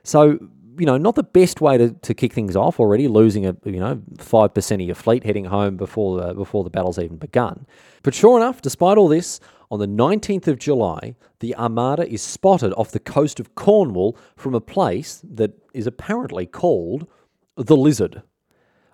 So 0.02 0.38
you 0.78 0.84
know, 0.84 0.98
not 0.98 1.14
the 1.14 1.22
best 1.22 1.60
way 1.60 1.78
to, 1.78 1.90
to 1.90 2.14
kick 2.14 2.34
things 2.34 2.54
off 2.54 2.78
already, 2.78 3.08
losing 3.08 3.46
a 3.46 3.56
you 3.64 3.80
know 3.80 4.02
five 4.18 4.52
percent 4.52 4.82
of 4.82 4.86
your 4.86 4.94
fleet 4.94 5.24
heading 5.24 5.46
home 5.46 5.76
before 5.76 6.20
the, 6.20 6.34
before 6.34 6.64
the 6.64 6.70
battle's 6.70 6.98
even 6.98 7.16
begun. 7.16 7.66
But 8.02 8.14
sure 8.14 8.36
enough, 8.36 8.60
despite 8.60 8.98
all 8.98 9.08
this, 9.08 9.40
on 9.70 9.80
the 9.80 9.88
19th 9.88 10.46
of 10.46 10.58
July, 10.58 11.16
the 11.40 11.56
Armada 11.56 12.08
is 12.08 12.22
spotted 12.22 12.72
off 12.74 12.92
the 12.92 13.00
coast 13.00 13.40
of 13.40 13.54
Cornwall 13.54 14.16
from 14.36 14.54
a 14.54 14.60
place 14.60 15.20
that 15.24 15.52
is 15.74 15.86
apparently 15.86 16.46
called 16.46 17.08
the 17.56 17.76
Lizard. 17.76 18.22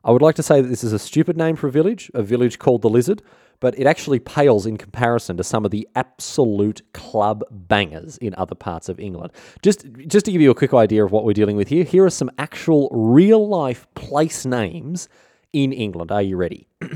I 0.04 0.10
would 0.10 0.22
like 0.22 0.34
to 0.36 0.42
say 0.42 0.60
that 0.60 0.68
this 0.68 0.82
is 0.82 0.92
a 0.92 0.98
stupid 0.98 1.36
name 1.36 1.54
for 1.54 1.68
a 1.68 1.70
village, 1.70 2.10
a 2.14 2.22
village 2.22 2.58
called 2.58 2.82
the 2.82 2.90
Lizard, 2.90 3.22
but 3.60 3.78
it 3.78 3.86
actually 3.86 4.18
pales 4.18 4.66
in 4.66 4.76
comparison 4.76 5.36
to 5.36 5.44
some 5.44 5.64
of 5.64 5.70
the 5.70 5.88
absolute 5.94 6.82
club 6.92 7.44
bangers 7.50 8.16
in 8.18 8.34
other 8.36 8.56
parts 8.56 8.88
of 8.88 8.98
England. 8.98 9.32
Just, 9.62 9.86
just 10.08 10.26
to 10.26 10.32
give 10.32 10.40
you 10.40 10.50
a 10.50 10.56
quick 10.56 10.74
idea 10.74 11.04
of 11.04 11.12
what 11.12 11.24
we're 11.24 11.32
dealing 11.32 11.56
with 11.56 11.68
here, 11.68 11.84
here 11.84 12.04
are 12.04 12.10
some 12.10 12.30
actual 12.38 12.88
real 12.90 13.48
life 13.48 13.86
place 13.94 14.44
names 14.44 15.08
in 15.52 15.72
England. 15.72 16.10
Are 16.10 16.22
you 16.22 16.36
ready? 16.36 16.66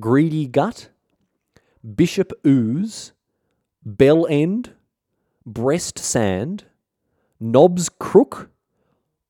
Greedy 0.00 0.48
Gut, 0.48 0.88
Bishop 1.94 2.32
Ooze, 2.44 3.12
Bell 3.84 4.26
End, 4.28 4.72
Breast 5.46 6.00
Sand, 6.00 6.64
Knobs 7.38 7.88
Crook, 7.88 8.50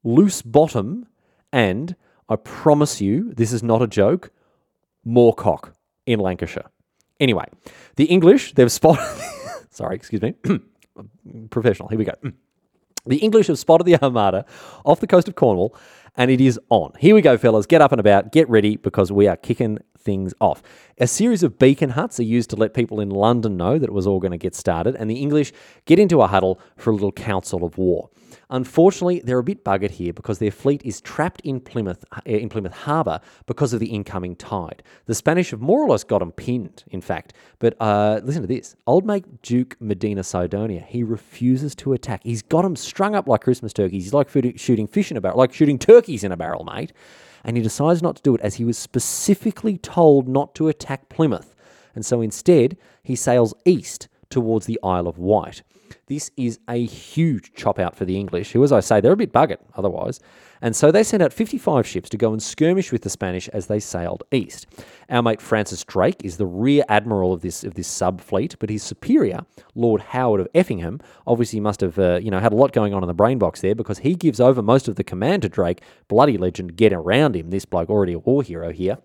Loose 0.02 0.40
Bottom, 0.40 1.06
and 1.54 1.94
I 2.28 2.34
promise 2.34 3.00
you, 3.00 3.32
this 3.32 3.52
is 3.52 3.62
not 3.62 3.80
a 3.80 3.86
joke, 3.86 4.32
Moorcock 5.06 5.72
in 6.04 6.18
Lancashire. 6.18 6.68
Anyway, 7.20 7.46
the 7.94 8.06
English, 8.06 8.54
they've 8.54 8.72
spotted. 8.72 9.06
sorry, 9.70 9.94
excuse 9.94 10.20
me. 10.20 10.34
Professional, 11.50 11.88
here 11.88 11.98
we 11.98 12.04
go. 12.04 12.14
The 13.06 13.18
English 13.18 13.48
have 13.48 13.58
spotted 13.58 13.84
the 13.84 14.02
Armada 14.02 14.46
off 14.86 15.00
the 15.00 15.06
coast 15.06 15.28
of 15.28 15.34
Cornwall, 15.34 15.76
and 16.16 16.30
it 16.30 16.40
is 16.40 16.58
on. 16.70 16.92
Here 16.98 17.14
we 17.14 17.22
go, 17.22 17.36
fellas. 17.36 17.66
Get 17.66 17.80
up 17.80 17.92
and 17.92 18.00
about, 18.00 18.32
get 18.32 18.48
ready, 18.48 18.76
because 18.76 19.10
we 19.10 19.26
are 19.26 19.36
kicking 19.36 19.78
things 19.98 20.34
off. 20.40 20.62
A 20.98 21.06
series 21.06 21.42
of 21.42 21.58
beacon 21.58 21.90
huts 21.90 22.20
are 22.20 22.24
used 22.24 22.50
to 22.50 22.56
let 22.56 22.74
people 22.74 23.00
in 23.00 23.10
London 23.10 23.56
know 23.56 23.78
that 23.78 23.88
it 23.88 23.92
was 23.92 24.06
all 24.06 24.20
going 24.20 24.32
to 24.32 24.38
get 24.38 24.54
started, 24.54 24.94
and 24.94 25.10
the 25.10 25.20
English 25.20 25.52
get 25.86 25.98
into 25.98 26.22
a 26.22 26.26
huddle 26.26 26.60
for 26.76 26.90
a 26.90 26.94
little 26.94 27.12
council 27.12 27.64
of 27.64 27.78
war. 27.78 28.10
Unfortunately, 28.50 29.20
they're 29.24 29.38
a 29.38 29.44
bit 29.44 29.64
buggered 29.64 29.90
here 29.90 30.12
because 30.12 30.38
their 30.38 30.50
fleet 30.50 30.82
is 30.84 31.00
trapped 31.00 31.40
in 31.42 31.60
Plymouth 31.60 32.04
eh, 32.26 32.36
in 32.36 32.48
Plymouth 32.48 32.72
Harbour 32.72 33.20
because 33.46 33.72
of 33.72 33.80
the 33.80 33.86
incoming 33.86 34.36
tide. 34.36 34.82
The 35.06 35.14
Spanish 35.14 35.50
have 35.50 35.60
more 35.60 35.82
or 35.82 35.88
less 35.88 36.04
got 36.04 36.18
them 36.18 36.32
pinned, 36.32 36.84
in 36.90 37.00
fact. 37.00 37.32
But 37.58 37.74
uh, 37.80 38.20
listen 38.22 38.42
to 38.42 38.48
this: 38.48 38.76
old 38.86 39.06
mate 39.06 39.42
Duke 39.42 39.76
Medina 39.80 40.22
Sidonia, 40.22 40.84
he 40.86 41.02
refuses 41.02 41.74
to 41.76 41.92
attack. 41.92 42.20
He's 42.22 42.42
got 42.42 42.62
them 42.62 42.76
strung 42.76 43.14
up 43.14 43.28
like 43.28 43.40
Christmas 43.40 43.72
turkeys. 43.72 44.04
He's 44.04 44.14
like 44.14 44.28
shooting 44.56 44.86
fish 44.86 45.10
in 45.10 45.16
a 45.16 45.20
barrel, 45.20 45.38
like 45.38 45.52
shooting 45.52 45.78
turkeys 46.04 46.24
in 46.24 46.32
a 46.32 46.36
barrel, 46.36 46.64
mate. 46.64 46.92
And 47.44 47.56
he 47.56 47.62
decides 47.62 48.02
not 48.02 48.16
to 48.16 48.22
do 48.22 48.34
it 48.34 48.40
as 48.40 48.54
he 48.56 48.64
was 48.64 48.78
specifically 48.78 49.78
told 49.78 50.28
not 50.28 50.54
to 50.56 50.68
attack 50.68 51.08
Plymouth. 51.08 51.54
And 51.94 52.04
so 52.04 52.20
instead, 52.20 52.76
he 53.02 53.16
sails 53.16 53.54
east 53.64 54.08
towards 54.30 54.66
the 54.66 54.78
Isle 54.82 55.06
of 55.06 55.18
Wight. 55.18 55.62
This 56.06 56.30
is 56.36 56.58
a 56.68 56.84
huge 56.84 57.52
chop 57.54 57.78
out 57.78 57.96
for 57.96 58.04
the 58.04 58.18
English, 58.18 58.52
who, 58.52 58.62
as 58.62 58.72
I 58.72 58.80
say, 58.80 59.00
they're 59.00 59.12
a 59.12 59.16
bit 59.16 59.32
buggered 59.32 59.58
otherwise. 59.74 60.20
And 60.60 60.74
so 60.74 60.90
they 60.90 61.02
sent 61.02 61.22
out 61.22 61.32
55 61.32 61.86
ships 61.86 62.08
to 62.10 62.16
go 62.16 62.32
and 62.32 62.42
skirmish 62.42 62.90
with 62.90 63.02
the 63.02 63.10
Spanish 63.10 63.48
as 63.48 63.66
they 63.66 63.80
sailed 63.80 64.22
east. 64.32 64.66
Our 65.10 65.22
mate 65.22 65.40
Francis 65.40 65.84
Drake 65.84 66.24
is 66.24 66.36
the 66.36 66.46
rear 66.46 66.84
admiral 66.88 67.32
of 67.32 67.42
this 67.42 67.64
of 67.64 67.74
this 67.74 67.88
sub 67.88 68.20
fleet, 68.20 68.56
but 68.58 68.70
his 68.70 68.82
superior, 68.82 69.40
Lord 69.74 70.00
Howard 70.00 70.40
of 70.40 70.48
Effingham, 70.54 71.00
obviously 71.26 71.60
must 71.60 71.80
have 71.82 71.98
uh, 71.98 72.18
you 72.22 72.30
know 72.30 72.40
had 72.40 72.52
a 72.52 72.56
lot 72.56 72.72
going 72.72 72.94
on 72.94 73.02
in 73.02 73.08
the 73.08 73.14
brain 73.14 73.38
box 73.38 73.60
there 73.60 73.74
because 73.74 73.98
he 73.98 74.14
gives 74.14 74.40
over 74.40 74.62
most 74.62 74.88
of 74.88 74.96
the 74.96 75.04
command 75.04 75.42
to 75.42 75.48
Drake. 75.48 75.82
Bloody 76.08 76.38
legend, 76.38 76.76
get 76.76 76.92
around 76.92 77.36
him. 77.36 77.50
This 77.50 77.64
bloke 77.64 77.90
already 77.90 78.14
a 78.14 78.18
war 78.18 78.42
hero 78.42 78.72
here. 78.72 78.98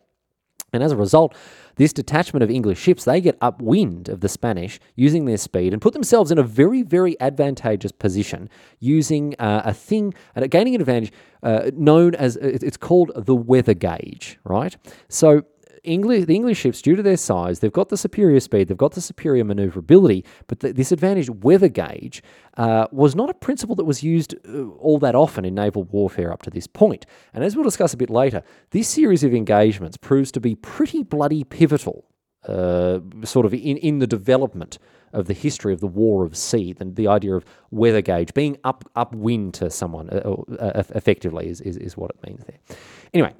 And 0.73 0.83
as 0.83 0.91
a 0.91 0.97
result, 0.97 1.35
this 1.75 1.93
detachment 1.93 2.43
of 2.43 2.49
English 2.49 2.79
ships, 2.79 3.05
they 3.05 3.21
get 3.21 3.37
upwind 3.41 4.09
of 4.09 4.21
the 4.21 4.29
Spanish 4.29 4.79
using 4.95 5.25
their 5.25 5.37
speed 5.37 5.73
and 5.73 5.81
put 5.81 5.93
themselves 5.93 6.31
in 6.31 6.37
a 6.37 6.43
very, 6.43 6.83
very 6.83 7.19
advantageous 7.21 7.91
position 7.91 8.49
using 8.79 9.35
uh, 9.39 9.61
a 9.65 9.73
thing, 9.73 10.13
and 10.35 10.49
gaining 10.51 10.75
an 10.75 10.81
advantage 10.81 11.11
uh, 11.43 11.71
known 11.73 12.15
as, 12.15 12.35
it's 12.37 12.77
called 12.77 13.11
the 13.15 13.35
weather 13.35 13.73
gauge, 13.73 14.37
right? 14.43 14.75
So 15.07 15.43
English, 15.83 16.25
the 16.25 16.35
English 16.35 16.59
ships, 16.59 16.81
due 16.81 16.95
to 16.95 17.03
their 17.03 17.17
size, 17.17 17.59
they've 17.59 17.71
got 17.71 17.89
the 17.89 17.97
superior 17.97 18.39
speed, 18.39 18.67
they've 18.67 18.77
got 18.77 18.93
the 18.93 19.01
superior 19.01 19.43
maneuverability, 19.43 20.25
but 20.47 20.59
the, 20.59 20.73
this 20.73 20.91
advantage 20.91 21.29
weather 21.29 21.67
gauge 21.67 22.21
uh, 22.57 22.87
was 22.91 23.15
not 23.15 23.29
a 23.29 23.33
principle 23.33 23.75
that 23.75 23.85
was 23.85 24.03
used 24.03 24.35
uh, 24.47 24.67
all 24.79 24.99
that 24.99 25.15
often 25.15 25.45
in 25.45 25.55
naval 25.55 25.83
warfare 25.83 26.31
up 26.31 26.41
to 26.43 26.49
this 26.49 26.67
point. 26.67 27.05
And 27.33 27.43
as 27.43 27.55
we'll 27.55 27.63
discuss 27.63 27.93
a 27.93 27.97
bit 27.97 28.09
later, 28.09 28.43
this 28.71 28.87
series 28.87 29.23
of 29.23 29.33
engagements 29.33 29.97
proves 29.97 30.31
to 30.33 30.39
be 30.39 30.55
pretty 30.55 31.03
bloody 31.03 31.43
pivotal, 31.43 32.05
uh, 32.47 32.99
sort 33.23 33.45
of 33.45 33.53
in, 33.53 33.77
in 33.77 33.99
the 33.99 34.07
development 34.07 34.79
of 35.11 35.25
the 35.25 35.33
history 35.33 35.73
of 35.73 35.79
the 35.79 35.87
war 35.87 36.23
of 36.23 36.37
sea, 36.37 36.75
and 36.79 36.95
the 36.95 37.07
idea 37.07 37.33
of 37.35 37.43
weather 37.71 38.01
gauge 38.01 38.33
being 38.33 38.57
up 38.63 38.89
upwind 38.95 39.53
to 39.55 39.69
someone 39.69 40.09
uh, 40.11 40.35
uh, 40.59 40.83
effectively 40.95 41.47
is, 41.49 41.61
is, 41.61 41.77
is 41.77 41.97
what 41.97 42.11
it 42.11 42.27
means 42.27 42.43
there. 42.45 42.77
Anyway, 43.13 43.33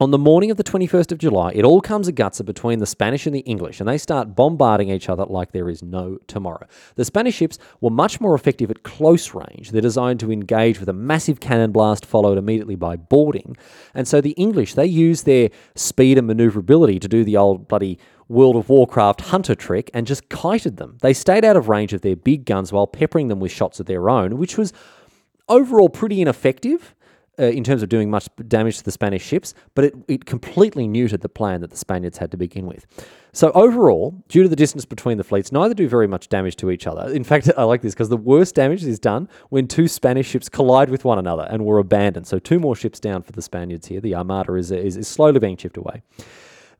on 0.00 0.12
the 0.12 0.18
morning 0.18 0.48
of 0.52 0.56
the 0.56 0.64
21st 0.64 1.10
of 1.10 1.18
July, 1.18 1.50
it 1.56 1.64
all 1.64 1.80
comes 1.80 2.06
a 2.06 2.12
gutser 2.12 2.44
between 2.44 2.78
the 2.78 2.86
Spanish 2.86 3.26
and 3.26 3.34
the 3.34 3.40
English, 3.40 3.80
and 3.80 3.88
they 3.88 3.98
start 3.98 4.36
bombarding 4.36 4.90
each 4.90 5.08
other 5.08 5.24
like 5.24 5.50
there 5.50 5.68
is 5.68 5.82
no 5.82 6.18
tomorrow. 6.28 6.64
The 6.94 7.04
Spanish 7.04 7.34
ships 7.34 7.58
were 7.80 7.90
much 7.90 8.20
more 8.20 8.36
effective 8.36 8.70
at 8.70 8.84
close 8.84 9.34
range. 9.34 9.72
They're 9.72 9.80
designed 9.80 10.20
to 10.20 10.30
engage 10.30 10.78
with 10.78 10.88
a 10.88 10.92
massive 10.92 11.40
cannon 11.40 11.72
blast 11.72 12.06
followed 12.06 12.38
immediately 12.38 12.76
by 12.76 12.94
boarding. 12.94 13.56
And 13.92 14.06
so 14.06 14.20
the 14.20 14.30
English, 14.32 14.74
they 14.74 14.86
use 14.86 15.24
their 15.24 15.50
speed 15.74 16.16
and 16.16 16.28
maneuverability 16.28 17.00
to 17.00 17.08
do 17.08 17.24
the 17.24 17.36
old 17.36 17.66
bloody 17.66 17.98
World 18.28 18.56
of 18.56 18.68
Warcraft 18.68 19.22
hunter 19.22 19.54
trick 19.54 19.90
and 19.94 20.06
just 20.06 20.28
kited 20.28 20.76
them. 20.76 20.98
They 21.00 21.14
stayed 21.14 21.44
out 21.44 21.56
of 21.56 21.68
range 21.68 21.92
of 21.92 22.02
their 22.02 22.14
big 22.14 22.44
guns 22.44 22.72
while 22.72 22.86
peppering 22.86 23.28
them 23.28 23.40
with 23.40 23.50
shots 23.50 23.80
of 23.80 23.86
their 23.86 24.10
own, 24.10 24.36
which 24.36 24.58
was 24.58 24.72
overall 25.48 25.88
pretty 25.88 26.20
ineffective 26.20 26.94
uh, 27.38 27.44
in 27.44 27.64
terms 27.64 27.82
of 27.82 27.88
doing 27.88 28.10
much 28.10 28.28
damage 28.46 28.78
to 28.78 28.84
the 28.84 28.90
Spanish 28.90 29.24
ships, 29.24 29.54
but 29.74 29.84
it, 29.84 29.94
it 30.08 30.24
completely 30.24 30.86
neutered 30.88 31.20
the 31.20 31.28
plan 31.28 31.60
that 31.60 31.70
the 31.70 31.76
Spaniards 31.76 32.18
had 32.18 32.30
to 32.30 32.36
begin 32.36 32.66
with. 32.66 32.86
So, 33.32 33.50
overall, 33.52 34.22
due 34.28 34.42
to 34.42 34.48
the 34.48 34.56
distance 34.56 34.84
between 34.84 35.18
the 35.18 35.24
fleets, 35.24 35.52
neither 35.52 35.74
do 35.74 35.88
very 35.88 36.08
much 36.08 36.28
damage 36.28 36.56
to 36.56 36.70
each 36.70 36.86
other. 36.86 37.12
In 37.12 37.24
fact, 37.24 37.50
I 37.56 37.64
like 37.64 37.82
this 37.82 37.94
because 37.94 38.08
the 38.08 38.16
worst 38.16 38.54
damage 38.54 38.84
is 38.84 38.98
done 38.98 39.28
when 39.50 39.68
two 39.68 39.88
Spanish 39.88 40.28
ships 40.28 40.48
collide 40.48 40.90
with 40.90 41.04
one 41.04 41.18
another 41.18 41.46
and 41.50 41.64
were 41.64 41.78
abandoned. 41.78 42.26
So, 42.26 42.38
two 42.38 42.58
more 42.58 42.74
ships 42.74 43.00
down 43.00 43.22
for 43.22 43.32
the 43.32 43.42
Spaniards 43.42 43.86
here. 43.86 44.00
The 44.00 44.14
Armada 44.14 44.54
is, 44.54 44.70
is, 44.70 44.96
is 44.96 45.08
slowly 45.08 45.38
being 45.38 45.56
chipped 45.56 45.76
away. 45.76 46.02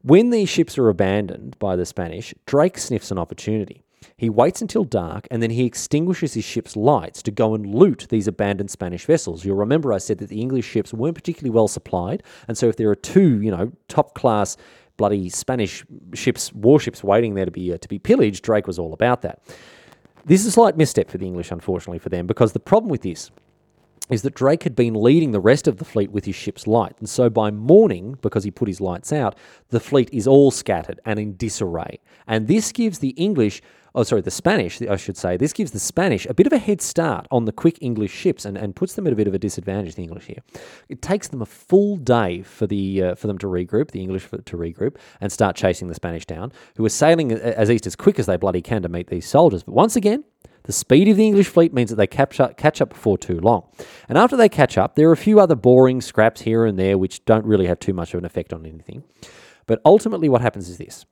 When 0.03 0.31
these 0.31 0.49
ships 0.49 0.79
are 0.79 0.89
abandoned 0.89 1.59
by 1.59 1.77
the 1.77 1.85
Spanish, 1.85 2.33
Drake 2.47 2.79
sniffs 2.79 3.11
an 3.11 3.19
opportunity. 3.19 3.83
He 4.17 4.29
waits 4.29 4.61
until 4.63 4.85
dark 4.85 5.27
and 5.31 5.43
then 5.43 5.51
he 5.51 5.65
extinguishes 5.65 6.35
his 6.35 6.45
ship's 6.45 6.77
lights 6.77 7.23
to 7.23 7.31
go 7.31 7.55
and 7.55 7.67
loot 7.67 8.07
these 8.11 8.27
abandoned 8.27 8.71
Spanish 8.71 9.05
vessels. 9.07 9.45
You'll 9.45 9.57
remember 9.57 9.93
I 9.93 9.99
said 9.99 10.19
that 10.19 10.29
the 10.29 10.41
English 10.41 10.67
ships 10.67 10.93
weren't 10.93 11.15
particularly 11.15 11.55
well 11.55 11.69
supplied, 11.69 12.23
and 12.47 12.57
so 12.57 12.69
if 12.69 12.77
there 12.77 12.91
are 12.91 12.97
two, 12.97 13.41
you 13.41 13.51
know, 13.51 13.73
top 13.89 14.15
class 14.15 14.57
bloody 14.97 15.29
Spanish 15.29 15.85
ships, 16.15 16.53
warships 16.53 17.03
waiting 17.03 17.35
there 17.35 17.45
to 17.45 17.51
be 17.51 17.73
uh, 17.73 17.79
to 17.79 17.89
be 17.89 17.99
pillaged, 17.99 18.45
Drake 18.45 18.67
was 18.67 18.79
all 18.79 18.93
about 18.93 19.23
that. 19.23 19.41
This 20.25 20.43
is 20.43 20.49
a 20.49 20.51
slight 20.51 20.77
misstep 20.77 21.09
for 21.09 21.17
the 21.17 21.27
English, 21.27 21.51
unfortunately 21.51 22.01
for 22.01 22.11
them, 22.11 22.27
because 22.27 22.53
the 22.53 22.61
problem 22.61 22.91
with 22.91 23.03
this 23.03 23.31
is 24.11 24.23
that 24.23 24.35
Drake 24.35 24.63
had 24.63 24.75
been 24.75 24.95
leading 24.95 25.33
the 25.33 25.41
rest 25.41 25.69
of 25.69 25.77
the 25.77 25.85
fleet 25.85 26.11
with 26.11 26.25
his 26.25 26.35
ship's 26.35 26.67
light. 26.67 26.95
And 26.99 27.09
so 27.09 27.29
by 27.29 27.51
morning, 27.51 28.19
because 28.23 28.45
he 28.45 28.51
put 28.51 28.69
his 28.69 28.81
lights 28.81 29.13
out, 29.13 29.37
the 29.69 29.81
fleet 29.81 30.09
is 30.13 30.27
all 30.27 30.51
scattered 30.51 31.01
and 31.05 31.19
in 31.19 31.37
disarray. 31.37 32.01
And 32.27 32.47
this 32.47 32.73
gives 32.73 32.99
the 32.99 33.11
English 33.11 33.61
oh, 33.95 34.03
sorry, 34.03 34.23
the 34.23 34.31
Spanish, 34.31 34.81
I 34.83 34.97
should 34.97 35.17
say, 35.17 35.37
this 35.37 35.53
gives 35.53 35.71
the 35.71 35.79
Spanish 35.79 36.27
a 36.27 36.35
bit 36.35 36.47
of 36.47 36.53
a 36.53 36.59
head 36.59 36.81
start 36.81 37.27
on 37.31 37.45
the 37.45 37.53
quick 37.53 37.79
English 37.81 38.13
ships 38.13 38.45
and, 38.45 38.57
and 38.57 38.75
puts 38.77 38.95
them 38.95 39.07
at 39.07 39.13
a 39.13 39.17
bit 39.17 39.27
of 39.27 39.35
a 39.35 39.39
disadvantage, 39.39 39.95
the 39.95 40.03
English 40.03 40.27
here. 40.27 40.43
It 40.89 41.03
takes 41.03 41.29
them 41.29 41.43
a 41.43 41.47
full 41.47 41.97
day 41.97 42.43
for, 42.43 42.67
the, 42.67 43.03
uh, 43.03 43.15
for 43.15 43.27
them 43.27 43.39
to 43.39 43.47
regroup, 43.47 43.91
the 43.91 44.01
English 44.01 44.29
to 44.31 44.57
regroup, 44.57 44.97
and 45.21 45.33
start 45.33 45.57
chasing 45.57 45.89
the 45.89 45.95
Spanish 45.95 46.27
down, 46.27 46.53
who 46.77 46.85
are 46.85 46.91
sailing 46.91 47.33
as 47.33 47.71
east 47.71 47.87
as 47.87 47.97
quick 47.97 48.19
as 48.19 48.27
they 48.27 48.37
bloody 48.37 48.63
can 48.63 48.83
to 48.83 48.89
meet 48.89 49.09
these 49.09 49.27
soldiers. 49.27 49.63
But 49.63 49.75
once 49.75 49.97
again, 49.97 50.25
the 50.65 50.73
speed 50.73 51.09
of 51.09 51.17
the 51.17 51.27
English 51.27 51.49
fleet 51.49 51.73
means 51.73 51.89
that 51.91 51.97
they 51.97 52.07
catch 52.07 52.39
up, 52.41 52.59
catch 52.59 52.83
up 52.83 52.91
before 52.91 53.17
too 53.17 53.41
long. 53.41 53.67
And 54.09 54.19
after 54.19 54.37
they 54.37 54.51
catch 54.51 54.77
up, 54.77 54.97
there 54.97 55.09
are 55.09 55.13
a 55.13 55.17
few 55.17 55.41
other 55.41 55.55
boring 55.55 56.01
scraps 56.03 56.43
here 56.43 56.67
and 56.67 56.79
there 56.79 56.99
which 56.99 57.25
don't 57.25 57.47
really 57.47 57.67
have 57.67 57.81
too 57.81 57.95
much 57.95 58.13
of 58.13 58.19
an 58.19 58.27
effect 58.27 58.53
on 58.53 58.67
anything. 58.67 59.05
But 59.67 59.81
ultimately, 59.85 60.29
what 60.29 60.41
happens 60.41 60.69
is 60.69 60.79
this 60.79 61.07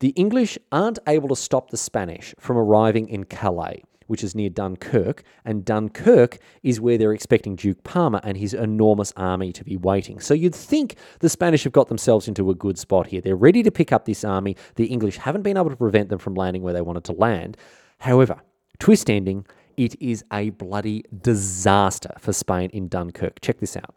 the 0.00 0.08
English 0.10 0.58
aren't 0.72 0.98
able 1.06 1.28
to 1.28 1.36
stop 1.36 1.70
the 1.70 1.76
Spanish 1.76 2.34
from 2.38 2.56
arriving 2.56 3.08
in 3.08 3.24
Calais, 3.24 3.82
which 4.06 4.24
is 4.24 4.34
near 4.34 4.50
Dunkirk, 4.50 5.22
and 5.44 5.64
Dunkirk 5.64 6.38
is 6.62 6.80
where 6.80 6.98
they're 6.98 7.12
expecting 7.12 7.54
Duke 7.54 7.84
Parma 7.84 8.20
and 8.24 8.36
his 8.36 8.54
enormous 8.54 9.12
army 9.16 9.52
to 9.52 9.62
be 9.62 9.76
waiting. 9.76 10.18
So 10.18 10.34
you'd 10.34 10.54
think 10.54 10.96
the 11.20 11.28
Spanish 11.28 11.64
have 11.64 11.72
got 11.72 11.88
themselves 11.88 12.26
into 12.26 12.50
a 12.50 12.54
good 12.54 12.78
spot 12.78 13.06
here. 13.06 13.20
They're 13.20 13.36
ready 13.36 13.62
to 13.62 13.70
pick 13.70 13.92
up 13.92 14.06
this 14.06 14.24
army. 14.24 14.56
The 14.74 14.86
English 14.86 15.18
haven't 15.18 15.42
been 15.42 15.56
able 15.56 15.70
to 15.70 15.76
prevent 15.76 16.08
them 16.08 16.18
from 16.18 16.34
landing 16.34 16.62
where 16.62 16.74
they 16.74 16.82
wanted 16.82 17.04
to 17.04 17.12
land. 17.12 17.56
However, 17.98 18.40
twist 18.78 19.08
ending, 19.08 19.46
it 19.76 20.00
is 20.00 20.24
a 20.32 20.50
bloody 20.50 21.04
disaster 21.22 22.14
for 22.18 22.32
Spain 22.32 22.70
in 22.72 22.88
Dunkirk. 22.88 23.40
Check 23.40 23.60
this 23.60 23.76
out. 23.76 23.94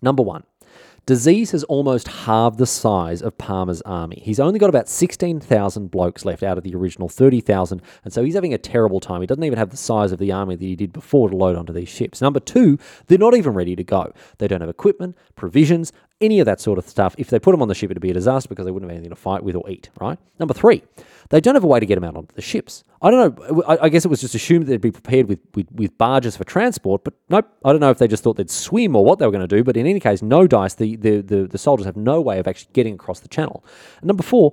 Number 0.00 0.22
one, 0.22 0.44
Disease 1.06 1.50
has 1.52 1.64
almost 1.64 2.08
halved 2.08 2.58
the 2.58 2.66
size 2.66 3.22
of 3.22 3.38
Parma's 3.38 3.82
army. 3.82 4.20
He's 4.24 4.38
only 4.38 4.58
got 4.58 4.68
about 4.68 4.88
16,000 4.88 5.90
blokes 5.90 6.24
left 6.24 6.42
out 6.42 6.58
of 6.58 6.64
the 6.64 6.74
original 6.74 7.08
30,000, 7.08 7.82
and 8.04 8.12
so 8.12 8.22
he's 8.22 8.34
having 8.34 8.54
a 8.54 8.58
terrible 8.58 9.00
time. 9.00 9.20
He 9.20 9.26
doesn't 9.26 9.42
even 9.42 9.58
have 9.58 9.70
the 9.70 9.76
size 9.76 10.12
of 10.12 10.18
the 10.18 10.32
army 10.32 10.56
that 10.56 10.64
he 10.64 10.76
did 10.76 10.92
before 10.92 11.30
to 11.30 11.36
load 11.36 11.56
onto 11.56 11.72
these 11.72 11.88
ships. 11.88 12.20
Number 12.20 12.40
two, 12.40 12.78
they're 13.06 13.18
not 13.18 13.36
even 13.36 13.54
ready 13.54 13.74
to 13.76 13.84
go. 13.84 14.12
They 14.38 14.48
don't 14.48 14.60
have 14.60 14.70
equipment, 14.70 15.16
provisions, 15.34 15.92
any 16.20 16.40
of 16.40 16.46
that 16.46 16.60
sort 16.60 16.78
of 16.78 16.88
stuff. 16.88 17.14
If 17.18 17.30
they 17.30 17.38
put 17.38 17.52
them 17.52 17.62
on 17.62 17.68
the 17.68 17.74
ship, 17.74 17.90
it'd 17.90 18.00
be 18.00 18.10
a 18.10 18.14
disaster 18.14 18.48
because 18.48 18.66
they 18.66 18.70
wouldn't 18.70 18.90
have 18.90 18.96
anything 18.96 19.10
to 19.10 19.16
fight 19.16 19.42
with 19.42 19.56
or 19.56 19.68
eat, 19.68 19.90
right? 20.00 20.18
Number 20.38 20.54
three, 20.54 20.82
they 21.30 21.40
don't 21.40 21.54
have 21.54 21.64
a 21.64 21.66
way 21.66 21.80
to 21.80 21.86
get 21.86 21.94
them 21.94 22.04
out 22.04 22.16
onto 22.16 22.34
the 22.34 22.42
ships. 22.42 22.84
I 23.00 23.10
don't 23.10 23.38
know. 23.38 23.62
I, 23.62 23.84
I 23.84 23.88
guess 23.88 24.04
it 24.04 24.08
was 24.08 24.20
just 24.20 24.34
assumed 24.34 24.66
they'd 24.66 24.80
be 24.80 24.90
prepared 24.90 25.28
with, 25.28 25.40
with, 25.54 25.70
with, 25.72 25.96
barges 25.96 26.36
for 26.36 26.44
transport, 26.44 27.04
but 27.04 27.14
nope. 27.28 27.46
I 27.64 27.72
don't 27.72 27.80
know 27.80 27.90
if 27.90 27.98
they 27.98 28.08
just 28.08 28.22
thought 28.22 28.36
they'd 28.36 28.50
swim 28.50 28.94
or 28.94 29.04
what 29.04 29.18
they 29.18 29.26
were 29.26 29.32
going 29.32 29.46
to 29.46 29.56
do. 29.56 29.64
But 29.64 29.76
in 29.76 29.86
any 29.86 30.00
case, 30.00 30.22
no 30.22 30.46
dice. 30.46 30.74
The, 30.74 30.96
the, 30.96 31.20
the, 31.22 31.46
the 31.46 31.58
soldiers 31.58 31.86
have 31.86 31.96
no 31.96 32.20
way 32.20 32.38
of 32.38 32.46
actually 32.46 32.70
getting 32.72 32.94
across 32.94 33.20
the 33.20 33.28
channel. 33.28 33.64
And 34.00 34.08
number 34.08 34.22
four, 34.22 34.52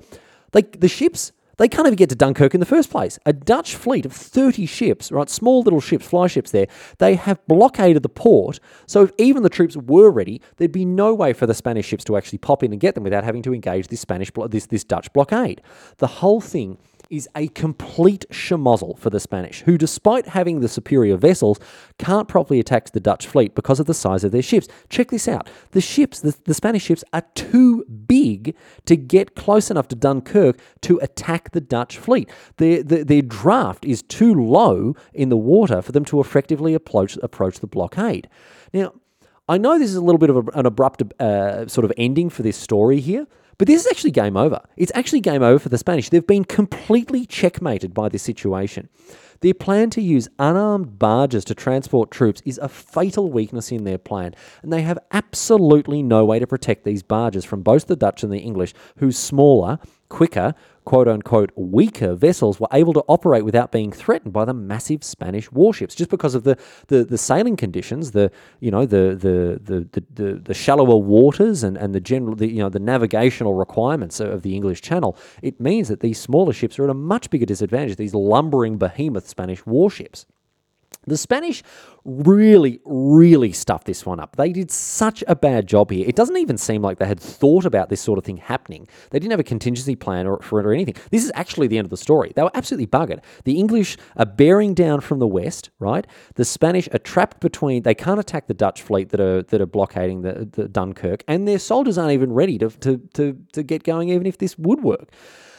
they, 0.52 0.62
the 0.62 0.88
ships 0.88 1.32
they 1.58 1.68
can't 1.68 1.88
even 1.88 1.98
get 1.98 2.10
to 2.10 2.16
Dunkirk 2.16 2.54
in 2.54 2.60
the 2.60 2.66
first 2.66 2.90
place. 2.90 3.20
A 3.26 3.34
Dutch 3.34 3.76
fleet 3.76 4.06
of 4.06 4.14
30 4.14 4.66
ships, 4.66 5.12
right, 5.12 5.30
small 5.30 5.62
little 5.62 5.82
ships, 5.82 6.06
fly 6.06 6.28
ships 6.28 6.52
there, 6.52 6.68
they 7.00 7.16
have 7.16 7.46
blockaded 7.48 8.04
the 8.04 8.10
port. 8.10 8.60
So 8.86 9.04
if 9.04 9.12
even 9.18 9.44
the 9.44 9.50
troops 9.50 9.76
were 9.76 10.10
ready, 10.10 10.42
there'd 10.58 10.72
be 10.72 10.86
no 10.86 11.14
way 11.14 11.34
for 11.34 11.46
the 11.46 11.54
Spanish 11.54 11.88
ships 11.88 12.04
to 12.06 12.18
actually 12.18 12.40
pop 12.40 12.64
in 12.64 12.72
and 12.72 12.80
get 12.80 12.96
them 12.96 13.04
without 13.04 13.24
having 13.24 13.42
to 13.44 13.54
engage 13.54 13.88
this 13.88 14.02
Spanish 14.02 14.32
this 14.50 14.68
this 14.68 14.84
Dutch 14.84 15.12
blockade. 15.14 15.62
The 15.98 16.08
whole 16.08 16.42
thing 16.42 16.78
is 17.10 17.28
a 17.36 17.48
complete 17.50 18.26
schmozzle 18.30 18.98
for 18.98 19.10
the 19.10 19.20
Spanish, 19.20 19.62
who, 19.62 19.78
despite 19.78 20.28
having 20.28 20.60
the 20.60 20.68
superior 20.68 21.18
vessels, 21.18 21.60
can't 21.98 22.28
properly 22.28 22.60
attack 22.60 22.92
the 22.92 23.00
Dutch 23.00 23.28
fleet 23.28 23.56
because 23.56 23.80
of 23.80 23.86
the 23.86 23.94
size 23.94 24.24
of 24.24 24.32
their 24.32 24.42
ships. 24.42 24.68
Check 24.90 25.10
this 25.10 25.28
out 25.28 25.50
the 25.72 25.82
ships, 25.82 26.20
the, 26.20 26.36
the 26.46 26.54
Spanish 26.54 26.84
ships, 26.84 27.04
are 27.14 27.24
too 27.36 27.86
big 27.86 28.56
to 28.86 28.96
get 28.96 29.36
close 29.36 29.70
enough 29.72 29.88
to 29.90 29.96
Dunkirk 29.96 30.60
to 30.82 31.00
attack 31.00 31.52
the 31.52 31.62
Dutch 31.62 31.98
fleet. 31.98 32.30
Their, 32.58 32.84
their, 32.84 33.04
their 33.04 33.22
draft 33.22 33.86
is 33.86 34.02
too 34.02 34.34
low 34.34 34.96
in 35.14 35.30
the 35.30 35.38
water 35.38 35.82
for 35.82 35.92
them 35.92 36.06
to 36.06 36.20
effectively 36.20 36.74
approach, 36.74 37.18
approach 37.18 37.60
the 37.60 37.68
blockade. 37.68 38.30
Now, 38.74 38.94
I 39.50 39.58
know 39.58 39.80
this 39.80 39.90
is 39.90 39.96
a 39.96 40.02
little 40.02 40.20
bit 40.20 40.30
of 40.30 40.36
a, 40.36 40.60
an 40.60 40.66
abrupt 40.66 41.02
uh, 41.22 41.68
sort 41.68 41.86
of 41.86 41.94
ending 41.98 42.30
for 42.30 42.44
this 42.44 42.58
story 42.58 43.00
here, 43.00 43.28
but 43.58 43.68
this 43.68 43.86
is 43.86 43.92
actually 43.92 44.12
game 44.12 44.38
over. 44.38 44.62
It's 44.76 44.92
actually 44.96 45.22
game 45.22 45.42
over 45.42 45.60
for 45.60 45.70
the 45.70 45.78
Spanish. 45.78 46.10
They've 46.10 46.26
been 46.26 46.46
completely 46.46 47.26
checkmated 47.26 47.94
by 47.94 48.10
this 48.10 48.24
situation. 48.24 48.90
Their 49.42 49.54
plan 49.54 49.90
to 49.92 50.02
use 50.02 50.30
unarmed 50.40 50.98
barges 50.98 51.46
to 51.46 51.56
transport 51.56 52.10
troops 52.10 52.42
is 52.46 52.58
a 52.58 52.70
fatal 52.70 53.32
weakness 53.32 53.72
in 53.72 53.84
their 53.84 53.98
plan, 53.98 54.36
and 54.62 54.74
they 54.74 54.82
have 54.82 55.00
absolutely 55.12 56.02
no 56.02 56.26
way 56.26 56.40
to 56.40 56.48
protect 56.48 56.84
these 56.84 57.04
barges 57.04 57.46
from 57.46 57.62
both 57.62 57.88
the 57.88 57.96
Dutch 57.96 58.24
and 58.24 58.32
the 58.32 58.40
English, 58.40 58.74
whose 58.98 59.18
smaller, 59.18 59.80
quicker, 60.10 60.56
quote 60.88 61.10
unquote 61.10 61.52
weaker 61.58 62.16
vessels 62.16 62.62
were 62.62 62.68
able 62.72 62.94
to 62.94 63.04
operate 63.10 63.44
without 63.44 63.74
being 63.74 63.92
threatened 63.92 64.32
by 64.32 64.46
the 64.46 64.54
massive 64.54 65.04
Spanish 65.04 65.52
warships, 65.52 65.94
just 65.94 66.10
because 66.10 66.34
of 66.34 66.46
the, 66.46 66.58
the, 66.88 67.04
the 67.04 67.18
sailing 67.18 67.58
conditions, 67.58 68.12
the 68.12 68.32
you 68.62 68.72
know 68.72 68.86
the 68.86 69.14
the 69.14 69.60
the 69.62 70.06
the, 70.14 70.36
the, 70.36 70.54
shallower 70.54 70.96
waters 70.96 71.62
and, 71.62 71.76
and 71.76 71.94
the 71.94 72.00
general 72.00 72.38
the, 72.38 72.48
you 72.48 72.60
know 72.60 72.70
the 72.70 72.80
navigational 72.80 73.54
requirements 73.54 74.22
of 74.22 74.44
the 74.44 74.56
English 74.56 74.82
Channel. 74.82 75.18
It 75.42 75.60
means 75.60 75.90
that 75.90 76.00
these 76.00 76.22
smaller 76.22 76.54
ships 76.54 76.80
are 76.80 76.86
at 76.86 76.90
a 76.90 76.94
much 76.94 77.30
bigger 77.30 77.46
disadvantage. 77.46 77.98
These 77.98 78.16
lumbering 78.16 78.78
behemoth 78.78 79.28
Spanish 79.28 79.66
warships. 79.66 80.26
The 81.08 81.18
Spanish 81.18 81.64
really, 82.04 82.80
really 82.86 83.52
stuffed 83.52 83.86
this 83.86 84.06
one 84.06 84.20
up. 84.20 84.36
They 84.36 84.52
did 84.52 84.72
such 84.72 85.24
a 85.28 85.36
bad 85.36 85.68
job 85.68 85.92
here. 85.92 86.06
It 86.08 86.16
doesn't 86.16 86.38
even 86.38 86.58
seem 86.58 86.82
like 86.82 87.00
they 87.00 87.06
had 87.06 87.20
thought 87.20 87.66
about 87.66 87.90
this 87.90 88.02
sort 88.02 88.18
of 88.18 88.26
thing 88.26 88.38
happening. 88.38 88.88
They 89.10 89.20
didn't 89.20 89.32
have 89.32 89.40
a 89.40 89.44
contingency 89.44 89.96
plan 89.96 90.28
or, 90.28 90.40
for 90.42 90.60
it 90.60 90.66
or 90.66 90.74
anything. 90.74 90.96
This 91.12 91.24
is 91.24 91.32
actually 91.36 91.68
the 91.68 91.78
end 91.78 91.86
of 91.86 91.90
the 91.90 91.98
story. 91.98 92.32
They 92.36 92.44
were 92.44 92.52
absolutely 92.54 92.88
buggered. 92.88 93.22
The 93.46 93.58
English 93.58 93.98
are 94.16 94.26
bearing 94.26 94.74
down 94.74 95.02
from 95.02 95.20
the 95.20 95.28
west, 95.28 95.70
right? 95.80 96.06
The 96.36 96.46
Spanish 96.46 96.88
are 96.94 97.00
trapped 97.00 97.40
between. 97.40 97.84
They 97.84 97.96
can't 97.96 98.20
attack 98.20 98.48
the 98.48 98.54
Dutch 98.54 98.82
fleet 98.82 99.10
that 99.10 99.20
are 99.20 99.44
that 99.44 99.62
are 99.62 99.66
blockading 99.66 100.22
the, 100.22 100.48
the 100.52 100.68
Dunkirk, 100.68 101.24
and 101.28 101.48
their 101.48 101.60
soldiers 101.60 101.98
aren't 101.98 102.14
even 102.14 102.32
ready 102.34 102.58
to, 102.58 102.70
to 102.70 102.98
to 103.14 103.38
to 103.54 103.64
get 103.64 103.84
going, 103.84 104.10
even 104.10 104.28
if 104.28 104.38
this 104.38 104.58
would 104.58 104.84
work. 104.84 105.10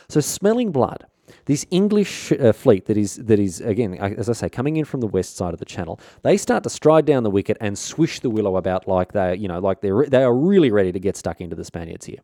So 0.08 0.20
smelling 0.20 0.72
blood 0.72 1.06
this 1.48 1.64
English 1.70 2.30
uh, 2.30 2.52
fleet 2.52 2.84
that 2.86 2.98
is 2.98 3.16
that 3.16 3.38
is 3.38 3.62
again, 3.62 3.94
as 3.94 4.28
I 4.28 4.34
say, 4.34 4.48
coming 4.50 4.76
in 4.76 4.84
from 4.84 5.00
the 5.00 5.06
west 5.06 5.36
side 5.36 5.54
of 5.54 5.58
the 5.58 5.64
channel, 5.64 5.98
they 6.22 6.36
start 6.36 6.62
to 6.64 6.70
stride 6.70 7.06
down 7.06 7.22
the 7.22 7.30
wicket 7.30 7.56
and 7.58 7.76
swish 7.76 8.20
the 8.20 8.28
willow 8.28 8.56
about 8.56 8.86
like 8.86 9.12
they, 9.12 9.34
you 9.34 9.48
know, 9.48 9.58
like 9.58 9.80
they're 9.80 10.04
they 10.06 10.22
are 10.22 10.34
really 10.34 10.70
ready 10.70 10.92
to 10.92 11.00
get 11.00 11.16
stuck 11.16 11.40
into 11.40 11.56
the 11.56 11.64
Spaniards 11.64 12.04
here. 12.04 12.18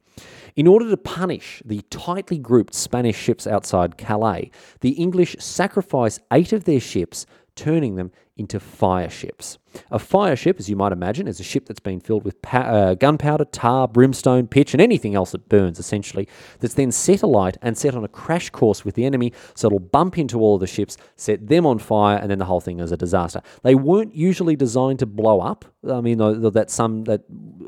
In 0.57 0.67
order 0.67 0.91
to 0.91 0.97
punish 0.99 1.63
the 1.65 1.81
tightly 1.89 2.37
grouped 2.37 2.75
Spanish 2.75 3.17
ships 3.17 3.47
outside 3.47 3.97
Calais, 3.97 4.51
the 4.81 4.91
English 4.91 5.37
sacrifice 5.41 6.21
eight 6.31 6.53
of 6.53 6.65
their 6.65 6.81
ships, 6.81 7.25
turning 7.57 7.97
them 7.97 8.11
into 8.37 8.59
fire 8.59 9.09
ships. 9.09 9.59
A 9.91 9.99
fire 9.99 10.35
ship, 10.35 10.57
as 10.59 10.69
you 10.69 10.75
might 10.75 10.91
imagine, 10.91 11.29
is 11.29 11.39
a 11.39 11.45
ship 11.45 11.67
that's 11.67 11.81
been 11.81 12.01
filled 12.01 12.25
with 12.25 12.41
pa- 12.43 12.59
uh, 12.59 12.95
gunpowder, 12.95 13.45
tar, 13.45 13.87
brimstone, 13.87 14.47
pitch, 14.49 14.75
and 14.75 14.81
anything 14.81 15.15
else 15.15 15.33
that 15.33 15.49
burns, 15.49 15.79
essentially, 15.79 16.29
that's 16.59 16.75
then 16.75 16.91
set 16.91 17.23
alight 17.23 17.57
and 17.63 17.79
set 17.79 17.95
on 17.95 18.05
a 18.05 18.09
crash 18.09 18.51
course 18.51 18.85
with 18.85 18.95
the 18.97 19.05
enemy, 19.05 19.33
so 19.55 19.67
it'll 19.67 19.79
bump 19.79 20.19
into 20.19 20.41
all 20.41 20.55
of 20.55 20.61
the 20.61 20.67
ships, 20.67 20.97
set 21.17 21.47
them 21.47 21.65
on 21.65 21.79
fire, 21.79 22.19
and 22.19 22.31
then 22.31 22.39
the 22.39 22.45
whole 22.45 22.61
thing 22.61 22.81
is 22.81 22.91
a 22.91 22.97
disaster. 22.97 23.41
They 23.63 23.75
weren't 23.75 24.15
usually 24.15 24.57
designed 24.57 24.99
to 25.01 25.07
blow 25.07 25.41
up. 25.41 25.65
I 25.89 26.01
mean, 26.01 26.19
that 26.19 26.71
some 26.71 27.05
that 27.05 27.23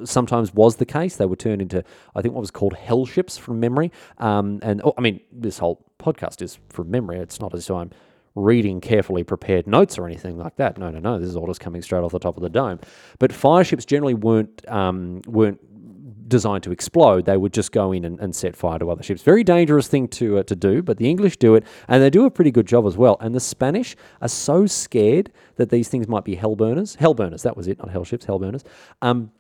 sometimes 0.05 0.53
was 0.55 0.77
the 0.77 0.87
case. 0.87 1.17
They 1.17 1.27
were 1.27 1.37
turned 1.37 1.63
into, 1.63 1.85
I 2.15 2.23
think, 2.23 2.35
what 2.35 2.41
was 2.41 2.51
called 2.51 2.75
hell 2.75 3.07
ships 3.07 3.37
from 3.37 3.61
memory. 3.61 3.93
Um, 4.19 4.59
and 4.63 4.81
oh, 4.85 4.95
I 4.97 5.01
mean, 5.01 5.21
this 5.31 5.59
whole 5.59 5.85
podcast 5.99 6.43
is 6.43 6.59
from 6.71 6.91
memory. 6.91 7.19
It's 7.19 7.41
not 7.41 7.55
as 7.55 7.67
though 7.67 7.79
I'm 7.79 7.91
reading 8.37 8.81
carefully 8.81 9.25
prepared 9.25 9.67
notes 9.67 9.99
or 9.99 10.07
anything 10.07 10.39
like 10.39 10.57
that. 10.57 10.79
No, 10.79 10.91
no, 10.91 11.01
no. 11.01 11.19
This 11.19 11.29
is 11.29 11.37
all 11.37 11.47
just 11.47 11.61
coming 11.61 11.83
straight 11.83 12.01
off 12.01 12.13
the 12.13 12.19
top 12.21 12.37
of 12.37 12.43
the 12.43 12.51
dome. 12.51 12.79
But 13.19 13.33
fire 13.33 13.65
ships 13.65 13.85
generally 13.85 14.15
weren't 14.15 14.63
um, 14.69 15.23
weren't 15.27 15.59
designed 16.29 16.63
to 16.65 16.73
explode. 16.73 17.25
They 17.25 17.37
would 17.37 17.53
just 17.53 17.73
go 17.73 17.93
in 17.93 18.05
and, 18.05 18.21
and 18.21 18.35
set 18.35 18.55
fire 18.55 18.79
to 18.79 18.91
other 18.91 19.03
ships. 19.03 19.23
Very 19.23 19.43
dangerous 19.43 19.89
thing 19.89 20.07
to 20.09 20.39
uh, 20.39 20.43
to 20.45 20.55
do, 20.55 20.83
but 20.83 20.99
the 20.99 21.09
English 21.09 21.39
do 21.39 21.55
it, 21.55 21.65
and 21.89 22.03
they 22.03 22.11
do 22.11 22.27
a 22.27 22.31
pretty 22.31 22.51
good 22.51 22.67
job 22.67 22.87
as 22.87 22.97
well. 22.97 23.17
And 23.21 23.35
the 23.35 23.41
Spanish 23.41 23.97
are 24.21 24.29
so 24.29 24.67
scared 24.67 25.33
that 25.57 25.71
these 25.71 25.89
things 25.89 26.07
might 26.07 26.25
be 26.25 26.35
hell 26.35 26.55
burners, 26.55 26.95
hell 26.97 27.15
burners. 27.15 27.43
That 27.43 27.57
was 27.57 27.67
it, 27.67 27.79
not 27.79 27.91
hell 27.91 28.05
ships, 28.05 28.27
hell 28.27 28.39
burners. 28.39 28.65
Um, 29.03 29.33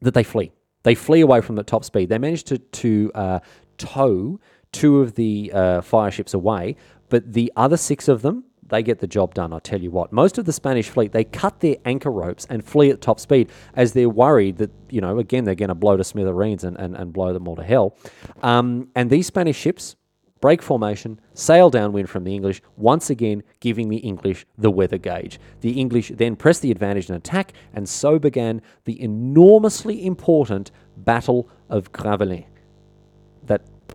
that 0.00 0.14
they 0.14 0.22
flee. 0.22 0.52
They 0.84 0.94
flee 0.94 1.20
away 1.20 1.40
from 1.40 1.56
the 1.56 1.64
top 1.64 1.84
speed. 1.84 2.08
They 2.08 2.18
manage 2.18 2.44
to 2.44 2.58
to 2.58 3.10
uh, 3.14 3.38
tow 3.78 4.38
two 4.72 5.00
of 5.00 5.14
the 5.14 5.50
uh, 5.52 5.80
fire 5.80 6.10
ships 6.10 6.34
away, 6.34 6.76
but 7.08 7.32
the 7.32 7.52
other 7.56 7.76
six 7.76 8.08
of 8.08 8.22
them, 8.22 8.44
they 8.68 8.82
get 8.82 8.98
the 8.98 9.06
job 9.06 9.34
done, 9.34 9.52
I 9.52 9.60
tell 9.60 9.80
you 9.80 9.90
what. 9.90 10.12
Most 10.12 10.36
of 10.38 10.44
the 10.44 10.52
Spanish 10.52 10.88
fleet, 10.90 11.12
they 11.12 11.24
cut 11.24 11.60
their 11.60 11.76
anchor 11.84 12.10
ropes 12.10 12.46
and 12.50 12.64
flee 12.64 12.90
at 12.90 13.00
top 13.00 13.18
speed 13.18 13.50
as 13.74 13.92
they're 13.92 14.10
worried 14.10 14.58
that, 14.58 14.70
you 14.90 15.00
know, 15.00 15.18
again, 15.18 15.44
they're 15.44 15.54
going 15.54 15.70
to 15.70 15.74
blow 15.74 15.96
to 15.96 16.04
smithereens 16.04 16.64
and, 16.64 16.76
and, 16.76 16.94
and 16.96 17.12
blow 17.12 17.32
them 17.32 17.48
all 17.48 17.56
to 17.56 17.62
hell. 17.62 17.96
Um, 18.42 18.88
and 18.94 19.08
these 19.08 19.26
Spanish 19.26 19.56
ships 19.56 19.96
break 20.40 20.62
formation, 20.62 21.20
sail 21.34 21.70
downwind 21.70 22.08
from 22.08 22.24
the 22.24 22.34
English, 22.34 22.62
once 22.76 23.10
again 23.10 23.42
giving 23.60 23.88
the 23.88 23.96
English 23.98 24.46
the 24.56 24.70
weather 24.70 24.98
gauge. 24.98 25.40
The 25.62 25.80
English 25.80 26.12
then 26.14 26.36
press 26.36 26.60
the 26.60 26.70
advantage 26.70 27.08
and 27.08 27.16
attack, 27.16 27.52
and 27.72 27.88
so 27.88 28.18
began 28.18 28.62
the 28.84 29.00
enormously 29.02 30.04
important 30.06 30.70
Battle 30.96 31.48
of 31.68 31.92
Gravelines. 31.92 32.46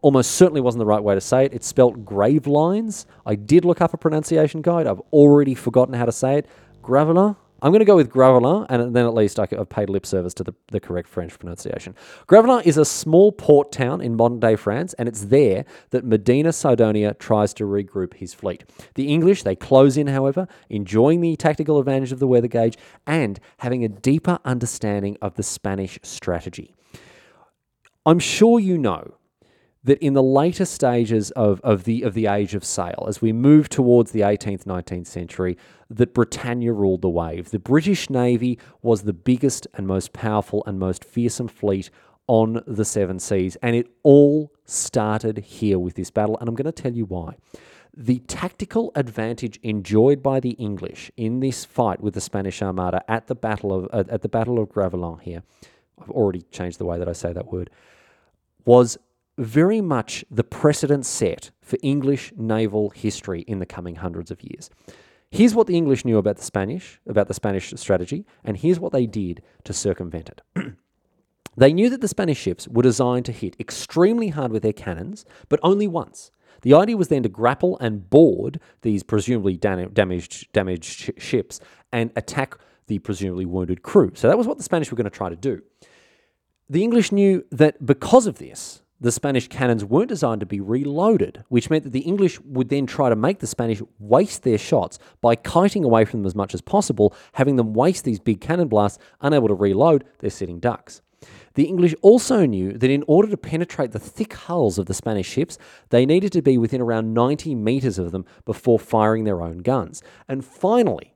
Almost 0.04 0.32
certainly 0.32 0.60
wasn't 0.60 0.80
the 0.80 0.86
right 0.86 1.02
way 1.02 1.16
to 1.16 1.22
say 1.22 1.46
it. 1.46 1.54
It's 1.54 1.66
spelt 1.66 2.04
grave 2.04 2.46
lines. 2.46 3.08
I 3.26 3.36
did 3.36 3.64
look 3.64 3.80
up 3.80 3.94
a 3.94 3.98
pronunciation 3.98 4.62
guide. 4.62 4.86
I've 4.86 5.00
already 5.14 5.56
forgotten 5.56 5.94
how 5.94 6.04
to 6.04 6.12
say 6.12 6.38
it. 6.38 6.48
Gravelin. 6.82 7.38
I'm 7.62 7.72
going 7.72 7.80
to 7.80 7.86
go 7.86 7.96
with 7.96 8.10
Gravelin, 8.10 8.66
and 8.68 8.94
then 8.94 9.06
at 9.06 9.14
least 9.14 9.40
I've 9.40 9.70
paid 9.70 9.90
lip 9.90 10.06
service 10.06 10.34
to 10.34 10.44
the, 10.44 10.54
the 10.74 10.82
correct 10.82 11.08
French 11.08 11.40
pronunciation. 11.40 11.96
Gravelin 12.28 12.66
is 12.66 12.78
a 12.78 12.84
small 12.84 13.32
port 13.32 13.72
town 13.72 14.02
in 14.02 14.18
modern 14.18 14.42
day 14.42 14.58
France, 14.58 14.94
and 14.96 15.08
it's 15.08 15.22
there 15.22 15.64
that 15.92 16.04
Medina 16.04 16.52
Sidonia 16.52 17.14
tries 17.14 17.54
to 17.54 17.64
regroup 17.64 18.16
his 18.16 18.34
fleet. 18.34 18.66
The 18.96 19.08
English, 19.08 19.44
they 19.44 19.56
close 19.56 19.96
in, 19.96 20.08
however, 20.08 20.50
enjoying 20.70 21.22
the 21.22 21.38
tactical 21.38 21.80
advantage 21.80 22.12
of 22.12 22.20
the 22.20 22.28
weather 22.28 22.50
gauge 22.50 22.78
and 23.08 23.40
having 23.60 23.86
a 23.86 23.88
deeper 23.88 24.40
understanding 24.44 25.16
of 25.22 25.36
the 25.36 25.44
Spanish 25.44 25.98
strategy. 26.04 26.76
I'm 28.06 28.20
sure 28.20 28.60
you 28.60 28.78
know 28.78 29.14
that 29.84 29.98
in 30.00 30.14
the 30.14 30.24
later 30.24 30.66
stages 30.66 31.32
of, 31.32 31.60
of 31.62 31.84
the 31.84 32.04
of 32.04 32.14
the 32.14 32.28
age 32.28 32.56
of 32.56 32.64
sail, 32.64 33.06
as 33.08 33.22
we 33.22 33.34
move 33.34 33.70
towards 33.70 34.12
the 34.12 34.22
18th, 34.22 34.64
19th 34.64 35.08
century, 35.08 35.58
that 35.90 36.14
Britannia 36.14 36.72
ruled 36.72 37.02
the 37.02 37.10
wave. 37.10 37.52
The 37.52 37.60
British 37.60 38.10
Navy 38.10 38.58
was 38.82 39.04
the 39.04 39.14
biggest 39.14 39.68
and 39.74 39.86
most 39.86 40.14
powerful 40.14 40.64
and 40.66 40.80
most 40.80 41.04
fearsome 41.04 41.48
fleet 41.48 41.90
on 42.28 42.64
the 42.66 42.86
seven 42.86 43.20
seas, 43.20 43.58
and 43.62 43.76
it 43.76 43.88
all 44.04 44.52
started 44.66 45.40
here 45.40 45.78
with 45.78 45.96
this 45.96 46.10
battle. 46.10 46.38
And 46.40 46.48
I'm 46.48 46.56
going 46.56 46.66
to 46.66 46.72
tell 46.72 46.94
you 46.94 47.06
why. 47.06 47.36
The 47.96 48.20
tactical 48.20 48.92
advantage 48.96 49.60
enjoyed 49.62 50.24
by 50.24 50.40
the 50.40 50.52
English 50.52 51.12
in 51.16 51.42
this 51.42 51.64
fight 51.64 52.02
with 52.02 52.16
the 52.16 52.22
Spanish 52.22 52.62
Armada 52.62 53.04
at 53.08 53.28
the 53.28 53.36
battle 53.36 53.72
of 53.72 54.10
at 54.10 54.22
the 54.22 54.30
Battle 54.30 54.58
of 54.58 54.70
Gravelines 54.70 55.22
here, 55.22 55.44
I've 56.02 56.10
already 56.10 56.42
changed 56.52 56.80
the 56.80 56.86
way 56.86 56.98
that 56.98 57.08
I 57.08 57.14
say 57.14 57.34
that 57.34 57.52
word, 57.52 57.70
was 58.66 58.98
very 59.38 59.82
much 59.82 60.24
the 60.30 60.44
precedent 60.44 61.06
set 61.06 61.52
for 61.62 61.78
English 61.82 62.34
naval 62.36 62.90
history 62.92 63.42
in 63.42 63.60
the 63.60 63.66
coming 63.66 63.96
hundreds 63.96 64.32
of 64.32 64.42
years. 64.44 64.70
Here's 65.32 65.56
what 65.56 65.66
the 65.66 65.76
English 65.76 66.06
knew 66.06 66.20
about 66.20 66.38
the 66.38 66.44
Spanish, 66.44 67.00
about 67.08 67.28
the 67.28 67.34
Spanish 67.34 67.74
strategy, 67.76 68.26
and 68.44 68.56
here's 68.56 68.80
what 68.80 68.92
they 68.92 69.08
did 69.08 69.42
to 69.64 69.74
circumvent 69.74 70.30
it. 70.30 70.42
they 71.58 71.74
knew 71.74 71.90
that 71.90 72.02
the 72.02 72.08
Spanish 72.08 72.38
ships 72.38 72.68
were 72.68 72.84
designed 72.84 73.26
to 73.26 73.32
hit 73.32 73.56
extremely 73.60 74.28
hard 74.28 74.52
with 74.52 74.62
their 74.62 74.74
cannons, 74.74 75.26
but 75.50 75.60
only 75.64 75.88
once. 75.88 76.30
The 76.62 76.76
idea 76.76 76.98
was 76.98 77.08
then 77.08 77.24
to 77.24 77.30
grapple 77.30 77.80
and 77.80 78.08
board 78.10 78.60
these 78.84 79.02
presumably 79.02 79.58
damaged, 79.58 80.52
damaged 80.54 81.20
ships 81.20 81.60
and 81.92 82.12
attack 82.16 82.56
the 82.86 83.00
presumably 83.00 83.46
wounded 83.46 83.82
crew. 83.82 84.12
So 84.14 84.28
that 84.28 84.38
was 84.38 84.46
what 84.46 84.58
the 84.58 84.64
Spanish 84.64 84.92
were 84.92 84.98
going 84.98 85.06
to 85.06 85.10
try 85.10 85.30
to 85.30 85.36
do. 85.36 85.64
The 86.70 86.84
English 86.84 87.12
knew 87.12 87.44
that 87.52 87.84
because 87.84 88.28
of 88.28 88.38
this, 88.38 88.83
the 89.04 89.12
Spanish 89.12 89.50
cannons 89.50 89.84
weren't 89.84 90.08
designed 90.08 90.40
to 90.40 90.46
be 90.46 90.62
reloaded, 90.62 91.44
which 91.50 91.70
meant 91.70 91.84
that 91.84 91.92
the 91.92 92.00
English 92.00 92.40
would 92.42 92.70
then 92.70 92.86
try 92.86 93.10
to 93.10 93.16
make 93.18 93.40
the 93.40 93.48
Spanish 93.48 93.82
waste 94.00 94.44
their 94.44 94.58
shots 94.58 94.98
by 95.20 95.36
kiting 95.36 95.84
away 95.84 96.06
from 96.06 96.22
them 96.22 96.26
as 96.26 96.36
much 96.36 96.54
as 96.54 96.62
possible, 96.62 97.14
having 97.34 97.58
them 97.58 97.74
waste 97.74 98.06
these 98.06 98.22
big 98.22 98.40
cannon 98.40 98.70
blasts, 98.70 98.98
unable 99.20 99.50
to 99.50 99.54
reload 99.54 100.06
their 100.20 100.30
sitting 100.30 100.58
ducks. 100.58 101.02
The 101.56 101.66
English 101.66 101.94
also 102.02 102.46
knew 102.46 102.72
that 102.78 102.90
in 102.90 103.04
order 103.06 103.30
to 103.30 103.38
penetrate 103.38 103.92
the 103.92 104.00
thick 104.00 104.34
hulls 104.34 104.78
of 104.78 104.86
the 104.86 104.94
Spanish 104.94 105.28
ships, 105.28 105.58
they 105.90 106.06
needed 106.06 106.32
to 106.32 106.42
be 106.42 106.58
within 106.58 106.82
around 106.82 107.14
90 107.14 107.56
metres 107.56 108.00
of 108.00 108.12
them 108.12 108.26
before 108.46 108.80
firing 108.80 109.26
their 109.26 109.42
own 109.42 109.60
guns. 109.60 110.02
And 110.30 110.46
finally, 110.46 111.14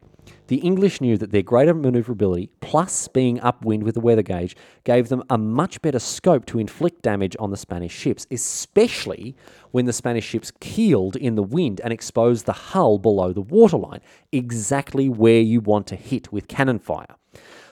the 0.48 0.58
English 0.58 1.02
knew 1.02 1.18
that 1.18 1.32
their 1.32 1.42
greater 1.42 1.74
manoeuvrability, 1.74 2.50
plus 2.62 3.08
being 3.08 3.40
upwind 3.42 3.84
with 3.84 3.96
the 3.96 4.02
weather 4.02 4.22
gauge, 4.22 4.56
gave 4.84 5.10
them 5.10 5.24
a 5.30 5.38
much 5.38 5.82
better 5.82 6.00
scope 6.00 6.46
to 6.48 6.60
inflict 6.60 7.02
damage 7.02 7.36
on 7.40 7.52
the 7.52 7.58
Spanish 7.58 7.94
ships, 7.94 8.26
especially 8.32 9.36
when 9.72 9.86
the 9.86 9.94
Spanish 9.94 10.26
ships 10.26 10.52
keeled 10.60 11.16
in 11.16 11.36
the 11.36 11.44
wind 11.44 11.82
and 11.84 11.92
exposed 11.92 12.46
the 12.46 12.54
hull 12.54 12.98
below 12.98 13.34
the 13.34 13.42
waterline, 13.42 14.02
exactly 14.32 15.10
where 15.10 15.42
you 15.42 15.62
want 15.62 15.88
to 15.88 15.96
hit 15.96 16.32
with 16.32 16.48
cannon 16.48 16.80
fire. 16.80 17.16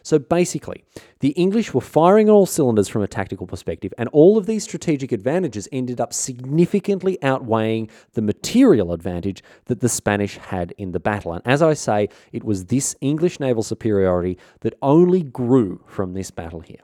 So 0.06 0.20
basically, 0.20 0.84
the 1.22 1.32
English 1.32 1.74
were 1.74 1.82
firing 1.82 2.30
all 2.30 2.46
cylinders 2.46 2.88
from 2.88 3.02
a 3.02 3.08
tactical 3.08 3.48
perspective, 3.48 3.92
and 3.98 4.08
all 4.10 4.38
of 4.38 4.46
these 4.46 4.64
strategic 4.64 5.12
advantages 5.12 5.68
ended 5.72 6.00
up 6.00 6.14
significantly 6.14 7.18
outweighing 7.24 7.90
the 8.14 8.22
material 8.22 8.94
advantage 8.94 9.44
that 9.66 9.80
the 9.80 9.90
Spanish 9.90 10.38
had 10.38 10.76
in 10.78 10.92
the 10.92 11.00
battle. 11.00 11.34
And 11.34 11.42
as 11.44 11.64
I 11.64 11.74
say, 11.74 12.10
it 12.32 12.44
was 12.44 12.66
this 12.66 12.96
English 13.02 13.40
naval 13.40 13.64
superiority 13.64 14.38
that 14.60 14.76
only 14.84 15.24
grew 15.24 15.84
from 15.88 16.14
this 16.14 16.30
battle 16.30 16.60
here. 16.60 16.82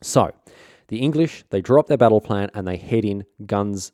So, 0.00 0.32
the 0.88 1.00
English, 1.00 1.44
they 1.50 1.60
draw 1.60 1.80
up 1.80 1.86
their 1.86 1.98
battle 1.98 2.22
plan 2.22 2.48
and 2.54 2.66
they 2.66 2.78
head 2.78 3.04
in 3.04 3.26
guns 3.44 3.92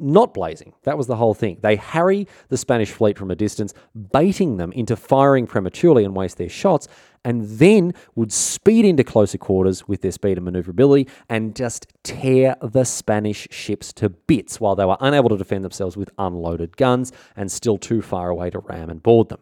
not 0.00 0.32
blazing. 0.32 0.72
That 0.84 0.96
was 0.96 1.06
the 1.06 1.16
whole 1.16 1.34
thing. 1.34 1.58
They 1.60 1.76
harry 1.76 2.26
the 2.48 2.56
Spanish 2.56 2.90
fleet 2.90 3.18
from 3.18 3.30
a 3.30 3.36
distance, 3.36 3.74
baiting 4.12 4.56
them 4.56 4.72
into 4.72 4.96
firing 4.96 5.46
prematurely 5.46 6.04
and 6.04 6.16
waste 6.16 6.38
their 6.38 6.48
shots, 6.48 6.88
and 7.24 7.44
then 7.44 7.92
would 8.14 8.32
speed 8.32 8.84
into 8.84 9.04
closer 9.04 9.38
quarters 9.38 9.86
with 9.86 10.02
their 10.02 10.12
speed 10.12 10.38
and 10.38 10.44
maneuverability 10.44 11.08
and 11.28 11.54
just 11.54 11.86
tear 12.02 12.56
the 12.62 12.84
Spanish 12.84 13.46
ships 13.50 13.92
to 13.94 14.08
bits 14.08 14.60
while 14.60 14.74
they 14.74 14.84
were 14.84 14.96
unable 15.00 15.28
to 15.28 15.36
defend 15.36 15.64
themselves 15.64 15.96
with 15.96 16.10
unloaded 16.18 16.76
guns 16.76 17.12
and 17.36 17.50
still 17.50 17.78
too 17.78 18.02
far 18.02 18.30
away 18.30 18.50
to 18.50 18.58
ram 18.60 18.90
and 18.90 19.02
board 19.02 19.28
them. 19.28 19.40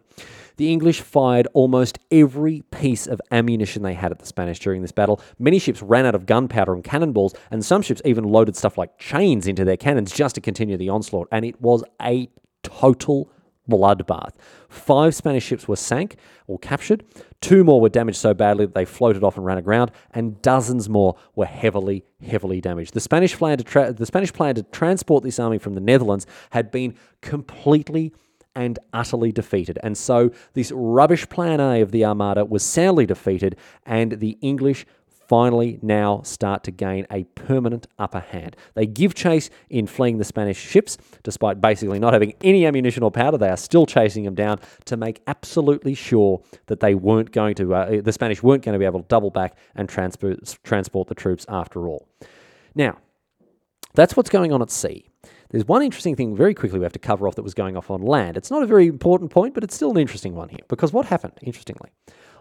The 0.57 0.73
English 0.73 1.03
fired 1.03 1.47
almost 1.55 2.01
every 2.11 2.63
piece 2.73 3.07
of 3.07 3.21
ammunition 3.31 3.85
they 3.85 3.95
had 3.95 4.11
at 4.11 4.19
the 4.19 4.27
Spanish 4.27 4.59
during 4.59 4.83
this 4.83 4.91
battle. 4.91 5.21
Many 5.39 5.61
ships 5.61 5.81
ran 5.83 6.05
out 6.05 6.17
of 6.17 6.27
gunpowder 6.27 6.75
and 6.75 6.83
cannonballs, 6.83 7.33
and 7.53 7.65
some 7.65 7.81
ships 7.81 8.03
even 8.05 8.25
loaded 8.25 8.57
stuff 8.57 8.77
like 8.77 8.99
chains 8.99 9.47
into 9.47 9.65
their 9.65 9.77
cannons 9.77 10.11
just 10.11 10.35
to 10.35 10.41
continue 10.41 10.77
the 10.77 10.89
onslaught. 10.89 11.29
And 11.31 11.45
it 11.45 11.61
was 11.61 11.85
a 12.03 12.29
total 12.65 13.31
bloodbath. 13.69 14.33
Five 14.69 15.15
Spanish 15.15 15.45
ships 15.45 15.69
were 15.69 15.77
sank 15.77 16.17
or 16.47 16.59
captured, 16.59 17.05
two 17.41 17.65
more 17.65 17.81
were 17.81 17.89
damaged 17.89 18.19
so 18.19 18.35
badly 18.35 18.67
that 18.67 18.75
they 18.75 18.85
floated 18.85 19.23
off 19.23 19.37
and 19.37 19.45
ran 19.45 19.59
aground, 19.59 19.91
and 20.13 20.41
dozens 20.43 20.89
more 20.89 21.17
were 21.35 21.47
heavily, 21.47 22.05
heavily 22.25 22.61
damaged. 22.61 22.95
The 22.95 23.01
Spanish 23.01 23.37
plan 23.37 23.59
to, 23.59 23.65
tra- 23.65 23.93
the 23.93 24.07
Spanish 24.07 24.33
plan 24.33 24.55
to 24.57 24.63
transport 24.65 25.25
this 25.25 25.39
army 25.39 25.59
from 25.59 25.75
the 25.75 25.81
Netherlands 25.81 26.27
had 26.51 26.71
been 26.71 26.95
completely 27.21 28.13
and 28.55 28.79
utterly 28.93 29.31
defeated. 29.31 29.79
And 29.85 29.97
so 29.97 30.33
this 30.55 30.73
rubbish 30.75 31.29
plan 31.29 31.61
A 31.61 31.81
of 31.81 31.93
the 31.93 32.05
Armada 32.05 32.45
was 32.45 32.65
soundly 32.65 33.07
defeated, 33.07 33.57
and 33.87 34.13
the 34.13 34.37
English 34.41 34.85
finally 35.29 35.79
now 35.83 36.23
start 36.23 36.65
to 36.65 36.71
gain 36.71 37.07
a 37.11 37.25
permanent 37.25 37.87
upper 37.99 38.21
hand. 38.21 38.57
They 38.75 38.87
give 38.87 39.15
chase 39.15 39.51
in 39.69 39.87
fleeing 39.87 40.19
the 40.19 40.25
Spanish 40.25 40.59
ships, 40.59 40.99
despite 41.23 41.61
basically 41.61 41.99
not 41.99 42.15
having 42.15 42.35
any 42.43 42.67
ammunition 42.67 43.03
or 43.03 43.11
powder. 43.11 43.39
They 43.39 43.51
are 43.51 43.57
still 43.57 43.87
chasing 43.87 44.25
them 44.25 44.35
down 44.35 44.61
to 44.87 44.97
make 44.97 45.21
absolutely 45.27 45.95
sure 45.95 46.43
that 46.67 46.81
they 46.81 46.95
weren't 46.95 47.31
going 47.31 47.55
to, 47.57 47.75
uh, 47.75 48.01
the 48.01 48.13
Spanish 48.13 48.43
weren't 48.43 48.65
going 48.65 48.73
to 48.73 48.79
be 48.79 48.87
able 48.87 49.01
to 49.01 49.09
double 49.09 49.31
back 49.31 49.57
and 49.75 49.89
transport, 49.89 50.59
transport 50.65 51.09
the 51.09 51.15
troops 51.15 51.45
after 51.49 51.89
all. 51.89 52.09
Now, 52.75 52.99
that's 53.95 54.17
what's 54.17 54.31
going 54.31 54.53
on 54.53 54.63
at 54.63 54.71
sea. 54.71 55.09
There's 55.51 55.65
one 55.65 55.83
interesting 55.83 56.15
thing 56.15 56.37
very 56.37 56.53
quickly 56.53 56.79
we 56.79 56.85
have 56.85 56.93
to 56.93 56.99
cover 56.99 57.27
off 57.27 57.35
that 57.37 57.43
was 57.43 57.55
going 57.55 57.77
off 57.77 57.91
on 57.91 58.03
land. 58.03 58.37
It's 58.37 58.51
not 58.51 58.63
a 58.63 58.67
very 58.67 58.87
important 58.87 59.31
point, 59.31 59.55
but 59.55 59.65
it's 59.65 59.75
still 59.75 59.91
an 59.91 59.97
interesting 59.97 60.35
one 60.35 60.51
here. 60.51 60.61
Because 60.69 60.93
what 60.93 61.07
happened, 61.07 61.35
interestingly, 61.43 61.91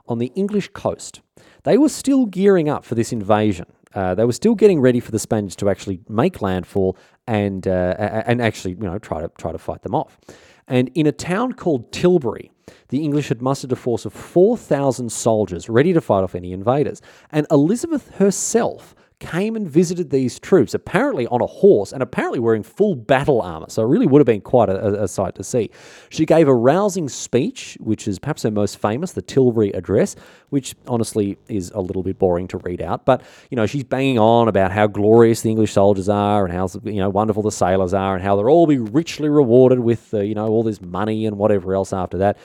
on 0.07 0.17
the 0.17 0.31
English 0.35 0.69
coast, 0.69 1.21
they 1.63 1.77
were 1.77 1.89
still 1.89 2.25
gearing 2.25 2.69
up 2.69 2.85
for 2.85 2.95
this 2.95 3.11
invasion. 3.11 3.65
Uh, 3.93 4.13
they 4.13 4.25
were 4.25 4.33
still 4.33 4.55
getting 4.55 4.79
ready 4.79 4.99
for 4.99 5.11
the 5.11 5.19
Spaniards 5.19 5.55
to 5.55 5.69
actually 5.69 5.99
make 6.07 6.41
landfall 6.41 6.97
and 7.25 7.67
uh, 7.67 8.23
and 8.25 8.41
actually 8.41 8.73
you 8.73 8.83
know 8.83 8.99
try 8.99 9.21
to 9.21 9.29
try 9.37 9.51
to 9.51 9.57
fight 9.57 9.81
them 9.81 9.95
off. 9.95 10.19
And 10.67 10.89
in 10.93 11.07
a 11.07 11.11
town 11.11 11.53
called 11.53 11.91
Tilbury, 11.91 12.51
the 12.89 13.03
English 13.03 13.29
had 13.29 13.41
mustered 13.41 13.71
a 13.71 13.75
force 13.75 14.05
of 14.05 14.13
4,000 14.13 15.11
soldiers 15.11 15.69
ready 15.69 15.93
to 15.93 16.01
fight 16.01 16.23
off 16.23 16.35
any 16.35 16.51
invaders. 16.51 17.01
And 17.31 17.47
Elizabeth 17.49 18.09
herself 18.15 18.93
came 19.19 19.55
and 19.55 19.67
visited 19.67 20.11
these 20.11 20.39
troops, 20.39 20.73
apparently 20.75 21.25
on 21.27 21.41
a 21.41 21.45
horse 21.47 21.91
and 21.91 22.03
apparently 22.03 22.39
wearing 22.39 22.61
full 22.61 22.95
battle 22.95 23.41
armor. 23.41 23.65
So 23.69 23.81
it 23.81 23.87
really 23.87 24.05
would 24.05 24.19
have 24.19 24.27
been 24.27 24.41
quite 24.41 24.69
a, 24.69 25.03
a, 25.03 25.07
sight 25.07 25.33
to 25.35 25.43
see. 25.43 25.71
She 26.09 26.25
gave 26.25 26.47
a 26.47 26.53
rousing 26.53 27.09
speech, 27.09 27.77
which 27.79 28.07
is 28.07 28.19
perhaps 28.19 28.43
her 28.43 28.51
most 28.51 28.77
famous, 28.77 29.13
the 29.13 29.23
Tilbury 29.23 29.71
Address, 29.71 30.15
which 30.49 30.75
honestly 30.87 31.37
is 31.47 31.71
a 31.71 31.79
little 31.79 32.03
bit 32.03 32.19
boring 32.19 32.47
to 32.49 32.57
read 32.59 32.81
out. 32.81 33.05
But, 33.05 33.23
you 33.49 33.55
know, 33.55 33.65
she's 33.65 33.83
banging 33.83 34.19
on 34.19 34.47
about 34.47 34.71
how 34.71 34.85
glorious 34.85 35.41
the 35.41 35.49
English 35.49 35.73
soldiers 35.73 36.09
are 36.09 36.45
and 36.45 36.53
how, 36.53 36.69
you 36.83 36.99
know, 36.99 37.09
wonderful 37.09 37.41
the 37.41 37.51
sailors 37.51 37.95
are 37.95 38.13
and 38.13 38.23
how 38.23 38.35
they'll 38.35 38.47
all 38.47 38.67
be 38.67 38.77
richly 38.77 39.29
rewarded 39.29 39.79
with, 39.79 40.13
uh, 40.13 40.19
you 40.19 40.35
know, 40.35 40.47
all 40.47 40.61
this 40.61 40.79
money 40.79 41.25
and 41.25 41.37
whatever 41.37 41.73
else 41.73 41.91
after 41.91 42.19
that. 42.19 42.37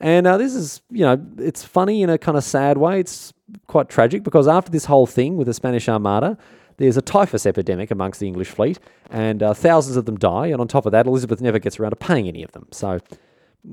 And 0.00 0.26
uh, 0.26 0.36
this 0.36 0.54
is, 0.54 0.80
you 0.90 1.04
know, 1.04 1.20
it's 1.38 1.64
funny 1.64 2.02
in 2.02 2.10
a 2.10 2.18
kind 2.18 2.36
of 2.36 2.44
sad 2.44 2.78
way. 2.78 3.00
It's 3.00 3.32
quite 3.66 3.88
tragic 3.88 4.22
because 4.22 4.46
after 4.46 4.70
this 4.70 4.84
whole 4.84 5.06
thing 5.06 5.36
with 5.36 5.46
the 5.46 5.54
Spanish 5.54 5.88
Armada, 5.88 6.38
there's 6.76 6.96
a 6.96 7.02
typhus 7.02 7.44
epidemic 7.46 7.90
amongst 7.90 8.20
the 8.20 8.26
English 8.26 8.48
fleet, 8.48 8.78
and 9.10 9.42
uh, 9.42 9.52
thousands 9.52 9.96
of 9.96 10.04
them 10.06 10.16
die. 10.16 10.46
And 10.46 10.60
on 10.60 10.68
top 10.68 10.86
of 10.86 10.92
that, 10.92 11.06
Elizabeth 11.06 11.40
never 11.40 11.58
gets 11.58 11.78
around 11.78 11.90
to 11.90 11.96
paying 11.96 12.28
any 12.28 12.42
of 12.42 12.52
them. 12.52 12.68
So, 12.70 12.90
a 12.90 13.00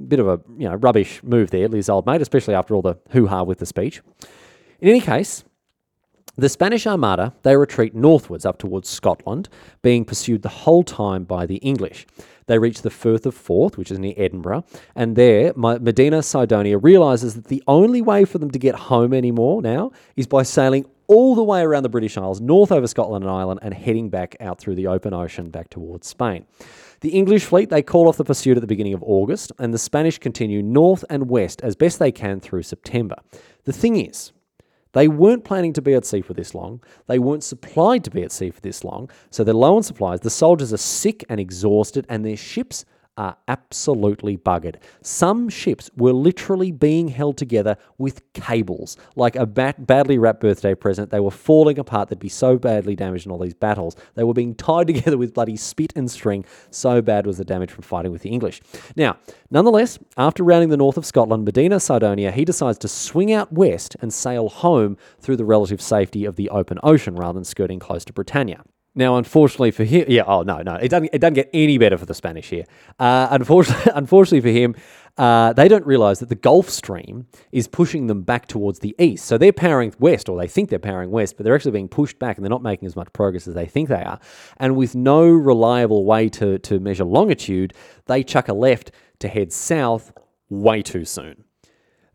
bit 0.08 0.20
of 0.20 0.28
a 0.28 0.42
you 0.58 0.68
know 0.68 0.76
rubbish 0.76 1.22
move 1.24 1.52
there, 1.52 1.68
Liz 1.68 1.88
old 1.88 2.08
mate, 2.08 2.22
especially 2.22 2.56
after 2.56 2.74
all 2.74 2.82
the 2.82 2.96
hoo 3.12 3.28
ha 3.28 3.44
with 3.44 3.60
the 3.60 3.66
speech. 3.68 4.02
In 4.82 4.90
any 4.90 5.02
case, 5.02 5.44
the 6.36 6.50
Spanish 6.50 6.86
Armada, 6.86 7.34
they 7.44 7.56
retreat 7.56 7.96
northwards 7.96 8.46
up 8.46 8.58
towards 8.58 8.90
Scotland, 8.90 9.48
being 9.84 10.04
pursued 10.04 10.42
the 10.42 10.50
whole 10.50 10.84
time 10.84 11.24
by 11.24 11.46
the 11.46 11.58
English. 11.58 12.06
They 12.48 12.60
reach 12.60 12.82
the 12.82 12.90
Firth 12.90 13.26
of 13.26 13.34
Forth, 13.34 13.78
which 13.78 13.92
is 13.92 14.00
near 14.00 14.14
Edinburgh, 14.18 14.66
and 14.96 15.16
there 15.16 15.54
Medina 15.56 16.22
Sidonia 16.22 16.78
realizes 16.78 17.34
that 17.36 17.46
the 17.46 17.64
only 17.68 18.02
way 18.02 18.26
for 18.26 18.38
them 18.38 18.52
to 18.52 18.60
get 18.60 18.76
home 18.76 19.14
anymore 19.14 19.62
now 19.62 19.92
is 20.16 20.28
by 20.28 20.44
sailing 20.44 20.86
all 21.08 21.36
the 21.36 21.44
way 21.44 21.62
around 21.62 21.84
the 21.84 21.90
British 21.90 22.18
Isles, 22.18 22.42
north 22.42 22.72
over 22.72 22.88
Scotland 22.88 23.24
and 23.24 23.32
Ireland, 23.32 23.60
and 23.64 23.74
heading 23.74 24.10
back 24.10 24.36
out 24.40 24.60
through 24.60 24.76
the 24.76 24.88
open 24.88 25.14
ocean 25.14 25.50
back 25.50 25.70
towards 25.70 26.08
Spain. 26.08 26.46
The 27.02 27.10
English 27.10 27.46
fleet, 27.46 27.70
they 27.70 27.84
call 27.84 28.08
off 28.08 28.18
the 28.18 28.24
pursuit 28.24 28.58
at 28.58 28.62
the 28.62 28.68
beginning 28.68 28.94
of 28.94 29.04
August, 29.04 29.52
and 29.60 29.74
the 29.74 29.78
Spanish 29.78 30.18
continue 30.18 30.64
north 30.64 31.06
and 31.10 31.30
west 31.30 31.62
as 31.62 31.76
best 31.76 32.00
they 32.00 32.12
can 32.12 32.40
through 32.40 32.64
September. 32.64 33.16
The 33.66 33.74
thing 33.74 33.98
is, 33.98 34.32
they 34.96 35.10
weren't 35.10 35.44
planning 35.44 35.74
to 35.74 35.82
be 35.82 35.94
at 35.94 36.06
sea 36.06 36.22
for 36.22 36.34
this 36.34 36.56
long. 36.56 36.82
They 37.08 37.20
weren't 37.20 37.44
supplied 37.44 38.06
to 38.06 38.10
be 38.10 38.24
at 38.24 38.32
sea 38.32 38.50
for 38.50 38.62
this 38.62 38.86
long. 38.86 39.10
So 39.30 39.44
they're 39.44 39.54
low 39.54 39.76
on 39.76 39.84
supplies. 39.84 40.22
The 40.22 40.30
soldiers 40.30 40.72
are 40.72 40.78
sick 40.78 41.26
and 41.28 41.38
exhausted, 41.38 42.06
and 42.08 42.26
their 42.26 42.38
ships 42.38 42.86
are 43.18 43.38
absolutely 43.48 44.38
buggered. 44.38 44.76
Some 45.02 45.50
ships 45.50 45.90
were 45.96 46.14
literally 46.14 46.72
being 46.72 47.08
held 47.08 47.38
together 47.38 47.78
with 47.98 48.22
cables, 48.34 48.98
like 49.16 49.36
a 49.36 49.46
bat- 49.46 49.88
badly 49.88 50.18
wrapped 50.18 50.42
birthday 50.42 50.76
present. 50.76 51.12
They 51.12 51.20
were 51.20 51.32
falling 51.32 51.80
apart. 51.80 52.10
They'd 52.10 52.20
be 52.20 52.30
so 52.30 52.58
badly 52.58 52.96
damaged 52.96 53.26
in 53.26 53.32
all 53.32 53.40
these 53.40 53.54
battles. 53.54 53.96
They 54.16 54.24
were 54.24 54.34
being 54.34 54.56
tied 54.56 54.88
together 54.88 55.18
with 55.18 55.34
bloody 55.34 55.56
spit 55.56 55.94
and 55.96 56.10
string. 56.10 56.46
So 56.70 57.02
bad 57.02 57.26
was 57.26 57.38
the 57.38 57.46
damage 57.46 57.72
from 57.72 57.84
fighting 57.84 58.12
with 58.12 58.22
the 58.22 58.30
English. 58.30 58.62
Now, 58.96 59.18
nonetheless, 59.50 59.98
after 60.18 60.44
rounding 60.44 60.70
the 60.70 60.78
north 60.78 60.98
of 60.98 61.06
Scotland, 61.06 61.46
Medina 61.46 61.80
Sidonia, 61.80 62.32
he 62.32 62.46
decides 62.46 62.78
to 62.80 62.88
swing 62.88 63.32
out 63.32 63.52
west 63.52 63.96
and 64.02 64.14
sail 64.14 64.50
home 64.50 64.98
through 65.20 65.38
the 65.38 65.46
relative 65.46 65.82
safety 65.82 66.26
of 66.26 66.36
the 66.36 66.50
open 66.50 66.80
ocean 66.84 67.16
rather 67.16 67.34
than 67.34 67.46
skirting 67.46 67.80
close 67.80 68.04
to 68.06 68.14
Britannia. 68.14 68.64
Now, 68.98 69.18
unfortunately 69.18 69.72
for 69.72 69.84
him, 69.84 70.06
yeah, 70.08 70.24
oh 70.26 70.44
no, 70.44 70.62
no, 70.62 70.76
it 70.76 70.88
doesn't. 70.88 71.10
It 71.12 71.20
doesn't 71.20 71.34
get 71.34 71.50
any 71.54 71.78
better 71.78 71.98
for 71.98 72.06
the 72.06 72.14
Spanish 72.14 72.50
here. 72.50 72.64
Uh, 72.98 73.28
unfortunately, 73.30 73.92
unfortunately 73.96 74.40
for 74.40 74.58
him, 74.58 74.76
uh, 75.18 75.52
they 75.52 75.68
don't 75.68 75.86
realise 75.86 76.20
that 76.20 76.30
the 76.30 76.36
Gulf 76.36 76.70
Stream 76.70 77.28
is 77.52 77.68
pushing 77.68 78.08
them 78.08 78.22
back 78.22 78.48
towards 78.48 78.80
the 78.80 78.96
east. 78.98 79.26
So 79.26 79.38
they're 79.38 79.52
powering 79.52 79.94
west, 80.00 80.30
or 80.30 80.38
they 80.38 80.48
think 80.48 80.70
they're 80.70 80.80
powering 80.80 81.12
west, 81.12 81.36
but 81.36 81.44
they're 81.44 81.56
actually 81.56 81.72
being 81.72 81.90
pushed 81.90 82.20
back, 82.20 82.38
and 82.38 82.46
they're 82.46 82.50
not 82.50 82.64
making 82.64 82.86
as 82.86 82.96
much 82.96 83.12
progress 83.12 83.48
as 83.50 83.54
they 83.54 83.66
think 83.66 83.90
they 83.90 84.04
are. 84.04 84.20
And 84.58 84.78
with 84.78 84.96
no 84.96 85.28
reliable 85.28 86.06
way 86.06 86.30
to 86.30 86.58
to 86.60 86.80
measure 86.80 87.04
longitude, 87.04 87.74
they 88.06 88.24
chuck 88.24 88.48
a 88.48 88.54
left 88.54 88.92
to 89.20 89.28
head 89.28 89.52
south 89.52 90.14
way 90.50 90.82
too 90.82 91.04
soon. 91.04 91.44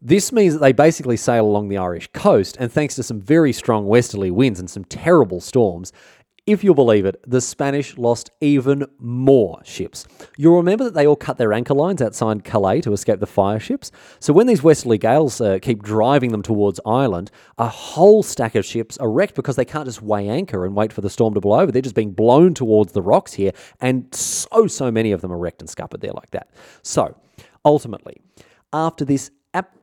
This 0.02 0.32
means 0.32 0.54
that 0.54 0.60
they 0.60 0.72
basically 0.72 1.18
sail 1.18 1.44
along 1.44 1.68
the 1.68 1.76
Irish 1.76 2.08
coast, 2.14 2.56
and 2.58 2.72
thanks 2.72 2.94
to 2.94 3.02
some 3.02 3.20
very 3.20 3.52
strong 3.52 3.86
westerly 3.86 4.30
winds 4.30 4.58
and 4.58 4.70
some 4.70 4.84
terrible 4.84 5.42
storms, 5.42 5.92
if 6.50 6.64
you'll 6.64 6.74
believe 6.74 7.04
it, 7.04 7.22
the 7.26 7.40
Spanish 7.40 7.96
lost 7.96 8.30
even 8.40 8.84
more 8.98 9.60
ships. 9.64 10.06
You'll 10.36 10.56
remember 10.56 10.84
that 10.84 10.94
they 10.94 11.06
all 11.06 11.16
cut 11.16 11.38
their 11.38 11.52
anchor 11.52 11.74
lines 11.74 12.02
outside 12.02 12.44
Calais 12.44 12.80
to 12.82 12.92
escape 12.92 13.20
the 13.20 13.26
fire 13.26 13.60
ships. 13.60 13.92
So 14.18 14.32
when 14.32 14.46
these 14.46 14.62
westerly 14.62 14.98
gales 14.98 15.40
uh, 15.40 15.58
keep 15.60 15.82
driving 15.82 16.32
them 16.32 16.42
towards 16.42 16.80
Ireland, 16.84 17.30
a 17.58 17.68
whole 17.68 18.22
stack 18.22 18.54
of 18.54 18.64
ships 18.64 18.98
are 18.98 19.10
wrecked 19.10 19.34
because 19.34 19.56
they 19.56 19.64
can't 19.64 19.86
just 19.86 20.02
weigh 20.02 20.28
anchor 20.28 20.64
and 20.64 20.74
wait 20.74 20.92
for 20.92 21.00
the 21.00 21.10
storm 21.10 21.34
to 21.34 21.40
blow 21.40 21.60
over. 21.60 21.72
They're 21.72 21.82
just 21.82 21.94
being 21.94 22.12
blown 22.12 22.54
towards 22.54 22.92
the 22.92 23.02
rocks 23.02 23.32
here, 23.32 23.52
and 23.80 24.12
so, 24.14 24.66
so 24.66 24.90
many 24.90 25.12
of 25.12 25.20
them 25.20 25.32
are 25.32 25.38
wrecked 25.38 25.62
and 25.62 25.70
scuppered 25.70 26.00
there 26.00 26.12
like 26.12 26.30
that. 26.30 26.50
So, 26.82 27.16
ultimately, 27.64 28.20
after 28.72 29.04
this 29.04 29.30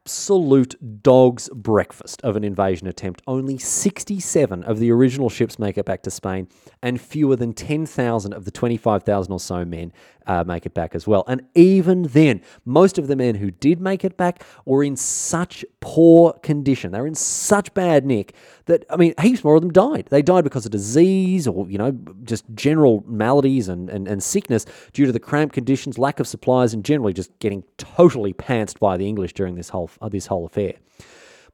absolute 0.08 1.04
dog's 1.04 1.50
breakfast 1.50 2.22
of 2.24 2.38
an 2.38 2.43
invasion 2.46 2.88
attempt. 2.88 3.22
Only 3.28 3.58
67 3.58 4.63
of 4.63 4.80
the 4.80 4.89
original 4.89 5.30
ships 5.30 5.60
make 5.60 5.78
it 5.78 5.84
back 5.84 6.02
to 6.04 6.10
Spain, 6.10 6.48
and 6.82 7.02
fewer 7.02 7.36
than 7.36 7.52
10,000 7.52 8.32
of 8.32 8.46
the 8.46 8.52
25,000 8.52 9.34
or 9.34 9.39
so 9.41 9.65
men 9.65 9.91
uh, 10.28 10.43
make 10.46 10.65
it 10.65 10.74
back 10.74 10.93
as 10.93 11.08
well. 11.08 11.24
And 11.28 11.41
even 11.56 12.04
then, 12.04 12.41
most 12.65 12.98
of 12.98 13.08
the 13.08 13.15
men 13.15 13.36
who 13.36 13.50
did 13.50 13.82
make 13.82 14.04
it 14.04 14.17
back 14.17 14.43
were 14.65 14.84
in 14.84 14.96
such 14.96 15.65
poor 15.80 16.34
condition. 16.34 16.91
They 16.91 17.02
were 17.02 17.08
in 17.08 17.15
such 17.15 17.74
bad 17.74 18.06
nick 18.06 18.36
that, 18.65 18.86
I 18.89 18.98
mean, 18.98 19.13
heaps 19.20 19.43
more 19.43 19.56
of 19.56 19.62
them 19.62 19.72
died. 19.72 20.08
They 20.10 20.22
died 20.22 20.43
because 20.43 20.65
of 20.65 20.72
disease 20.72 21.48
or, 21.48 21.70
you 21.70 21.78
know, 21.78 21.98
just 22.24 22.46
general 22.54 23.04
maladies 23.08 23.70
and, 23.70 23.89
and, 23.89 24.08
and 24.08 24.22
sickness 24.22 24.65
due 24.91 25.06
to 25.06 25.12
the 25.12 25.20
cramped 25.20 25.54
conditions, 25.54 25.98
lack 25.98 26.20
of 26.20 26.28
supplies, 26.28 26.74
and 26.74 26.84
generally 26.84 27.13
just 27.13 27.38
getting 27.39 27.63
totally 27.78 28.34
pantsed 28.34 28.80
by 28.80 28.98
the 28.98 29.08
English 29.08 29.34
during 29.34 29.56
this 29.56 29.70
whole, 29.70 29.90
this 30.10 30.27
whole 30.27 30.45
affair. 30.45 30.73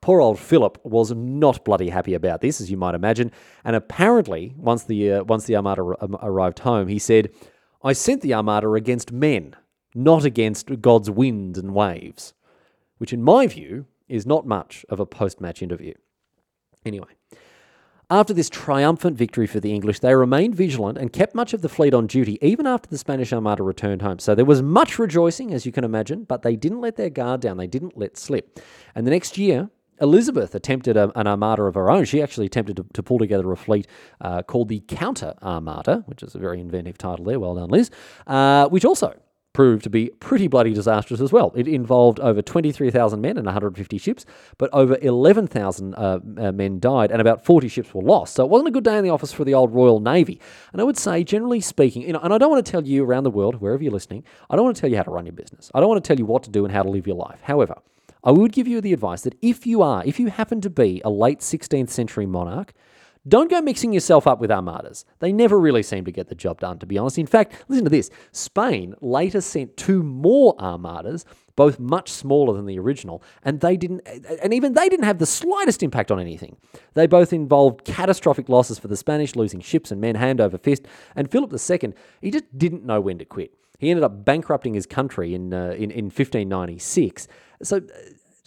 Poor 0.01 0.19
old 0.19 0.37
Philip 0.37 0.77
was 0.83 1.11
not 1.13 1.63
bloody 1.63 1.89
happy 1.89 2.13
about 2.13 2.41
this, 2.41 2.59
as 2.59 2.69
you 2.69 2.75
might 2.75 2.93
imagine. 2.93 3.31
And 3.63 3.75
apparently, 3.75 4.53
once 4.57 4.83
the 4.83 5.13
uh, 5.13 5.23
once 5.23 5.45
the 5.45 5.55
Armada 5.55 5.81
ar- 5.81 5.97
arrived 6.21 6.59
home, 6.59 6.89
he 6.89 6.99
said, 6.99 7.29
I 7.81 7.93
sent 7.93 8.21
the 8.21 8.33
Armada 8.33 8.71
against 8.73 9.13
men, 9.13 9.55
not 9.95 10.25
against 10.25 10.81
God's 10.81 11.09
wind 11.09 11.57
and 11.57 11.73
waves, 11.73 12.33
which, 12.97 13.13
in 13.13 13.23
my 13.23 13.47
view, 13.47 13.85
is 14.09 14.25
not 14.25 14.45
much 14.45 14.85
of 14.89 14.99
a 14.99 15.05
post 15.05 15.39
match 15.39 15.61
interview. 15.61 15.93
Anyway, 16.85 17.15
after 18.09 18.33
this 18.33 18.49
triumphant 18.49 19.17
victory 19.17 19.47
for 19.47 19.59
the 19.59 19.73
English, 19.73 19.99
they 19.99 20.15
remained 20.15 20.55
vigilant 20.55 20.97
and 20.97 21.11
kept 21.11 21.33
much 21.35 21.53
of 21.53 21.61
the 21.61 21.69
fleet 21.69 21.93
on 21.93 22.07
duty 22.07 22.37
even 22.41 22.67
after 22.67 22.89
the 22.89 22.97
Spanish 22.97 23.33
Armada 23.33 23.63
returned 23.63 24.01
home. 24.01 24.19
So 24.19 24.35
there 24.35 24.45
was 24.45 24.61
much 24.61 24.99
rejoicing, 24.99 25.53
as 25.53 25.65
you 25.65 25.71
can 25.71 25.83
imagine, 25.83 26.23
but 26.23 26.41
they 26.41 26.55
didn't 26.55 26.81
let 26.81 26.95
their 26.95 27.09
guard 27.09 27.41
down. 27.41 27.57
They 27.57 27.67
didn't 27.67 27.97
let 27.97 28.17
slip. 28.17 28.59
And 28.95 29.07
the 29.07 29.11
next 29.11 29.37
year, 29.37 29.69
Elizabeth 30.01 30.53
attempted 30.55 30.97
a, 30.97 31.11
an 31.17 31.27
armada 31.27 31.63
of 31.63 31.75
her 31.75 31.89
own. 31.89 32.05
She 32.05 32.21
actually 32.21 32.47
attempted 32.47 32.77
to, 32.77 32.85
to 32.93 33.03
pull 33.03 33.19
together 33.19 33.51
a 33.51 33.57
fleet 33.57 33.87
uh, 34.21 34.43
called 34.43 34.69
the 34.69 34.81
Counter 34.81 35.33
Armada, 35.41 36.03
which 36.07 36.23
is 36.23 36.35
a 36.35 36.39
very 36.39 36.59
inventive 36.59 36.97
title 36.97 37.25
there. 37.25 37.39
Well 37.39 37.55
done, 37.55 37.69
Liz. 37.69 37.89
Uh, 38.27 38.67
which 38.69 38.85
also 38.85 39.15
proved 39.53 39.83
to 39.83 39.89
be 39.89 40.09
pretty 40.19 40.47
bloody 40.47 40.73
disastrous 40.73 41.21
as 41.21 41.31
well. 41.31 41.53
It 41.55 41.67
involved 41.67 42.19
over 42.19 42.41
23,000 42.41 43.21
men 43.21 43.37
and 43.37 43.45
150 43.45 43.97
ships, 43.97 44.25
but 44.57 44.69
over 44.73 44.97
11,000 45.01 45.93
uh, 45.93 46.19
uh, 46.37 46.51
men 46.51 46.79
died 46.79 47.11
and 47.11 47.21
about 47.21 47.45
40 47.45 47.67
ships 47.67 47.93
were 47.93 48.01
lost. 48.01 48.35
So 48.35 48.43
it 48.43 48.49
wasn't 48.49 48.69
a 48.69 48.71
good 48.71 48.83
day 48.83 48.97
in 48.97 49.03
the 49.03 49.11
office 49.11 49.31
for 49.31 49.45
the 49.45 49.53
old 49.53 49.73
Royal 49.73 49.99
Navy. 49.99 50.41
And 50.71 50.81
I 50.81 50.83
would 50.83 50.97
say, 50.97 51.23
generally 51.23 51.61
speaking, 51.61 52.01
you 52.01 52.13
know, 52.13 52.19
and 52.19 52.33
I 52.33 52.37
don't 52.37 52.49
want 52.49 52.65
to 52.65 52.71
tell 52.71 52.85
you 52.85 53.05
around 53.05 53.23
the 53.23 53.29
world, 53.31 53.61
wherever 53.61 53.83
you're 53.83 53.93
listening, 53.93 54.23
I 54.49 54.55
don't 54.55 54.65
want 54.65 54.75
to 54.75 54.81
tell 54.81 54.89
you 54.89 54.97
how 54.97 55.03
to 55.03 55.11
run 55.11 55.25
your 55.25 55.33
business. 55.33 55.71
I 55.73 55.79
don't 55.79 55.89
want 55.89 56.03
to 56.03 56.07
tell 56.07 56.17
you 56.17 56.25
what 56.25 56.43
to 56.43 56.49
do 56.49 56.65
and 56.65 56.73
how 56.73 56.83
to 56.83 56.89
live 56.89 57.07
your 57.07 57.15
life. 57.15 57.39
However, 57.43 57.75
I 58.23 58.31
would 58.31 58.53
give 58.53 58.67
you 58.67 58.79
the 58.81 58.93
advice 58.93 59.21
that 59.21 59.37
if 59.41 59.67
you 59.67 59.81
are, 59.81 60.01
if 60.05 60.19
you 60.19 60.27
happen 60.27 60.61
to 60.61 60.69
be 60.69 61.01
a 61.03 61.09
late 61.09 61.39
16th 61.39 61.89
century 61.89 62.25
monarch, 62.25 62.73
don't 63.28 63.49
go 63.49 63.61
mixing 63.61 63.93
yourself 63.93 64.28
up 64.28 64.39
with 64.39 64.51
armadas. 64.51 65.05
They 65.19 65.32
never 65.32 65.59
really 65.59 65.84
seem 65.84 66.03
to 66.05 66.11
get 66.11 66.28
the 66.28 66.36
job 66.36 66.59
done, 66.59 66.80
to 66.80 66.86
be 66.86 66.97
honest. 66.97 67.17
In 67.17 67.26
fact, 67.26 67.53
listen 67.69 67.86
to 67.86 67.89
this 67.89 68.09
Spain 68.32 68.95
later 69.01 69.39
sent 69.39 69.78
two 69.78 70.03
more 70.03 70.55
armadas, 70.59 71.26
both 71.55 71.80
much 71.80 72.09
smaller 72.09 72.53
than 72.53 72.65
the 72.65 72.80
original, 72.80 73.24
and 73.43 73.61
they 73.61 73.78
didn't, 73.78 74.01
and 74.41 74.53
even 74.53 74.74
they 74.74 74.89
didn't 74.89 75.05
have 75.05 75.19
the 75.19 75.26
slightest 75.26 75.84
impact 75.84 76.11
on 76.11 76.19
anything. 76.19 76.57
They 76.95 77.07
both 77.07 77.32
involved 77.32 77.86
catastrophic 77.86 78.49
losses 78.49 78.80
for 78.80 78.88
the 78.88 78.97
Spanish, 78.97 79.36
losing 79.36 79.61
ships 79.61 79.91
and 79.91 80.01
men 80.01 80.15
hand 80.15 80.41
over 80.41 80.57
fist, 80.57 80.86
and 81.15 81.32
Philip 81.32 81.53
II, 81.53 81.93
he 82.21 82.32
just 82.32 82.57
didn't 82.57 82.86
know 82.86 82.99
when 82.99 83.19
to 83.19 83.26
quit. 83.26 83.53
He 83.80 83.89
ended 83.89 84.03
up 84.03 84.24
bankrupting 84.24 84.74
his 84.74 84.86
country 84.86 85.34
in, 85.34 85.53
uh, 85.53 85.71
in, 85.71 85.91
in 85.91 86.05
1596. 86.05 87.28
So, 87.61 87.82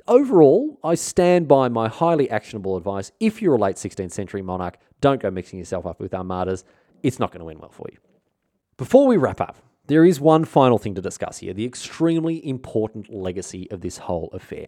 overall, 0.09 0.79
I 0.83 0.95
stand 0.95 1.49
by 1.49 1.69
my 1.69 1.89
highly 1.89 2.31
actionable 2.31 2.77
advice. 2.77 3.13
If 3.21 3.43
you're 3.43 3.55
a 3.55 3.59
late 3.59 3.77
16th 3.77 4.13
century 4.13 4.43
monarch, 4.43 4.79
don't 5.01 5.21
go 5.21 5.31
mixing 5.31 5.59
yourself 5.59 5.87
up 5.87 6.01
with 6.01 6.15
armadas. 6.15 6.65
It's 7.03 7.19
not 7.19 7.31
going 7.31 7.43
to 7.43 7.51
end 7.51 7.61
well 7.61 7.71
for 7.71 7.87
you. 7.91 7.99
Before 8.77 9.07
we 9.07 9.17
wrap 9.17 9.41
up, 9.41 9.57
there 9.87 10.05
is 10.05 10.21
one 10.21 10.45
final 10.45 10.79
thing 10.79 10.95
to 10.97 11.01
discuss 11.01 11.39
here 11.39 11.55
the 11.55 11.65
extremely 11.65 12.47
important 12.47 13.13
legacy 13.13 13.71
of 13.71 13.81
this 13.81 13.99
whole 13.99 14.31
affair. 14.33 14.67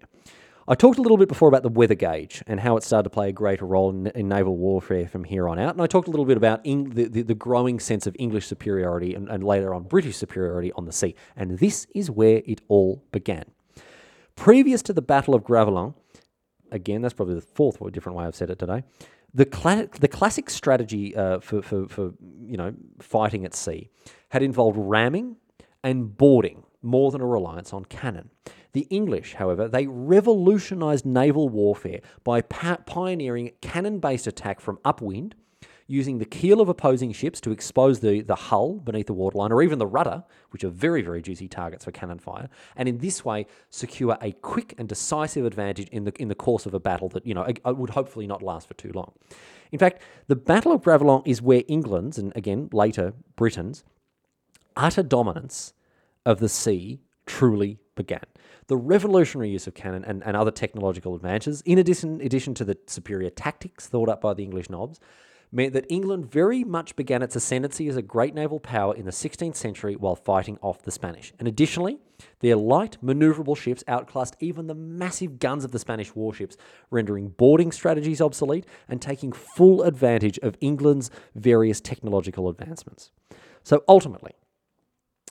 I 0.70 0.74
talked 0.74 0.98
a 0.98 1.02
little 1.02 1.16
bit 1.16 1.28
before 1.28 1.48
about 1.48 1.62
the 1.62 1.70
weather 1.70 1.94
gauge 1.94 2.42
and 2.46 2.60
how 2.60 2.76
it 2.76 2.82
started 2.82 3.04
to 3.04 3.10
play 3.10 3.30
a 3.30 3.32
greater 3.32 3.64
role 3.64 3.88
in, 3.88 4.08
in 4.08 4.28
naval 4.28 4.54
warfare 4.54 5.08
from 5.08 5.24
here 5.24 5.48
on 5.48 5.58
out. 5.58 5.72
And 5.72 5.80
I 5.80 5.86
talked 5.86 6.08
a 6.08 6.10
little 6.10 6.26
bit 6.26 6.36
about 6.36 6.60
Eng- 6.66 6.90
the, 6.90 7.08
the, 7.08 7.22
the, 7.22 7.34
growing 7.34 7.80
sense 7.80 8.06
of 8.06 8.14
English 8.18 8.46
superiority 8.46 9.14
and, 9.14 9.30
and 9.30 9.42
later 9.42 9.74
on 9.74 9.84
British 9.84 10.18
superiority 10.18 10.70
on 10.72 10.84
the 10.84 10.92
sea. 10.92 11.14
And 11.36 11.58
this 11.58 11.86
is 11.94 12.10
where 12.10 12.42
it 12.44 12.60
all 12.68 13.02
began. 13.12 13.46
Previous 14.38 14.82
to 14.82 14.92
the 14.92 15.02
Battle 15.02 15.34
of 15.34 15.42
Gravelines, 15.42 15.94
again, 16.70 17.02
that's 17.02 17.12
probably 17.12 17.34
the 17.34 17.40
fourth 17.40 17.78
or 17.80 17.90
different 17.90 18.16
way 18.16 18.24
I've 18.24 18.36
said 18.36 18.50
it 18.50 18.60
today. 18.60 18.84
The, 19.34 19.90
the 20.00 20.06
classic 20.06 20.48
strategy 20.48 21.14
uh, 21.14 21.40
for, 21.40 21.60
for, 21.60 21.88
for 21.88 22.12
you 22.40 22.56
know 22.56 22.72
fighting 23.00 23.44
at 23.44 23.52
sea 23.52 23.88
had 24.30 24.42
involved 24.44 24.78
ramming 24.78 25.36
and 25.82 26.16
boarding 26.16 26.62
more 26.82 27.10
than 27.10 27.20
a 27.20 27.26
reliance 27.26 27.72
on 27.72 27.84
cannon. 27.86 28.30
The 28.74 28.82
English, 28.82 29.34
however, 29.34 29.66
they 29.66 29.88
revolutionized 29.88 31.04
naval 31.04 31.48
warfare 31.48 32.00
by 32.22 32.40
pa- 32.42 32.78
pioneering 32.86 33.50
cannon 33.60 33.98
based 33.98 34.28
attack 34.28 34.60
from 34.60 34.78
upwind 34.84 35.34
using 35.88 36.18
the 36.18 36.24
keel 36.24 36.60
of 36.60 36.68
opposing 36.68 37.12
ships 37.12 37.40
to 37.40 37.50
expose 37.50 38.00
the, 38.00 38.20
the 38.20 38.34
hull 38.34 38.74
beneath 38.74 39.06
the 39.06 39.14
waterline 39.14 39.50
or 39.50 39.62
even 39.62 39.78
the 39.78 39.86
rudder, 39.86 40.22
which 40.50 40.62
are 40.62 40.68
very, 40.68 41.00
very 41.00 41.22
juicy 41.22 41.48
targets 41.48 41.86
for 41.86 41.90
cannon 41.90 42.18
fire, 42.18 42.48
and 42.76 42.88
in 42.88 42.98
this 42.98 43.24
way 43.24 43.46
secure 43.70 44.16
a 44.20 44.32
quick 44.32 44.74
and 44.78 44.88
decisive 44.88 45.46
advantage 45.46 45.88
in 45.88 46.04
the, 46.04 46.12
in 46.20 46.28
the 46.28 46.34
course 46.34 46.66
of 46.66 46.74
a 46.74 46.78
battle 46.78 47.08
that, 47.08 47.26
you 47.26 47.34
know, 47.34 47.46
uh, 47.64 47.74
would 47.74 47.90
hopefully 47.90 48.26
not 48.26 48.42
last 48.42 48.68
for 48.68 48.74
too 48.74 48.92
long. 48.94 49.12
In 49.72 49.78
fact, 49.78 50.02
the 50.28 50.36
Battle 50.36 50.72
of 50.72 50.82
Gravelines 50.82 51.26
is 51.26 51.42
where 51.42 51.62
England's, 51.68 52.18
and 52.18 52.32
again 52.36 52.68
later 52.72 53.14
Britain's, 53.34 53.82
utter 54.76 55.02
dominance 55.02 55.72
of 56.24 56.38
the 56.38 56.48
sea 56.48 57.00
truly 57.26 57.78
began. 57.94 58.24
The 58.66 58.76
revolutionary 58.76 59.48
use 59.48 59.66
of 59.66 59.74
cannon 59.74 60.04
and, 60.04 60.22
and 60.24 60.36
other 60.36 60.50
technological 60.50 61.14
advances, 61.14 61.62
in 61.62 61.78
addition, 61.78 62.20
addition 62.20 62.52
to 62.54 62.64
the 62.64 62.76
superior 62.86 63.30
tactics 63.30 63.86
thought 63.86 64.10
up 64.10 64.20
by 64.20 64.34
the 64.34 64.44
English 64.44 64.68
nobs, 64.68 65.00
meant 65.50 65.72
that 65.72 65.86
England 65.88 66.30
very 66.30 66.64
much 66.64 66.96
began 66.96 67.22
its 67.22 67.36
ascendancy 67.36 67.88
as 67.88 67.96
a 67.96 68.02
great 68.02 68.34
naval 68.34 68.60
power 68.60 68.94
in 68.94 69.04
the 69.04 69.10
16th 69.10 69.56
century 69.56 69.96
while 69.96 70.14
fighting 70.14 70.58
off 70.60 70.82
the 70.82 70.90
Spanish. 70.90 71.32
And 71.38 71.48
additionally, 71.48 71.98
their 72.40 72.56
light, 72.56 72.98
maneuverable 73.02 73.56
ships 73.56 73.84
outclassed 73.88 74.36
even 74.40 74.66
the 74.66 74.74
massive 74.74 75.38
guns 75.38 75.64
of 75.64 75.72
the 75.72 75.78
Spanish 75.78 76.14
warships, 76.14 76.56
rendering 76.90 77.28
boarding 77.28 77.72
strategies 77.72 78.20
obsolete 78.20 78.66
and 78.88 79.00
taking 79.00 79.32
full 79.32 79.82
advantage 79.82 80.38
of 80.38 80.56
England's 80.60 81.10
various 81.34 81.80
technological 81.80 82.48
advancements. 82.48 83.10
So 83.62 83.84
ultimately, 83.88 84.32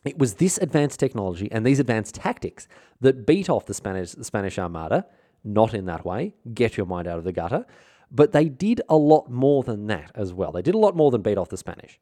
it 0.06 0.18
was 0.18 0.36
this 0.36 0.58
advanced 0.60 1.00
technology 1.00 1.52
and 1.52 1.66
these 1.66 1.80
advanced 1.80 2.16
tactics 2.16 2.68
that 3.02 3.26
beat 3.26 3.50
off 3.50 3.66
the 3.66 3.74
Spanish, 3.74 4.12
the 4.12 4.24
Spanish 4.24 4.58
Armada, 4.58 5.06
not 5.44 5.74
in 5.74 5.86
that 5.86 6.06
way, 6.06 6.34
get 6.54 6.78
your 6.78 6.86
mind 6.86 7.08
out 7.08 7.18
of 7.18 7.24
the 7.24 7.32
gutter, 7.32 7.66
but 8.12 8.32
they 8.32 8.46
did 8.46 8.82
a 8.90 8.96
lot 8.96 9.30
more 9.30 9.64
than 9.64 9.88
that 9.88 10.12
as 10.16 10.34
well. 10.34 10.52
They 10.52 10.62
did 10.62 10.76
a 10.76 10.80
lot 10.80 10.96
more 10.96 11.12
than 11.12 11.22
beat 11.22 11.38
off 11.38 11.50
the 11.50 11.58
Spanish. 11.58 12.00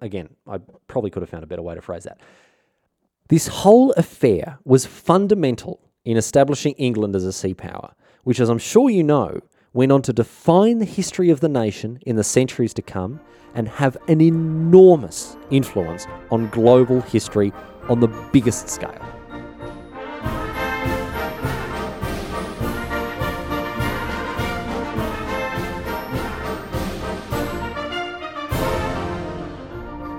Again, 0.00 0.30
I 0.46 0.58
probably 0.88 1.10
could 1.10 1.22
have 1.22 1.30
found 1.30 1.44
a 1.44 1.46
better 1.46 1.62
way 1.62 1.74
to 1.74 1.80
phrase 1.80 2.04
that. 2.04 2.20
This 3.28 3.48
whole 3.48 3.92
affair 3.92 4.58
was 4.64 4.86
fundamental 4.86 5.80
in 6.04 6.16
establishing 6.16 6.74
England 6.74 7.16
as 7.16 7.24
a 7.24 7.32
sea 7.32 7.54
power, 7.54 7.94
which, 8.24 8.40
as 8.40 8.48
I'm 8.48 8.58
sure 8.58 8.90
you 8.90 9.02
know, 9.02 9.40
went 9.72 9.92
on 9.92 10.02
to 10.02 10.12
define 10.12 10.78
the 10.78 10.84
history 10.84 11.30
of 11.30 11.40
the 11.40 11.48
nation 11.48 11.98
in 12.06 12.16
the 12.16 12.24
centuries 12.24 12.72
to 12.74 12.82
come 12.82 13.20
and 13.54 13.68
have 13.68 13.96
an 14.08 14.20
enormous 14.20 15.36
influence 15.50 16.06
on 16.30 16.48
global 16.50 17.00
history 17.00 17.52
on 17.88 18.00
the 18.00 18.08
biggest 18.32 18.68
scale. 18.68 19.15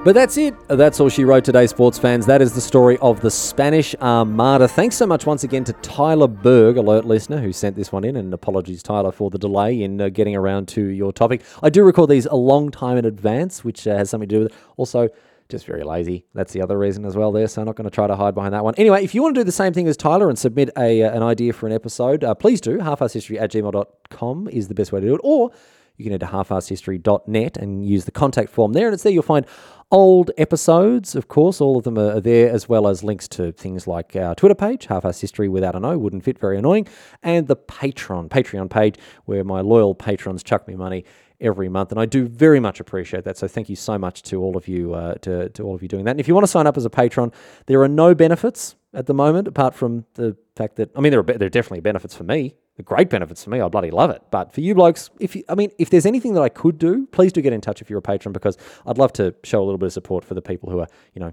But 0.07 0.13
that's 0.13 0.37
it. 0.37 0.55
That's 0.69 1.01
all 1.01 1.09
she 1.09 1.25
wrote 1.25 1.43
today, 1.43 1.67
sports 1.67 1.99
fans. 1.99 2.25
That 2.27 2.41
is 2.41 2.53
the 2.53 2.61
story 2.61 2.97
of 2.99 3.19
the 3.19 3.29
Spanish 3.29 3.93
Armada. 3.95 4.65
Thanks 4.65 4.95
so 4.95 5.05
much 5.05 5.25
once 5.25 5.43
again 5.43 5.65
to 5.65 5.73
Tyler 5.73 6.29
Berg, 6.29 6.77
alert 6.77 7.03
listener, 7.03 7.41
who 7.41 7.51
sent 7.51 7.75
this 7.75 7.91
one 7.91 8.05
in. 8.05 8.15
And 8.15 8.33
apologies, 8.33 8.81
Tyler, 8.81 9.11
for 9.11 9.29
the 9.29 9.37
delay 9.37 9.81
in 9.81 9.99
uh, 9.99 10.07
getting 10.07 10.33
around 10.33 10.69
to 10.69 10.81
your 10.81 11.11
topic. 11.11 11.41
I 11.61 11.69
do 11.69 11.83
record 11.83 12.09
these 12.09 12.25
a 12.25 12.35
long 12.35 12.71
time 12.71 12.97
in 12.97 13.03
advance, 13.03 13.65
which 13.65 13.85
uh, 13.85 13.97
has 13.97 14.09
something 14.09 14.29
to 14.29 14.35
do 14.35 14.43
with 14.43 14.53
it. 14.53 14.57
Also, 14.77 15.09
just 15.49 15.65
very 15.65 15.83
lazy. 15.83 16.23
That's 16.33 16.53
the 16.53 16.61
other 16.61 16.79
reason 16.79 17.03
as 17.03 17.17
well 17.17 17.33
there. 17.33 17.49
So 17.49 17.61
I'm 17.61 17.65
not 17.65 17.75
going 17.75 17.83
to 17.83 17.93
try 17.93 18.07
to 18.07 18.15
hide 18.15 18.33
behind 18.33 18.53
that 18.53 18.63
one. 18.63 18.75
Anyway, 18.75 19.03
if 19.03 19.13
you 19.13 19.21
want 19.21 19.35
to 19.35 19.41
do 19.41 19.43
the 19.43 19.51
same 19.51 19.73
thing 19.73 19.89
as 19.89 19.97
Tyler 19.97 20.29
and 20.29 20.39
submit 20.39 20.69
a, 20.77 21.03
uh, 21.03 21.11
an 21.11 21.21
idea 21.21 21.51
for 21.51 21.67
an 21.67 21.73
episode, 21.73 22.23
uh, 22.23 22.33
please 22.33 22.61
do. 22.61 22.77
Halfasshistory 22.77 23.41
at 23.41 23.51
gmail.com 23.51 24.47
is 24.47 24.69
the 24.69 24.73
best 24.73 24.93
way 24.93 25.01
to 25.01 25.07
do 25.07 25.15
it. 25.15 25.21
Or 25.21 25.51
you 25.97 26.05
can 26.05 26.11
head 26.11 26.21
to 26.21 26.27
halfasshistory.net 26.27 27.57
and 27.57 27.85
use 27.85 28.05
the 28.05 28.11
contact 28.11 28.49
form 28.49 28.73
there. 28.73 28.87
And 28.87 28.93
it's 28.93 29.03
there 29.03 29.11
you'll 29.11 29.23
find 29.23 29.45
old 29.91 30.31
episodes, 30.37 31.15
of 31.15 31.27
course. 31.27 31.59
All 31.59 31.77
of 31.77 31.83
them 31.83 31.97
are 31.97 32.19
there, 32.19 32.51
as 32.51 32.69
well 32.69 32.87
as 32.87 33.03
links 33.03 33.27
to 33.29 33.51
things 33.51 33.87
like 33.87 34.15
our 34.15 34.35
Twitter 34.35 34.55
page, 34.55 34.85
Half 34.85 35.03
History 35.03 35.49
Without 35.49 35.75
an 35.75 35.85
O, 35.85 35.97
wouldn't 35.97 36.23
fit, 36.23 36.39
very 36.39 36.57
annoying, 36.57 36.87
and 37.23 37.47
the 37.47 37.55
Patreon, 37.55 38.29
Patreon 38.29 38.69
page, 38.69 38.95
where 39.25 39.43
my 39.43 39.61
loyal 39.61 39.95
patrons 39.95 40.43
chuck 40.43 40.67
me 40.67 40.75
money 40.75 41.03
every 41.39 41.69
month, 41.69 41.91
and 41.91 41.99
I 41.99 42.05
do 42.05 42.27
very 42.27 42.59
much 42.59 42.79
appreciate 42.79 43.23
that. 43.25 43.37
So 43.37 43.47
thank 43.47 43.69
you 43.69 43.75
so 43.75 43.97
much 43.97 44.23
to 44.23 44.41
all 44.41 44.57
of 44.57 44.67
you, 44.67 44.93
uh, 44.93 45.15
to, 45.15 45.49
to 45.49 45.63
all 45.63 45.75
of 45.75 45.81
you 45.81 45.87
doing 45.87 46.05
that. 46.05 46.11
And 46.11 46.19
if 46.19 46.27
you 46.27 46.33
want 46.33 46.45
to 46.45 46.51
sign 46.51 46.67
up 46.67 46.77
as 46.77 46.85
a 46.85 46.89
patron, 46.89 47.31
there 47.67 47.81
are 47.81 47.87
no 47.87 48.15
benefits 48.15 48.75
at 48.93 49.05
the 49.05 49.13
moment, 49.13 49.47
apart 49.47 49.75
from 49.75 50.05
the 50.15 50.35
fact 50.55 50.77
that 50.77 50.89
I 50.95 51.01
mean 51.01 51.11
there 51.11 51.19
are 51.19 51.23
there 51.23 51.45
are 51.45 51.49
definitely 51.49 51.81
benefits 51.81 52.15
for 52.15 52.23
me 52.23 52.55
the 52.77 52.83
great 52.83 53.09
benefits 53.09 53.43
for 53.43 53.49
me. 53.49 53.59
I 53.59 53.67
bloody 53.67 53.91
love 53.91 54.11
it. 54.11 54.21
But 54.31 54.53
for 54.53 54.61
you 54.61 54.75
blokes, 54.75 55.09
if 55.19 55.35
you, 55.35 55.43
I 55.49 55.55
mean, 55.55 55.71
if 55.79 55.89
there's 55.89 56.05
anything 56.05 56.33
that 56.35 56.41
I 56.41 56.49
could 56.49 56.77
do, 56.77 57.07
please 57.07 57.33
do 57.33 57.41
get 57.41 57.51
in 57.51 57.59
touch 57.59 57.81
if 57.81 57.89
you're 57.89 57.99
a 57.99 58.03
patron 58.03 58.31
because 58.31 58.57
I'd 58.85 58.99
love 58.99 59.11
to 59.13 59.33
show 59.43 59.61
a 59.61 59.65
little 59.65 59.79
bit 59.79 59.87
of 59.87 59.93
support 59.93 60.23
for 60.23 60.35
the 60.35 60.41
people 60.41 60.69
who 60.69 60.79
are, 60.79 60.87
you 61.13 61.19
know, 61.19 61.31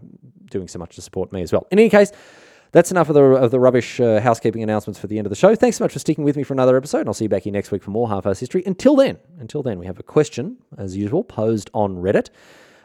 doing 0.51 0.69
so 0.69 0.79
much 0.79 0.97
to 0.97 1.03
support 1.03 1.33
me 1.33 1.43
as 1.43 1.53
well. 1.53 1.67
In 1.71 1.79
any 1.79 1.91
case, 1.91 2.13
that's 2.73 2.91
enough 2.91 3.09
of 3.09 3.15
the 3.15 3.23
of 3.23 3.51
the 3.53 3.61
rubbish 3.61 4.01
uh, 4.01 4.21
housekeeping 4.21 4.63
announcements 4.63 4.99
for 4.99 5.07
the 5.07 5.19
end 5.19 5.27
of 5.27 5.31
the 5.31 5.37
show. 5.37 5.55
Thanks 5.55 5.77
so 5.77 5.85
much 5.85 5.93
for 5.93 6.01
sticking 6.01 6.25
with 6.25 6.37
me 6.37 6.43
for 6.43 6.55
another 6.55 6.77
episode, 6.77 7.01
and 7.01 7.09
I'll 7.09 7.15
see 7.15 7.27
you 7.27 7.29
back 7.29 7.45
here 7.45 7.53
next 7.53 7.71
week 7.71 7.85
for 7.85 7.93
more 7.93 8.09
half-ass 8.09 8.41
history. 8.41 8.65
Until 8.67 8.97
then, 8.97 9.19
until 9.39 9.63
then, 9.63 9.79
we 9.79 9.87
have 9.87 10.01
a 10.01 10.03
question 10.03 10.57
as 10.77 10.97
usual 10.97 11.23
posed 11.23 11.71
on 11.73 11.97
Reddit. 11.97 12.31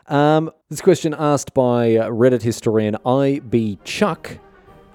Um, 0.06 0.52
this 0.70 0.82
question 0.82 1.16
asked 1.18 1.54
by 1.54 1.92
Reddit 1.92 2.44
historian 2.44 2.98
IB 3.06 3.80
Chuck. 3.84 4.38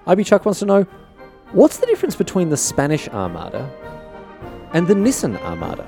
IB 0.07 0.23
Chuck 0.23 0.45
wants 0.45 0.59
to 0.59 0.65
know 0.65 0.87
what's 1.55 1.77
the 1.77 1.85
difference 1.85 2.17
between 2.17 2.49
the 2.49 2.57
Spanish 2.57 3.07
Armada 3.07 3.71
and 4.73 4.85
the 4.87 4.93
Nissan 4.93 5.41
Armada? 5.41 5.87